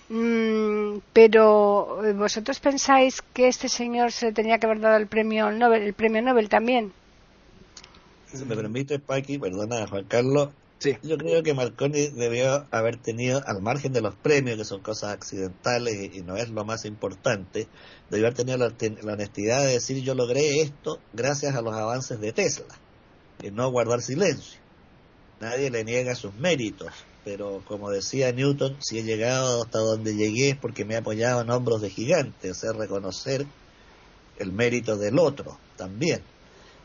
Mm, 0.09 0.99
pero 1.11 2.05
eh, 2.05 2.13
vosotros 2.13 2.59
pensáis 2.59 3.22
que 3.34 3.47
este 3.47 3.68
señor 3.68 4.11
se 4.11 4.32
tenía 4.32 4.59
que 4.59 4.68
haber 4.68 4.80
dado 4.80 4.97
el 4.97 5.07
premio 5.07 5.51
Nobel, 5.51 5.82
el 5.82 5.93
premio 5.93 6.22
Nobel 6.22 6.49
también. 6.49 6.93
Si 8.28 8.45
me 8.45 8.55
permite, 8.55 8.99
Paqui, 8.99 9.39
perdona, 9.39 9.88
Juan 9.88 10.05
Carlos. 10.05 10.49
Sí. 10.86 10.95
Yo 11.01 11.17
creo 11.17 11.41
que 11.41 11.55
Marconi 11.55 12.09
debió 12.09 12.67
haber 12.69 12.97
tenido, 12.97 13.41
al 13.47 13.59
margen 13.59 13.91
de 13.91 14.01
los 14.01 14.13
premios, 14.15 14.55
que 14.55 14.65
son 14.65 14.81
cosas 14.81 15.13
accidentales 15.13 16.13
y, 16.13 16.21
no 16.21 16.38
es 16.38 16.49
lo 16.49 16.63
más 16.63 16.86
importante, 16.86 17.67
debió 18.11 18.27
haber 18.27 18.38
tenido 18.38 18.59
la, 18.59 18.71
la, 19.01 19.13
honestidad 19.13 19.63
de 19.65 19.73
decir 19.73 20.03
yo 20.03 20.13
logré 20.13 20.61
esto 20.61 20.99
gracias 21.11 21.55
a 21.55 21.61
los 21.63 21.73
avances 21.73 22.19
de 22.19 22.33
Tesla, 22.33 22.75
y 23.41 23.49
no 23.49 23.71
guardar 23.71 24.03
silencio. 24.03 24.59
Nadie 25.41 25.71
le 25.71 25.83
niega 25.83 26.13
sus 26.13 26.36
méritos 26.36 26.91
pero 27.23 27.63
como 27.67 27.89
decía 27.89 28.31
Newton, 28.31 28.77
si 28.79 28.99
he 28.99 29.03
llegado 29.03 29.63
hasta 29.63 29.79
donde 29.79 30.13
llegué 30.13 30.51
es 30.51 30.57
porque 30.57 30.86
me 30.86 30.93
he 30.93 30.97
apoyado 30.97 31.41
en 31.41 31.49
hombros 31.49 31.81
de 31.81 31.89
gigantes, 31.89 32.51
hacer 32.51 32.75
reconocer 32.75 33.47
el 34.38 34.51
mérito 34.51 34.95
del 34.95 35.17
otro 35.17 35.57
también. 35.75 36.21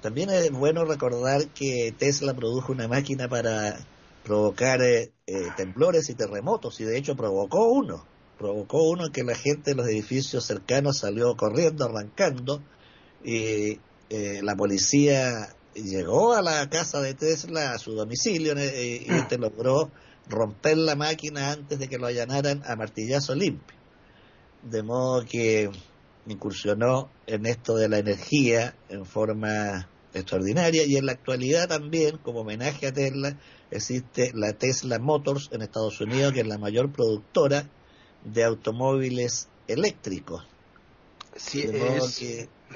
También 0.00 0.30
es 0.30 0.50
bueno 0.50 0.84
recordar 0.84 1.48
que 1.48 1.94
Tesla 1.96 2.34
produjo 2.34 2.72
una 2.72 2.88
máquina 2.88 3.28
para 3.28 3.78
provocar 4.24 4.82
eh, 4.82 5.12
eh, 5.26 5.46
temblores 5.56 6.08
y 6.08 6.14
terremotos 6.14 6.80
y 6.80 6.84
de 6.84 6.96
hecho 6.96 7.16
provocó 7.16 7.68
uno. 7.68 8.04
Provocó 8.38 8.88
uno 8.88 9.12
que 9.12 9.22
la 9.22 9.34
gente 9.34 9.72
de 9.72 9.76
los 9.76 9.86
edificios 9.86 10.44
cercanos 10.44 10.98
salió 10.98 11.36
corriendo, 11.36 11.84
arrancando 11.84 12.62
y 13.22 13.78
eh, 14.08 14.40
la 14.42 14.56
policía 14.56 15.54
llegó 15.74 16.32
a 16.32 16.40
la 16.40 16.68
casa 16.70 17.02
de 17.02 17.12
Tesla, 17.12 17.72
a 17.72 17.78
su 17.78 17.92
domicilio, 17.92 18.54
y 18.54 19.06
este 19.08 19.36
logró 19.36 19.90
romper 20.28 20.78
la 20.78 20.96
máquina 20.96 21.52
antes 21.52 21.78
de 21.78 21.88
que 21.88 21.98
lo 21.98 22.06
allanaran 22.06 22.62
a 22.64 22.76
martillazo 22.76 23.34
limpio. 23.34 23.76
De 24.62 24.82
modo 24.82 25.24
que 25.24 25.70
incursionó 26.26 27.10
en 27.26 27.46
esto 27.46 27.76
de 27.76 27.88
la 27.88 27.98
energía 27.98 28.74
en 28.88 29.04
forma 29.04 29.88
extraordinaria 30.12 30.84
y 30.84 30.96
en 30.96 31.06
la 31.06 31.12
actualidad 31.12 31.68
también, 31.68 32.18
como 32.18 32.40
homenaje 32.40 32.86
a 32.86 32.92
Tesla, 32.92 33.36
existe 33.70 34.32
la 34.34 34.52
Tesla 34.52 34.98
Motors 34.98 35.48
en 35.52 35.62
Estados 35.62 36.00
Unidos, 36.00 36.32
que 36.32 36.40
es 36.40 36.46
la 36.46 36.58
mayor 36.58 36.90
productora 36.90 37.64
de 38.24 38.44
automóviles 38.44 39.48
eléctricos. 39.68 40.46
Sí, 41.36 41.68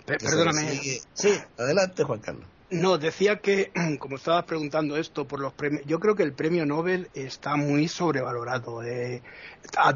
perdóname. 0.06 0.80
Sí, 1.12 1.34
adelante 1.58 2.04
Juan 2.04 2.20
Carlos. 2.20 2.46
No, 2.70 2.98
decía 2.98 3.40
que, 3.40 3.70
como 3.98 4.16
estabas 4.16 4.44
preguntando 4.44 4.96
esto 4.96 5.26
por 5.26 5.40
los 5.40 5.52
premios, 5.52 5.84
yo 5.86 6.00
creo 6.00 6.14
que 6.14 6.22
el 6.22 6.32
premio 6.32 6.64
Nobel 6.64 7.08
está 7.14 7.56
muy 7.56 7.88
sobrevalorado, 7.88 8.82
eh, 8.82 9.22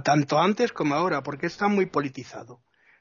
tanto 0.05 0.39
antes 0.39 0.73
como 0.73 0.95
ahora, 0.95 1.23
porque 1.23 1.47
está 1.47 1.69
muy 1.69 1.87
politizado. 1.87 2.61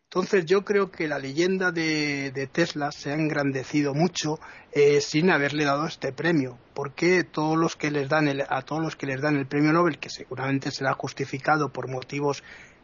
Entonces 0.10 0.46
yo 0.46 0.64
creo 0.64 0.90
que 0.90 1.08
la 1.08 1.20
leyenda 1.20 1.72
de, 1.72 2.50
Tesla 2.52 2.94
se 2.94 3.12
ha 3.12 3.16
engrandecido 3.16 3.94
mucho 3.94 4.40
eh, 4.72 5.02
sin 5.02 5.30
haberle 5.30 5.66
dado 5.66 5.86
este 5.86 6.14
premio, 6.14 6.58
porque 6.74 7.26
todos 7.26 7.58
los 7.58 7.76
que 7.76 7.92
les 7.92 8.08
dan 8.08 8.30
a 8.48 8.62
todos 8.62 8.82
los 8.82 8.96
que 8.96 9.06
les 9.06 9.22
dan 9.22 9.36
el 9.36 9.48
premio 9.48 9.74
Nobel, 9.74 10.00
que 10.00 10.10
seguramente 10.10 10.72
será 10.72 10.94
justificado 10.94 11.74
por 11.74 11.90
motivos 11.90 12.42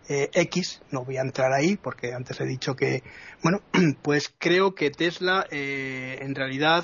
eh, 0.09 0.29
X, 0.33 0.81
no 0.91 1.05
voy 1.05 1.15
a 1.15 1.21
entrar 1.21 1.53
ahí 1.53 1.77
porque 1.77 2.13
antes 2.13 2.41
he 2.41 2.45
dicho 2.45 2.75
que, 2.75 3.03
bueno, 3.41 3.61
pues 4.01 4.33
creo 4.37 4.75
que 4.75 4.91
Tesla 4.91 5.45
eh, 5.49 6.17
en 6.19 6.35
realidad 6.35 6.83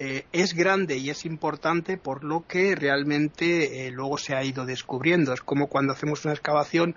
eh, 0.00 0.24
es 0.32 0.52
grande 0.52 0.96
y 0.96 1.10
es 1.10 1.24
importante 1.24 1.96
por 1.96 2.24
lo 2.24 2.44
que 2.48 2.74
realmente 2.74 3.88
luego 3.92 4.18
se 4.18 4.34
ha 4.34 4.42
ido 4.42 4.66
descubriendo. 4.66 5.32
Es 5.32 5.42
como 5.42 5.68
cuando 5.68 5.92
hacemos 5.92 6.24
una 6.24 6.34
excavación 6.34 6.96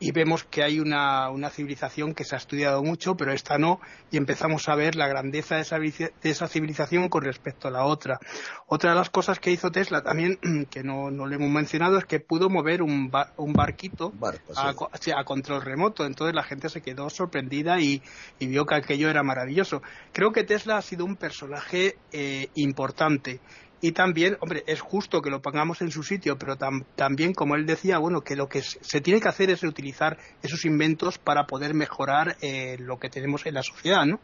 y 0.00 0.12
vemos 0.12 0.44
que 0.44 0.62
hay 0.62 0.80
una, 0.80 1.30
civilización 1.50 2.14
que 2.14 2.24
se 2.24 2.34
ha 2.34 2.38
estudiado 2.38 2.82
mucho, 2.82 3.16
pero 3.16 3.32
esta 3.32 3.58
no, 3.58 3.80
y 4.10 4.16
empezamos 4.16 4.68
a 4.68 4.74
ver 4.74 4.96
la 4.96 5.06
grandeza 5.06 5.56
de 5.56 5.60
esa, 5.60 5.78
de 5.78 6.12
esa, 6.22 6.48
civilización 6.48 7.10
con 7.10 7.22
respecto 7.22 7.68
a 7.68 7.70
la 7.70 7.84
otra. 7.84 8.18
Otra 8.66 8.90
de 8.90 8.96
las 8.96 9.10
cosas 9.10 9.38
que 9.38 9.50
hizo 9.50 9.70
Tesla 9.70 10.02
también, 10.02 10.38
que 10.70 10.82
no, 10.82 11.10
no 11.10 11.26
le 11.26 11.36
hemos 11.36 11.50
mencionado, 11.50 11.98
es 11.98 12.06
que 12.06 12.18
pudo 12.18 12.48
mover 12.48 12.82
un, 12.82 13.12
un 13.36 13.52
barquito 13.52 14.14
a, 14.56 15.24
control 15.24 15.62
remoto. 15.62 16.06
Entonces 16.06 16.34
la 16.34 16.44
gente 16.44 16.70
se 16.70 16.80
quedó 16.80 17.10
sorprendida 17.10 17.78
y, 17.78 18.02
vio 18.40 18.64
que 18.64 18.76
aquello 18.76 19.10
era 19.10 19.22
maravilloso. 19.22 19.82
Creo 20.12 20.32
que 20.32 20.44
Tesla 20.44 20.78
ha 20.78 20.82
sido 20.82 21.04
un 21.04 21.16
personaje 21.16 21.98
eh, 22.12 22.48
importante 22.54 23.40
y 23.82 23.92
también, 23.92 24.36
hombre, 24.40 24.62
es 24.66 24.80
justo 24.80 25.22
que 25.22 25.30
lo 25.30 25.40
pongamos 25.40 25.80
en 25.80 25.90
su 25.90 26.02
sitio, 26.02 26.36
pero 26.38 26.56
también, 26.96 27.32
como 27.32 27.54
él 27.54 27.64
decía, 27.64 27.98
bueno, 27.98 28.20
que 28.20 28.36
lo 28.36 28.48
que 28.48 28.62
se 28.62 29.00
tiene 29.00 29.20
que 29.20 29.28
hacer 29.28 29.50
es 29.50 29.62
utilizar 29.62 30.18
esos 30.42 30.64
inventos 30.66 31.18
para 31.18 31.46
poder 31.46 31.72
mejorar 31.72 32.36
eh, 32.42 32.76
lo 32.78 32.98
que 32.98 33.08
tenemos 33.08 33.46
en 33.46 33.54
la 33.54 33.62
sociedad, 33.62 34.04
¿no? 34.04 34.20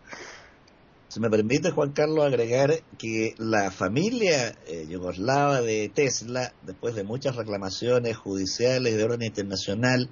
Si 1.08 1.20
me 1.20 1.30
permite, 1.30 1.70
Juan 1.70 1.92
Carlos, 1.92 2.26
agregar 2.26 2.82
que 2.98 3.34
la 3.38 3.70
familia 3.70 4.58
eh, 4.66 4.86
yugoslava 4.88 5.62
de 5.62 5.88
Tesla, 5.88 6.52
después 6.62 6.94
de 6.94 7.04
muchas 7.04 7.36
reclamaciones 7.36 8.16
judiciales 8.16 8.96
de 8.96 9.04
orden 9.04 9.22
internacional, 9.22 10.10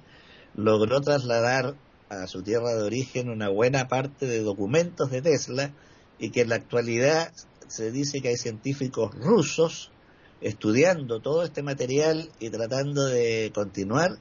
logró 0.55 1.01
trasladar 1.01 1.75
a 2.09 2.25
su 2.27 2.41
tierra 2.41 2.73
de 2.73 2.83
origen 2.83 3.29
una 3.29 3.49
buena 3.49 3.87
parte 3.87 4.25
de 4.25 4.41
documentos 4.41 5.11
de 5.11 5.21
Tesla 5.21 5.71
y 6.17 6.31
que 6.31 6.41
en 6.41 6.49
la 6.49 6.55
actualidad 6.55 7.31
se 7.67 7.91
dice 7.91 8.21
que 8.21 8.29
hay 8.29 8.37
científicos 8.37 9.13
rusos 9.15 9.91
estudiando 10.41 11.21
todo 11.21 11.43
este 11.43 11.63
material 11.63 12.29
y 12.39 12.49
tratando 12.49 13.05
de 13.05 13.51
continuar 13.53 14.17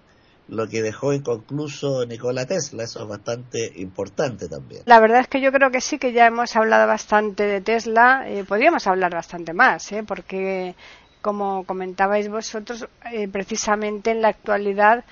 lo 0.48 0.68
que 0.68 0.82
dejó 0.82 1.12
inconcluso 1.12 2.04
Nikola 2.06 2.46
Tesla. 2.46 2.84
Eso 2.84 3.02
es 3.02 3.08
bastante 3.08 3.72
importante 3.76 4.48
también. 4.48 4.82
La 4.86 5.00
verdad 5.00 5.20
es 5.20 5.28
que 5.28 5.40
yo 5.40 5.52
creo 5.52 5.70
que 5.70 5.80
sí, 5.80 5.98
que 5.98 6.12
ya 6.12 6.26
hemos 6.26 6.54
hablado 6.56 6.86
bastante 6.86 7.44
de 7.44 7.60
Tesla. 7.60 8.24
Eh, 8.26 8.44
podríamos 8.44 8.86
hablar 8.86 9.12
bastante 9.12 9.52
más, 9.52 9.90
¿eh? 9.92 10.04
porque 10.06 10.74
como 11.22 11.64
comentabais 11.64 12.28
vosotros, 12.28 12.86
eh, 13.10 13.28
precisamente 13.28 14.10
en 14.10 14.20
la 14.20 14.28
actualidad 14.28 15.04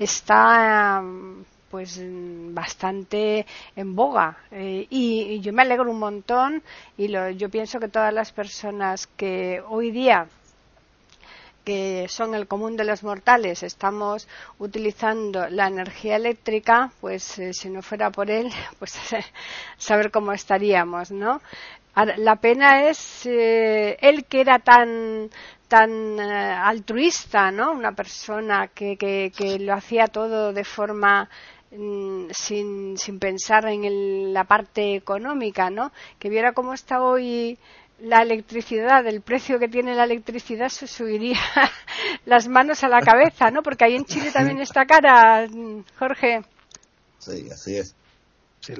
está 0.00 1.00
pues 1.70 2.00
bastante 2.02 3.46
en 3.76 3.94
boga 3.94 4.36
eh, 4.50 4.86
y, 4.90 5.40
yo 5.40 5.52
me 5.52 5.62
alegro 5.62 5.90
un 5.90 5.98
montón 5.98 6.62
y 6.98 7.08
yo 7.08 7.48
pienso 7.48 7.78
que 7.78 7.88
todas 7.88 8.12
las 8.12 8.32
personas 8.32 9.06
que 9.06 9.62
hoy 9.68 9.90
día 9.92 10.26
que 11.64 12.06
son 12.08 12.34
el 12.34 12.48
común 12.48 12.76
de 12.76 12.84
los 12.84 13.04
mortales 13.04 13.62
estamos 13.62 14.26
utilizando 14.58 15.48
la 15.48 15.68
energía 15.68 16.16
eléctrica 16.16 16.90
pues 17.00 17.38
eh, 17.38 17.52
si 17.52 17.70
no 17.70 17.82
fuera 17.82 18.10
por 18.10 18.30
él 18.30 18.50
pues 18.78 18.98
saber 19.78 20.10
cómo 20.10 20.32
estaríamos 20.32 21.12
no 21.12 21.40
la 21.94 22.36
pena 22.36 22.88
es 22.88 23.26
eh, 23.26 23.96
él 24.00 24.24
que 24.24 24.40
era 24.40 24.58
tan 24.60 25.28
tan 25.68 26.18
altruista, 26.18 27.52
¿no? 27.52 27.70
Una 27.70 27.92
persona 27.92 28.68
que, 28.68 28.96
que, 28.96 29.30
que, 29.36 29.60
lo 29.60 29.74
hacía 29.74 30.08
todo 30.08 30.52
de 30.52 30.64
forma 30.64 31.28
Mm, 31.28 31.59
sin, 31.70 32.96
sin 32.96 33.18
pensar 33.18 33.66
en 33.68 34.32
la 34.32 34.44
parte 34.44 34.96
económica, 34.96 35.70
¿no? 35.70 35.92
Que 36.18 36.28
viera 36.28 36.52
cómo 36.52 36.74
está 36.74 37.02
hoy 37.02 37.58
la 38.00 38.22
electricidad, 38.22 39.06
el 39.06 39.20
precio 39.20 39.58
que 39.58 39.68
tiene 39.68 39.94
la 39.94 40.04
electricidad, 40.04 40.68
se 40.68 40.86
subiría 40.86 41.38
las 42.24 42.48
manos 42.48 42.82
a 42.82 42.88
la 42.88 43.00
cabeza, 43.00 43.50
¿no? 43.50 43.62
Porque 43.62 43.84
ahí 43.84 43.94
en 43.94 44.04
Chile 44.04 44.30
también 44.32 44.60
está 44.60 44.86
cara, 44.86 45.46
Jorge. 45.98 46.42
Sí, 47.18 47.48
así 47.50 47.76
es. 47.76 47.94
Sí, 48.60 48.74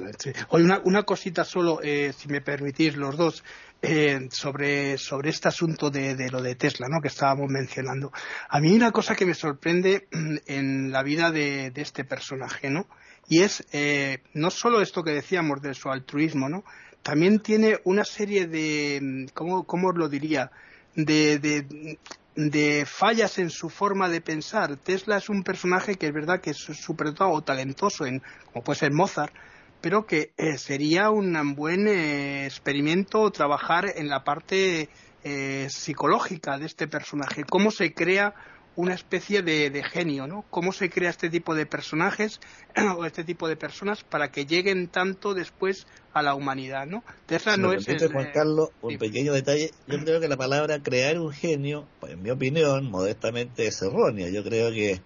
Hoy 0.49 0.61
una, 0.61 0.79
una 0.83 1.03
cosita 1.03 1.43
solo, 1.43 1.79
eh, 1.81 2.13
si 2.15 2.27
me 2.27 2.41
permitís 2.41 2.95
los 2.95 3.17
dos. 3.17 3.43
Eh, 3.83 4.29
sobre, 4.29 4.99
sobre 4.99 5.31
este 5.31 5.47
asunto 5.47 5.89
de, 5.89 6.13
de, 6.15 6.29
lo 6.29 6.39
de 6.39 6.53
Tesla, 6.53 6.87
¿no? 6.87 7.01
Que 7.01 7.07
estábamos 7.07 7.49
mencionando. 7.49 8.11
A 8.47 8.59
mí 8.59 8.75
una 8.75 8.91
cosa 8.91 9.15
que 9.15 9.25
me 9.25 9.33
sorprende 9.33 10.07
mm, 10.11 10.35
en 10.45 10.91
la 10.91 11.01
vida 11.01 11.31
de, 11.31 11.73
este 11.75 12.03
personaje, 12.03 12.69
¿no? 12.69 12.85
Y 13.27 13.41
es 13.41 13.65
eh, 13.71 14.19
no 14.35 14.51
solo 14.51 14.81
esto 14.81 15.03
que 15.03 15.09
decíamos 15.09 15.63
de 15.63 15.73
su 15.73 15.89
altruismo, 15.89 16.47
¿no? 16.47 16.63
También 17.01 17.39
tiene 17.39 17.79
una 17.83 18.05
serie 18.05 18.45
de, 18.45 18.99
mm, 19.01 19.25
¿cómo, 19.33 19.63
cómo 19.63 19.87
os 19.87 19.97
lo 19.97 20.09
diría? 20.09 20.51
De, 20.93 21.39
de, 21.39 22.85
fallas 22.85 23.39
en 23.39 23.49
su 23.49 23.71
forma 23.71 24.09
de 24.09 24.21
pensar. 24.21 24.77
Tesla 24.77 25.17
es 25.17 25.27
un 25.27 25.43
personaje 25.43 25.95
que 25.95 26.05
es 26.05 26.13
verdad 26.13 26.39
que 26.39 26.51
es 26.51 26.57
súper 26.57 27.15
talentoso, 27.43 28.05
en, 28.05 28.21
como 28.45 28.63
puede 28.63 28.77
ser 28.77 28.91
Mozart, 28.91 29.33
pero 29.81 30.05
que 30.05 30.31
eh, 30.37 30.57
sería 30.57 31.09
un 31.09 31.55
buen 31.55 31.87
eh, 31.87 32.45
experimento 32.45 33.29
trabajar 33.31 33.85
en 33.95 34.07
la 34.07 34.23
parte 34.23 34.89
eh, 35.23 35.67
psicológica 35.69 36.57
de 36.57 36.67
este 36.67 36.87
personaje, 36.87 37.43
cómo 37.43 37.71
se 37.71 37.93
crea 37.93 38.33
una 38.75 38.93
especie 38.93 39.41
de, 39.41 39.83
genio, 39.83 40.27
¿no? 40.27 40.45
Cómo 40.49 40.71
se 40.71 40.89
crea 40.89 41.09
este 41.09 41.29
tipo 41.29 41.55
de 41.55 41.65
personajes 41.65 42.39
o 42.97 43.05
este 43.05 43.23
tipo 43.23 43.49
de 43.49 43.57
personas 43.57 44.03
para 44.03 44.31
que 44.31 44.45
lleguen 44.45 44.87
tanto 44.87 45.33
después 45.33 45.87
a 46.13 46.21
la 46.21 46.35
humanidad, 46.35 46.85
¿no? 46.87 47.03
Tesla 47.25 47.57
no 47.57 47.73
es 47.73 47.85
Juan 47.85 48.31
Carlos, 48.33 48.69
un 48.81 48.97
pequeño 48.97 49.33
detalle. 49.33 49.71
Yo 49.87 49.99
creo 49.99 50.21
que 50.21 50.29
la 50.29 50.37
palabra 50.37 50.81
crear 50.81 51.19
un 51.19 51.33
genio, 51.33 51.85
pues, 51.99 52.13
en 52.13 52.21
mi 52.21 52.29
opinión, 52.29 52.89
modestamente 52.89 53.67
es 53.67 53.81
errónea. 53.81 54.29
Yo 54.29 54.43
creo 54.43 54.71
que 54.71 55.01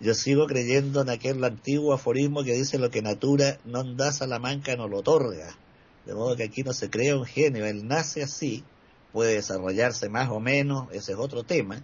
yo 0.00 0.14
sigo 0.14 0.46
creyendo 0.46 1.00
en 1.00 1.08
aquel 1.08 1.42
antiguo 1.42 1.94
aforismo 1.94 2.44
que 2.44 2.52
dice 2.52 2.78
lo 2.78 2.90
que 2.90 3.00
natura 3.00 3.58
no 3.64 3.82
da 3.82 4.12
Salamanca 4.12 4.76
no 4.76 4.88
lo 4.88 4.98
otorga. 4.98 5.56
De 6.04 6.14
modo 6.14 6.36
que 6.36 6.44
aquí 6.44 6.62
no 6.62 6.72
se 6.72 6.90
crea 6.90 7.16
un 7.16 7.24
genio, 7.24 7.66
él 7.66 7.88
nace 7.88 8.22
así, 8.22 8.62
puede 9.12 9.34
desarrollarse 9.34 10.08
más 10.08 10.30
o 10.30 10.38
menos, 10.38 10.88
ese 10.92 11.12
es 11.12 11.18
otro 11.18 11.42
tema. 11.42 11.82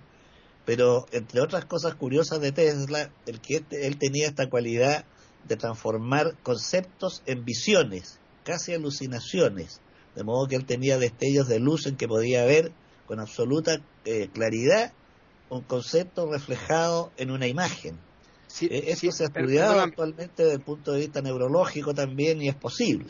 Pero 0.64 1.06
entre 1.10 1.40
otras 1.40 1.64
cosas 1.64 1.94
curiosas 1.94 2.40
de 2.40 2.52
Tesla, 2.52 3.10
el 3.26 3.40
que 3.40 3.64
él 3.70 3.98
tenía 3.98 4.28
esta 4.28 4.48
cualidad 4.48 5.04
de 5.48 5.56
transformar 5.56 6.36
conceptos 6.42 7.22
en 7.26 7.44
visiones, 7.44 8.18
casi 8.44 8.74
alucinaciones. 8.74 9.80
De 10.14 10.22
modo 10.22 10.46
que 10.46 10.56
él 10.56 10.66
tenía 10.66 10.98
destellos 10.98 11.48
de 11.48 11.58
luz 11.58 11.86
en 11.86 11.96
que 11.96 12.06
podía 12.06 12.44
ver 12.44 12.72
con 13.06 13.18
absoluta 13.18 13.80
eh, 14.04 14.28
claridad 14.32 14.92
un 15.52 15.62
concepto 15.62 16.30
reflejado 16.30 17.12
en 17.16 17.30
una 17.30 17.46
imagen. 17.46 17.98
Sí, 18.46 18.68
eh, 18.70 18.84
Esto 18.88 19.12
se 19.12 19.24
ha 19.24 19.26
estudiado 19.26 19.80
actualmente 19.80 20.42
desde 20.42 20.56
el 20.56 20.60
punto 20.60 20.92
de 20.92 21.00
vista 21.00 21.22
neurológico 21.22 21.94
también 21.94 22.42
y 22.42 22.48
es 22.48 22.54
posible. 22.54 23.06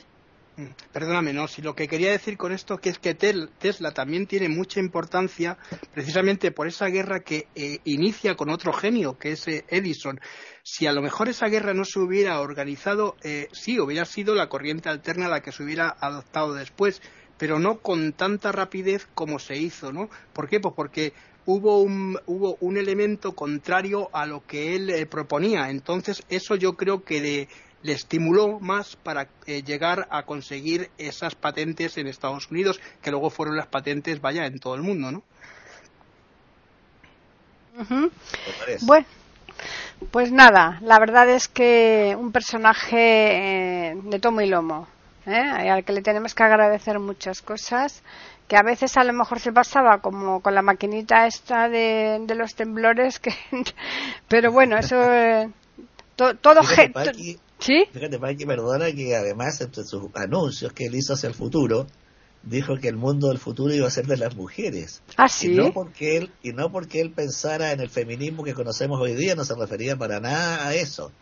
Mm, 0.57 0.66
perdóname, 0.93 1.32
no, 1.32 1.49
si 1.49 1.62
lo 1.62 1.74
que 1.74 1.88
quería 1.88 2.11
decir 2.11 2.36
con 2.36 2.53
esto 2.53 2.76
que 2.76 2.90
es 2.90 2.99
que 2.99 3.14
Tesla 3.14 3.93
también 3.93 4.26
tiene 4.26 4.49
mucha 4.49 4.80
importancia 4.80 5.57
precisamente 5.95 6.53
por 6.53 6.66
esa 6.66 6.86
guerra 6.88 7.20
que 7.20 7.47
eh, 7.55 7.78
inicia 7.84 8.34
con 8.34 8.51
otro 8.51 8.72
genio, 8.72 9.18
que 9.18 9.32
es 9.32 9.49
eh, 9.49 9.64
Edison. 9.68 10.20
Si 10.62 10.86
a 10.86 10.93
lo 10.93 11.01
mejor 11.01 11.28
esa 11.28 11.47
guerra 11.47 11.74
no 11.74 11.84
se 11.84 11.99
hubiera 11.99 12.40
organizado, 12.40 13.16
sí, 13.51 13.80
hubiera 13.80 14.05
sido 14.05 14.36
la 14.36 14.49
corriente 14.49 14.88
alterna 14.88 15.26
la 15.26 15.40
que 15.40 15.51
se 15.51 15.64
hubiera 15.64 15.97
adoptado 15.99 16.55
después, 16.55 17.03
pero 17.36 17.59
no 17.59 17.80
con 17.80 18.12
tanta 18.12 18.53
rapidez 18.53 19.09
como 19.14 19.40
se 19.40 19.57
hizo, 19.57 19.93
¿no? 19.93 20.09
¿Por 20.32 20.49
qué? 20.49 20.61
Pues 20.61 20.74
porque 20.76 21.12
hubo 21.47 21.82
un, 21.82 22.18
hubo 22.26 22.57
un 22.61 22.76
elemento 22.76 23.32
contrario 23.32 24.09
a 24.12 24.26
lo 24.26 24.47
que 24.47 24.76
él 24.76 24.90
eh, 24.90 25.07
proponía. 25.07 25.70
Entonces, 25.70 26.22
eso 26.28 26.57
yo 26.57 26.74
creo 26.74 27.05
que 27.05 27.20
le, 27.20 27.49
le 27.82 27.93
estimuló 27.93 28.61
más 28.61 28.97
para 28.97 29.28
eh, 29.47 29.62
llegar 29.62 30.07
a 30.11 30.24
conseguir 30.24 30.90
esas 30.99 31.34
patentes 31.34 31.99
en 31.99 32.07
Estados 32.07 32.51
Unidos, 32.51 32.80
que 33.03 33.11
luego 33.11 33.30
fueron 33.30 33.57
las 33.57 33.66
patentes, 33.66 34.20
vaya, 34.20 34.47
en 34.47 34.59
todo 34.59 34.74
el 34.74 34.82
mundo, 34.82 35.11
¿no? 35.11 35.22
Bueno, 38.82 39.07
pues 40.11 40.30
nada, 40.30 40.78
la 40.82 40.99
verdad 40.99 41.28
es 41.30 41.49
que 41.49 42.14
un 42.18 42.30
personaje 42.30 43.90
eh, 43.90 44.01
de 44.05 44.18
tomo 44.20 44.43
y 44.43 44.47
lomo, 44.47 44.86
al 45.24 45.84
que 45.84 45.93
le 45.93 46.03
tenemos 46.03 46.34
que 46.34 46.43
agradecer 46.43 46.99
muchas 46.99 47.40
cosas 47.40 48.03
que 48.49 48.57
a 48.57 48.62
veces 48.62 48.97
a 48.97 49.05
lo 49.05 49.12
mejor 49.12 49.40
se 49.40 49.53
pasaba 49.53 49.99
como 49.99 50.40
con 50.40 50.55
la 50.55 50.62
maquinita 50.62 51.26
esta 51.26 51.68
de, 51.68 52.20
de 52.26 52.34
los 52.34 52.55
temblores 52.55 53.18
que 53.18 53.32
pero 54.28 54.53
bueno 54.53 54.76
eso 54.76 55.03
eh, 55.12 55.51
todo 56.16 56.62
fíjate, 56.62 57.38
¿Sí? 57.59 57.84
fíjate 57.93 58.18
Paqui, 58.18 58.45
perdona 58.45 58.93
que 58.93 59.14
además 59.14 59.61
entre 59.61 59.84
sus 59.84 60.05
anuncios 60.14 60.72
que 60.72 60.86
él 60.86 60.95
hizo 60.95 61.14
hacia 61.14 61.28
el 61.28 61.34
futuro 61.34 61.86
dijo 62.43 62.76
que 62.76 62.88
el 62.88 62.97
mundo 62.97 63.28
del 63.28 63.38
futuro 63.38 63.72
iba 63.72 63.86
a 63.86 63.90
ser 63.90 64.07
de 64.07 64.16
las 64.16 64.34
mujeres. 64.34 65.03
Ah, 65.16 65.28
sí. 65.28 65.53
Y 65.53 65.57
no 65.57 65.72
porque 65.72 66.16
él, 66.16 66.30
y 66.43 66.53
no 66.53 66.70
porque 66.70 67.01
él 67.01 67.11
pensara 67.11 67.72
en 67.72 67.80
el 67.80 67.88
feminismo 67.88 68.45
que 68.45 68.55
conocemos 68.55 69.01
hoy 69.01 69.14
día, 69.14 69.34
no 69.34 69.45
se 69.45 69.55
refería 69.55 69.97
para 69.97 70.20
nada 70.20 70.66
a 70.66 70.74
eso. 70.74 71.12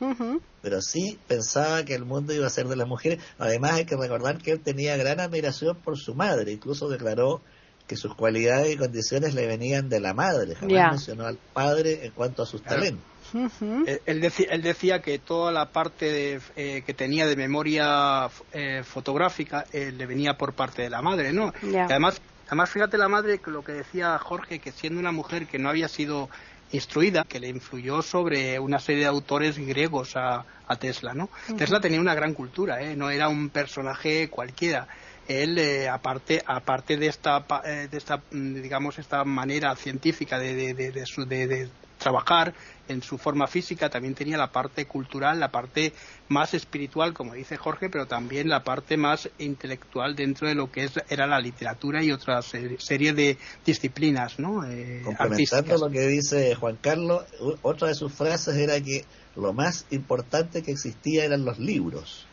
Pero 0.62 0.80
sí 0.80 1.18
pensaba 1.26 1.84
que 1.84 1.94
el 1.94 2.04
mundo 2.04 2.32
iba 2.32 2.46
a 2.46 2.50
ser 2.50 2.68
de 2.68 2.76
las 2.76 2.88
mujeres. 2.88 3.22
Además 3.38 3.72
hay 3.72 3.84
que 3.84 3.96
recordar 3.96 4.38
que 4.38 4.52
él 4.52 4.60
tenía 4.60 4.96
gran 4.96 5.20
admiración 5.20 5.76
por 5.76 5.98
su 5.98 6.14
madre, 6.14 6.52
incluso 6.52 6.88
declaró 6.88 7.42
que 7.86 7.96
sus 7.96 8.14
cualidades 8.14 8.72
y 8.72 8.76
condiciones 8.76 9.34
le 9.34 9.46
venían 9.46 9.88
de 9.88 9.98
la 9.98 10.14
madre, 10.14 10.54
jamás 10.54 10.92
mencionó 10.92 11.26
al 11.26 11.38
padre 11.52 12.06
en 12.06 12.12
cuanto 12.12 12.44
a 12.44 12.46
sus 12.46 12.62
talentos. 12.62 13.09
Eh, 13.34 14.00
él, 14.06 14.20
decía, 14.62 15.02
que 15.02 15.18
toda 15.18 15.52
la 15.52 15.66
parte 15.66 16.40
eh, 16.56 16.82
que 16.84 16.94
tenía 16.94 17.26
de 17.26 17.36
memoria 17.36 18.28
eh, 18.52 18.82
fotográfica 18.84 19.64
le 19.72 20.06
venía 20.06 20.34
por 20.34 20.54
parte 20.54 20.82
de 20.82 20.90
la 20.90 21.02
madre, 21.02 21.32
¿no? 21.32 21.52
además, 21.62 22.20
además, 22.46 22.70
fíjate 22.70 22.98
la 22.98 23.08
madre 23.08 23.40
lo 23.46 23.62
que 23.62 23.72
decía 23.72 24.18
Jorge, 24.18 24.58
que 24.58 24.72
siendo 24.72 25.00
una 25.00 25.12
mujer 25.12 25.46
que 25.46 25.58
no 25.58 25.68
había 25.68 25.88
sido 25.88 26.28
instruida, 26.72 27.24
que 27.24 27.40
le 27.40 27.48
influyó 27.48 28.00
sobre 28.02 28.58
una 28.58 28.78
serie 28.78 29.02
de 29.02 29.08
autores 29.08 29.58
griegos 29.58 30.16
a, 30.16 30.44
Tesla, 30.78 31.14
¿no? 31.14 31.28
Tesla 31.58 31.80
tenía 31.80 32.00
una 32.00 32.14
gran 32.14 32.32
cultura, 32.32 32.78
No 32.94 33.10
era 33.10 33.28
un 33.28 33.50
personaje 33.50 34.30
cualquiera. 34.30 34.86
Él 35.26 35.58
aparte 35.88 36.42
aparte 36.46 36.96
de 36.96 37.08
esta 37.08 37.44
de 37.64 37.96
esta 37.96 38.18
mm, 38.30 38.62
digamos 38.62 38.98
esta 39.00 39.24
manera 39.24 39.74
científica 39.74 40.38
de, 40.38 40.54
de, 40.54 40.92
de, 40.92 41.70
trabajar 42.00 42.52
en 42.88 43.02
su 43.02 43.18
forma 43.18 43.46
física, 43.46 43.88
también 43.88 44.14
tenía 44.14 44.36
la 44.36 44.50
parte 44.50 44.86
cultural, 44.86 45.38
la 45.38 45.52
parte 45.52 45.92
más 46.28 46.54
espiritual, 46.54 47.14
como 47.14 47.34
dice 47.34 47.56
Jorge, 47.56 47.88
pero 47.88 48.06
también 48.06 48.48
la 48.48 48.64
parte 48.64 48.96
más 48.96 49.30
intelectual 49.38 50.16
dentro 50.16 50.48
de 50.48 50.56
lo 50.56 50.72
que 50.72 50.84
es, 50.84 50.92
era 51.08 51.28
la 51.28 51.38
literatura 51.38 52.02
y 52.02 52.10
otra 52.10 52.42
serie 52.42 53.12
de 53.12 53.38
disciplinas, 53.64 54.40
¿no? 54.40 54.64
Eh, 54.66 55.02
Complementando 55.04 55.78
lo 55.78 55.90
que 55.90 56.06
dice 56.08 56.56
Juan 56.56 56.78
Carlos, 56.80 57.24
otra 57.62 57.86
de 57.86 57.94
sus 57.94 58.12
frases 58.12 58.56
era 58.56 58.80
que 58.80 59.04
lo 59.36 59.52
más 59.52 59.86
importante 59.90 60.62
que 60.62 60.72
existía 60.72 61.24
eran 61.24 61.44
los 61.44 61.60
libros. 61.60 62.26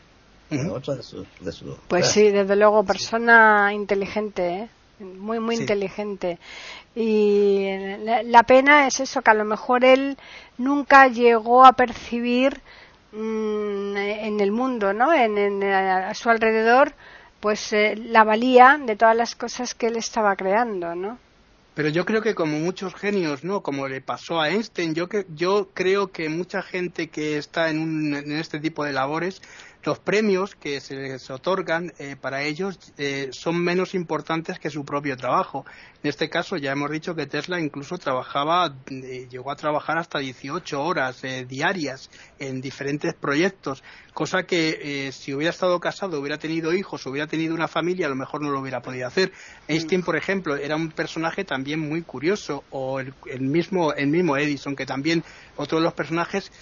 otra 0.72 0.96
de 0.96 1.02
sus, 1.02 1.26
pues 1.86 2.08
sí, 2.08 2.30
desde 2.30 2.56
luego, 2.56 2.82
persona 2.82 3.72
inteligente, 3.72 4.48
¿eh? 4.48 4.68
Muy 5.00 5.40
muy 5.40 5.56
inteligente. 5.56 6.38
Y 6.94 7.68
la, 8.24 8.42
pena 8.42 8.86
es 8.86 9.00
eso 9.00 9.22
que 9.22 9.30
a 9.30 9.34
lo 9.34 9.44
mejor 9.44 9.84
él 9.84 10.16
nunca 10.56 11.06
llegó 11.06 11.64
a 11.64 11.72
percibir 11.72 12.60
mm, 13.12 13.96
en 13.96 14.40
el 14.40 14.50
mundo 14.50 14.92
no 14.92 15.12
en, 15.12 15.62
a 15.62 16.12
su 16.14 16.28
alrededor 16.28 16.94
pues 17.40 17.72
eh, 17.72 17.94
la 17.96 18.24
valía 18.24 18.80
de 18.84 18.96
todas 18.96 19.16
las 19.16 19.36
cosas 19.36 19.74
que 19.74 19.86
él 19.86 19.96
estaba 19.96 20.34
creando 20.34 20.96
no 20.96 21.18
Pero 21.74 21.88
yo 21.88 22.04
creo 22.04 22.20
que 22.20 22.34
como 22.34 22.58
muchos 22.58 22.96
genios, 22.96 23.44
¿no? 23.44 23.62
Como 23.62 23.86
le 23.86 24.00
pasó 24.00 24.40
a 24.40 24.50
Einstein, 24.50 24.96
yo, 24.96 25.08
que, 25.08 25.24
yo 25.36 25.68
creo 25.72 26.10
que 26.10 26.28
mucha 26.28 26.60
gente 26.60 27.08
que 27.08 27.38
está 27.38 27.70
en, 27.70 27.78
un, 27.78 28.14
en 28.14 28.32
este 28.32 28.58
tipo 28.58 28.82
de 28.82 28.92
labores 28.92 29.40
los 29.88 29.98
premios 29.98 30.54
que 30.54 30.80
se 30.80 30.94
les 30.94 31.30
otorgan 31.30 31.94
eh, 31.98 32.14
para 32.20 32.42
ellos 32.42 32.78
eh, 32.98 33.30
son 33.32 33.58
menos 33.58 33.94
importantes 33.94 34.58
que 34.58 34.68
su 34.68 34.84
propio 34.84 35.16
trabajo. 35.16 35.64
En 36.02 36.10
este 36.10 36.28
caso 36.28 36.58
ya 36.58 36.72
hemos 36.72 36.90
dicho 36.90 37.14
que 37.14 37.24
Tesla 37.24 37.58
incluso 37.58 37.96
trabajaba, 37.96 38.76
eh, 38.90 39.26
llegó 39.30 39.50
a 39.50 39.56
trabajar 39.56 39.96
hasta 39.96 40.18
18 40.18 40.82
horas 40.82 41.22
diarias 41.48 42.10
en 42.38 42.60
diferentes 42.60 43.14
proyectos, 43.14 43.82
cosa 44.12 44.42
que 44.42 45.10
si 45.10 45.32
hubiera 45.32 45.50
estado 45.50 45.80
casado, 45.80 46.20
hubiera 46.20 46.36
tenido 46.36 46.74
hijos, 46.74 47.06
hubiera 47.06 47.26
tenido 47.26 47.54
una 47.54 47.66
familia, 47.66 48.06
a 48.06 48.10
lo 48.10 48.16
mejor 48.16 48.42
no 48.42 48.50
lo 48.50 48.60
hubiera 48.60 48.82
podido 48.82 49.06
hacer. 49.06 49.32
Einstein, 49.68 50.02
por 50.02 50.16
ejemplo, 50.16 50.54
era 50.56 50.76
un 50.76 50.90
personaje 50.90 51.44
también 51.44 51.80
muy 51.80 52.02
curioso, 52.02 52.62
o 52.70 53.00
el, 53.00 53.14
mismo, 53.40 53.94
el 53.94 54.08
mismo 54.08 54.36
Edison, 54.36 54.76
que 54.76 54.84
también 54.84 55.24
otro 55.56 55.78
de 55.78 55.84
los 55.84 55.94
personajes 55.94 56.52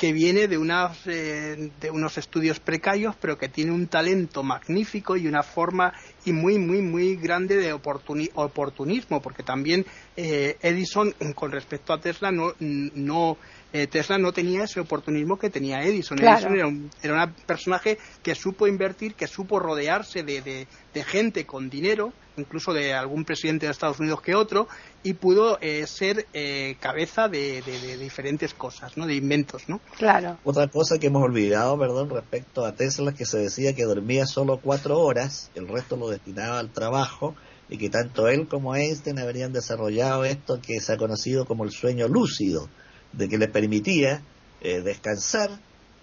que 0.00 0.14
viene 0.14 0.48
de, 0.48 0.56
unas, 0.56 1.04
de 1.04 1.90
unos 1.92 2.16
estudios 2.16 2.58
precarios, 2.58 3.14
pero 3.20 3.36
que 3.36 3.50
tiene 3.50 3.70
un 3.70 3.86
talento 3.86 4.42
magnífico 4.42 5.14
y 5.14 5.26
una 5.26 5.42
forma 5.42 5.92
y 6.24 6.32
muy, 6.32 6.58
muy, 6.58 6.80
muy 6.80 7.16
grande 7.16 7.58
de 7.58 7.74
oportunismo, 7.74 9.20
porque 9.20 9.42
también 9.42 9.84
eh, 10.16 10.56
Edison, 10.62 11.14
con 11.34 11.52
respecto 11.52 11.92
a 11.92 12.00
Tesla, 12.00 12.32
no, 12.32 12.54
no 12.60 13.36
eh, 13.72 13.86
Tesla 13.86 14.18
no 14.18 14.32
tenía 14.32 14.64
ese 14.64 14.80
oportunismo 14.80 15.38
que 15.38 15.48
tenía 15.48 15.82
Edison. 15.82 16.18
Edison 16.18 16.54
era 16.54 16.66
un, 16.66 16.90
era 17.02 17.24
un 17.24 17.32
personaje 17.46 17.98
que 18.22 18.34
supo 18.34 18.66
invertir, 18.66 19.14
que 19.14 19.26
supo 19.26 19.60
rodearse 19.60 20.22
de, 20.22 20.42
de, 20.42 21.04
gente 21.04 21.46
con 21.46 21.70
dinero, 21.70 22.12
incluso 22.36 22.72
de 22.72 22.92
algún 22.92 23.24
presidente 23.24 23.66
de 23.66 23.72
Estados 23.72 24.00
Unidos 24.00 24.20
que 24.22 24.34
otro, 24.34 24.66
y 25.02 25.14
pudo 25.14 25.58
eh, 25.60 25.86
ser 25.86 26.26
eh, 26.32 26.76
cabeza 26.80 27.28
de, 27.28 27.62
de, 27.62 27.96
diferentes 27.96 28.54
cosas, 28.54 28.96
¿no? 28.96 29.06
De 29.06 29.14
inventos, 29.14 29.68
¿no? 29.68 29.80
Claro. 29.96 30.38
Otra 30.44 30.68
cosa 30.68 30.98
que 30.98 31.06
hemos 31.06 31.22
olvidado, 31.22 31.78
perdón, 31.78 32.10
respecto 32.10 32.64
a 32.64 32.74
Tesla, 32.74 33.12
que 33.12 33.24
se 33.24 33.38
decía 33.38 33.74
que 33.74 33.84
dormía 33.84 34.26
solo 34.26 34.58
cuatro 34.60 34.98
horas, 34.98 35.50
el 35.54 35.68
resto 35.68 35.96
lo 35.96 36.10
destinaba 36.10 36.58
al 36.58 36.70
trabajo, 36.70 37.34
y 37.68 37.78
que 37.78 37.88
tanto 37.88 38.26
él 38.28 38.48
como 38.48 38.74
Einstein 38.74 39.20
habrían 39.20 39.52
desarrollado 39.52 40.24
esto 40.24 40.60
que 40.60 40.80
se 40.80 40.92
ha 40.92 40.96
conocido 40.96 41.46
como 41.46 41.62
el 41.62 41.70
sueño 41.70 42.08
lúcido 42.08 42.68
de 43.12 43.28
que 43.28 43.38
le 43.38 43.48
permitía 43.48 44.22
eh, 44.60 44.80
descansar, 44.80 45.50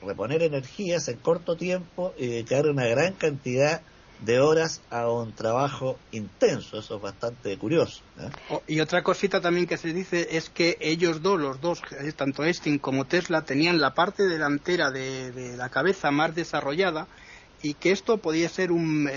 reponer 0.02 0.42
energías 0.44 1.08
en 1.08 1.18
corto 1.18 1.56
tiempo 1.56 2.14
y 2.18 2.28
dedicar 2.28 2.68
una 2.68 2.86
gran 2.86 3.14
cantidad 3.14 3.82
de 4.22 4.40
horas 4.40 4.82
a 4.90 5.12
un 5.12 5.32
trabajo 5.34 5.98
intenso. 6.12 6.80
Eso 6.80 6.96
es 6.96 7.02
bastante 7.02 7.56
curioso. 7.58 8.02
¿eh? 8.20 8.60
Y 8.68 8.80
otra 8.80 9.04
cosita 9.04 9.42
también 9.42 9.68
que 9.68 9.78
se 9.78 9.94
dice 9.94 10.28
es 10.32 10.50
que 10.50 10.78
ellos 10.82 11.22
dos, 11.22 11.40
los 11.40 11.62
dos, 11.62 11.82
eh, 12.00 12.12
tanto 12.14 12.44
Einstein 12.44 12.80
como 12.80 13.06
Tesla, 13.06 13.44
tenían 13.44 13.80
la 13.80 13.94
parte 13.94 14.24
delantera 14.24 14.90
de, 14.90 15.56
la 15.56 15.70
cabeza 15.70 16.10
más 16.10 16.34
desarrollada 16.34 17.08
y 17.62 17.76
que 17.76 17.92
esto 17.92 18.18
podía 18.18 18.50
ser 18.50 18.72
un, 18.72 19.10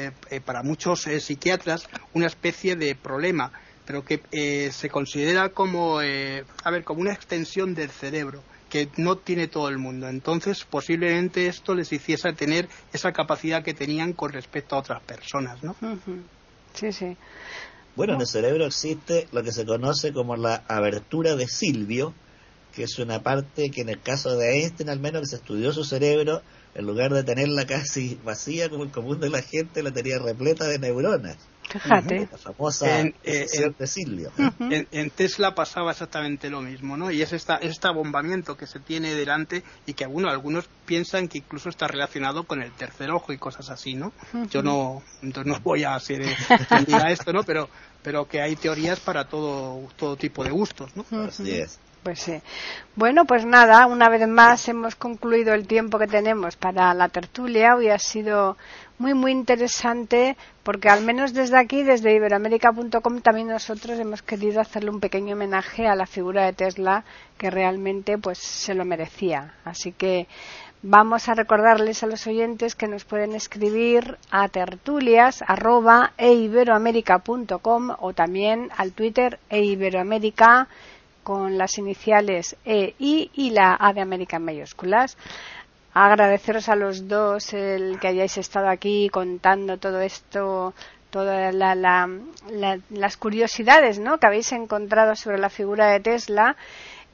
para 0.45 0.63
muchos 0.63 1.03
psiquiatras 1.03 1.89
una 2.15 2.27
especie 2.27 2.75
de 2.75 2.95
problema 2.95 3.53
pero 3.91 4.05
que 4.05 4.23
eh, 4.31 4.71
se 4.71 4.89
considera 4.89 5.49
como, 5.49 6.01
eh, 6.01 6.45
a 6.63 6.71
ver, 6.71 6.85
como 6.85 7.01
una 7.01 7.13
extensión 7.13 7.75
del 7.75 7.91
cerebro 7.91 8.41
que 8.69 8.89
no 8.99 9.17
tiene 9.17 9.49
todo 9.49 9.69
el 9.69 9.79
mundo. 9.79 10.09
Entonces, 10.09 10.63
posiblemente 10.63 11.49
esto 11.49 11.75
les 11.75 11.93
hiciese 11.93 12.33
tener 12.35 12.69
esa 12.93 13.11
capacidad 13.11 13.65
que 13.65 13.75
tenían 13.75 14.13
con 14.13 14.33
respecto 14.33 14.77
a 14.77 14.79
otras 14.79 15.03
personas, 15.03 15.65
¿no? 15.65 15.75
Sí, 16.73 16.93
sí. 16.93 17.17
Bueno, 17.97 18.15
en 18.15 18.21
el 18.21 18.29
cerebro 18.29 18.65
existe 18.65 19.27
lo 19.33 19.43
que 19.43 19.51
se 19.51 19.67
conoce 19.67 20.13
como 20.13 20.37
la 20.37 20.63
abertura 20.69 21.35
de 21.35 21.49
Silvio, 21.49 22.15
que 22.73 22.85
es 22.85 22.97
una 23.01 23.25
parte 23.25 23.73
que 23.73 23.81
en 23.81 23.89
el 23.89 24.01
caso 24.01 24.37
de 24.37 24.61
Einstein, 24.61 24.89
al 24.89 25.01
menos 25.01 25.23
que 25.23 25.27
se 25.27 25.37
estudió 25.37 25.73
su 25.73 25.83
cerebro, 25.83 26.43
en 26.77 26.87
lugar 26.87 27.13
de 27.13 27.25
tenerla 27.25 27.67
casi 27.67 28.21
vacía 28.25 28.69
como 28.69 28.85
el 28.85 28.93
común 28.93 29.19
de 29.19 29.31
la 29.31 29.43
gente, 29.43 29.83
la 29.83 29.91
tenía 29.91 30.21
repleta 30.21 30.69
de 30.69 30.79
neuronas. 30.79 31.39
Fíjate. 31.79 32.29
La 32.31 32.39
famosa 32.39 33.01
en, 33.01 33.15
eh, 33.23 33.47
de 33.79 33.87
Silvio. 33.87 34.33
En, 34.59 35.11
Tesla 35.11 35.55
pasaba 35.55 35.93
exactamente 35.93 36.51
lo 36.51 36.61
mismo, 36.61 36.97
¿no? 36.97 37.11
Y 37.11 37.23
es 37.23 37.33
esta, 37.33 37.57
este 37.57 37.89
abombamiento 37.89 38.57
que 38.57 38.67
se 38.67 38.81
tiene 38.81 39.15
delante 39.15 39.63
y 39.87 39.95
que 39.95 40.07
bueno, 40.07 40.29
algunos 40.31 40.69
piensan 40.87 41.29
que 41.29 41.39
incluso 41.39 41.69
está 41.69 41.87
relacionado 41.87 42.45
con 42.45 42.63
el 42.63 42.73
tercer 42.73 43.11
ojo 43.11 43.33
y 43.33 43.39
cosas 43.39 43.71
así, 43.71 43.95
¿no? 43.95 44.13
Yo 44.51 44.63
no, 44.63 45.03
entonces 45.23 45.53
no 45.53 45.61
voy 45.61 45.85
a 45.85 45.95
hacer 45.95 46.23
a 46.93 47.13
esto, 47.13 47.33
¿no? 47.33 47.43
Pero, 47.45 47.69
pero 48.03 48.27
que 48.27 48.41
hay 48.41 48.57
teorías 48.57 49.01
para 49.01 49.29
todo, 49.29 49.89
todo 49.97 50.17
tipo 50.17 50.45
de 50.45 50.51
gustos, 50.51 50.91
¿no? 50.97 51.05
Así 51.25 51.51
es. 51.51 51.79
Pues 52.03 52.21
sí. 52.21 52.41
Bueno, 52.97 53.27
pues 53.27 53.45
nada, 53.45 53.87
una 53.87 54.09
vez 54.09 54.27
más 54.27 54.67
hemos 54.69 54.95
concluido 54.95 55.53
el 55.53 55.67
tiempo 55.67 55.99
que 55.99 56.07
tenemos 56.07 56.57
para 56.57 56.95
la 56.95 57.09
tertulia. 57.09 57.77
Hoy 57.77 57.89
ha 57.89 57.99
sido 57.99 58.57
muy, 58.99 59.13
muy 59.13 59.33
interesante 59.33 60.37
porque 60.63 60.89
al 60.89 61.03
menos 61.05 61.35
desde 61.35 61.59
aquí, 61.59 61.83
desde 61.83 62.15
iberoamérica.com, 62.15 63.21
también 63.21 63.49
nosotros 63.49 63.99
hemos 63.99 64.23
querido 64.23 64.63
hacerle 64.63 64.91
un 64.91 65.01
pequeño 65.01 65.35
homenaje 65.35 65.87
a 65.87 65.95
la 65.95 66.07
figura 66.07 66.47
de 66.47 66.55
Tesla 66.55 67.05
que 67.37 67.51
realmente 67.51 68.17
pues 68.17 68.39
se 68.39 68.73
lo 68.73 68.87
merecía. 68.87 69.55
Así 69.65 69.93
que 69.93 70.27
vamos 70.83 71.29
a 71.29 71.35
recordarles 71.35 72.03
a 72.03 72.07
los 72.07 72.27
oyentes 72.27 72.75
que 72.75 72.89
nos 72.89 73.05
pueden 73.05 73.35
escribir 73.35 74.17
a 74.31 74.49
tertulias 74.49 75.45
o 77.99 78.13
también 78.15 78.71
al 78.79 78.93
Twitter 78.93 79.39
eiberoamérica 79.51 80.69
con 81.23 81.59
las 81.59 81.79
iniciales 81.79 82.57
E, 82.65 82.95
I 82.99 83.31
y 83.35 83.51
la 83.51 83.77
A 83.79 83.93
de 83.93 84.01
América 84.01 84.37
en 84.37 84.45
mayúsculas. 84.45 85.17
Agradeceros 85.93 86.69
a 86.69 86.77
los 86.77 87.09
dos 87.09 87.53
el 87.53 87.99
que 87.99 88.09
hayáis 88.09 88.39
estado 88.39 88.69
aquí 88.69 89.09
contando 89.11 89.79
todo 89.79 90.01
esto, 90.01 90.73
todas 91.11 91.55
las 91.55 93.17
curiosidades 93.17 93.99
¿no? 93.99 94.19
que 94.19 94.27
habéis 94.27 94.53
encontrado 94.53 95.17
sobre 95.17 95.39
la 95.39 95.51
figura 95.51 95.89
de 95.89 96.01
Tesla 96.01 96.57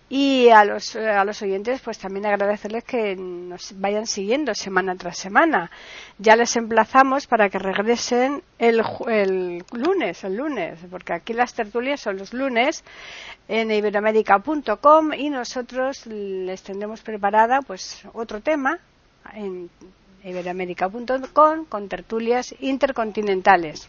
y 0.08 0.48
a 0.50 0.64
los, 0.64 0.94
a 0.94 1.24
los 1.24 1.42
oyentes, 1.42 1.80
pues 1.80 1.98
también 1.98 2.26
agradecerles 2.26 2.84
que 2.84 3.16
nos 3.16 3.78
vayan 3.80 4.06
siguiendo 4.06 4.54
semana 4.54 4.94
tras 4.94 5.18
semana. 5.18 5.70
Ya 6.18 6.36
les 6.36 6.54
emplazamos 6.56 7.26
para 7.26 7.48
que 7.48 7.58
regresen 7.58 8.42
el, 8.58 8.82
el 9.08 9.64
lunes, 9.72 10.22
el 10.22 10.36
lunes, 10.36 10.78
porque 10.90 11.12
aquí 11.12 11.32
las 11.32 11.54
tertulias 11.54 12.00
son 12.00 12.18
los 12.18 12.32
lunes 12.32 12.84
en 13.48 13.70
iberoamérica.com 13.70 15.12
y 15.14 15.30
nosotros 15.30 16.06
les 16.06 16.62
tendremos 16.62 17.00
preparada 17.02 17.60
pues 17.62 18.02
otro 18.12 18.40
tema 18.40 18.78
en 19.34 19.68
iberoamérica.com 20.22 21.64
con 21.68 21.88
tertulias 21.88 22.54
intercontinentales. 22.60 23.88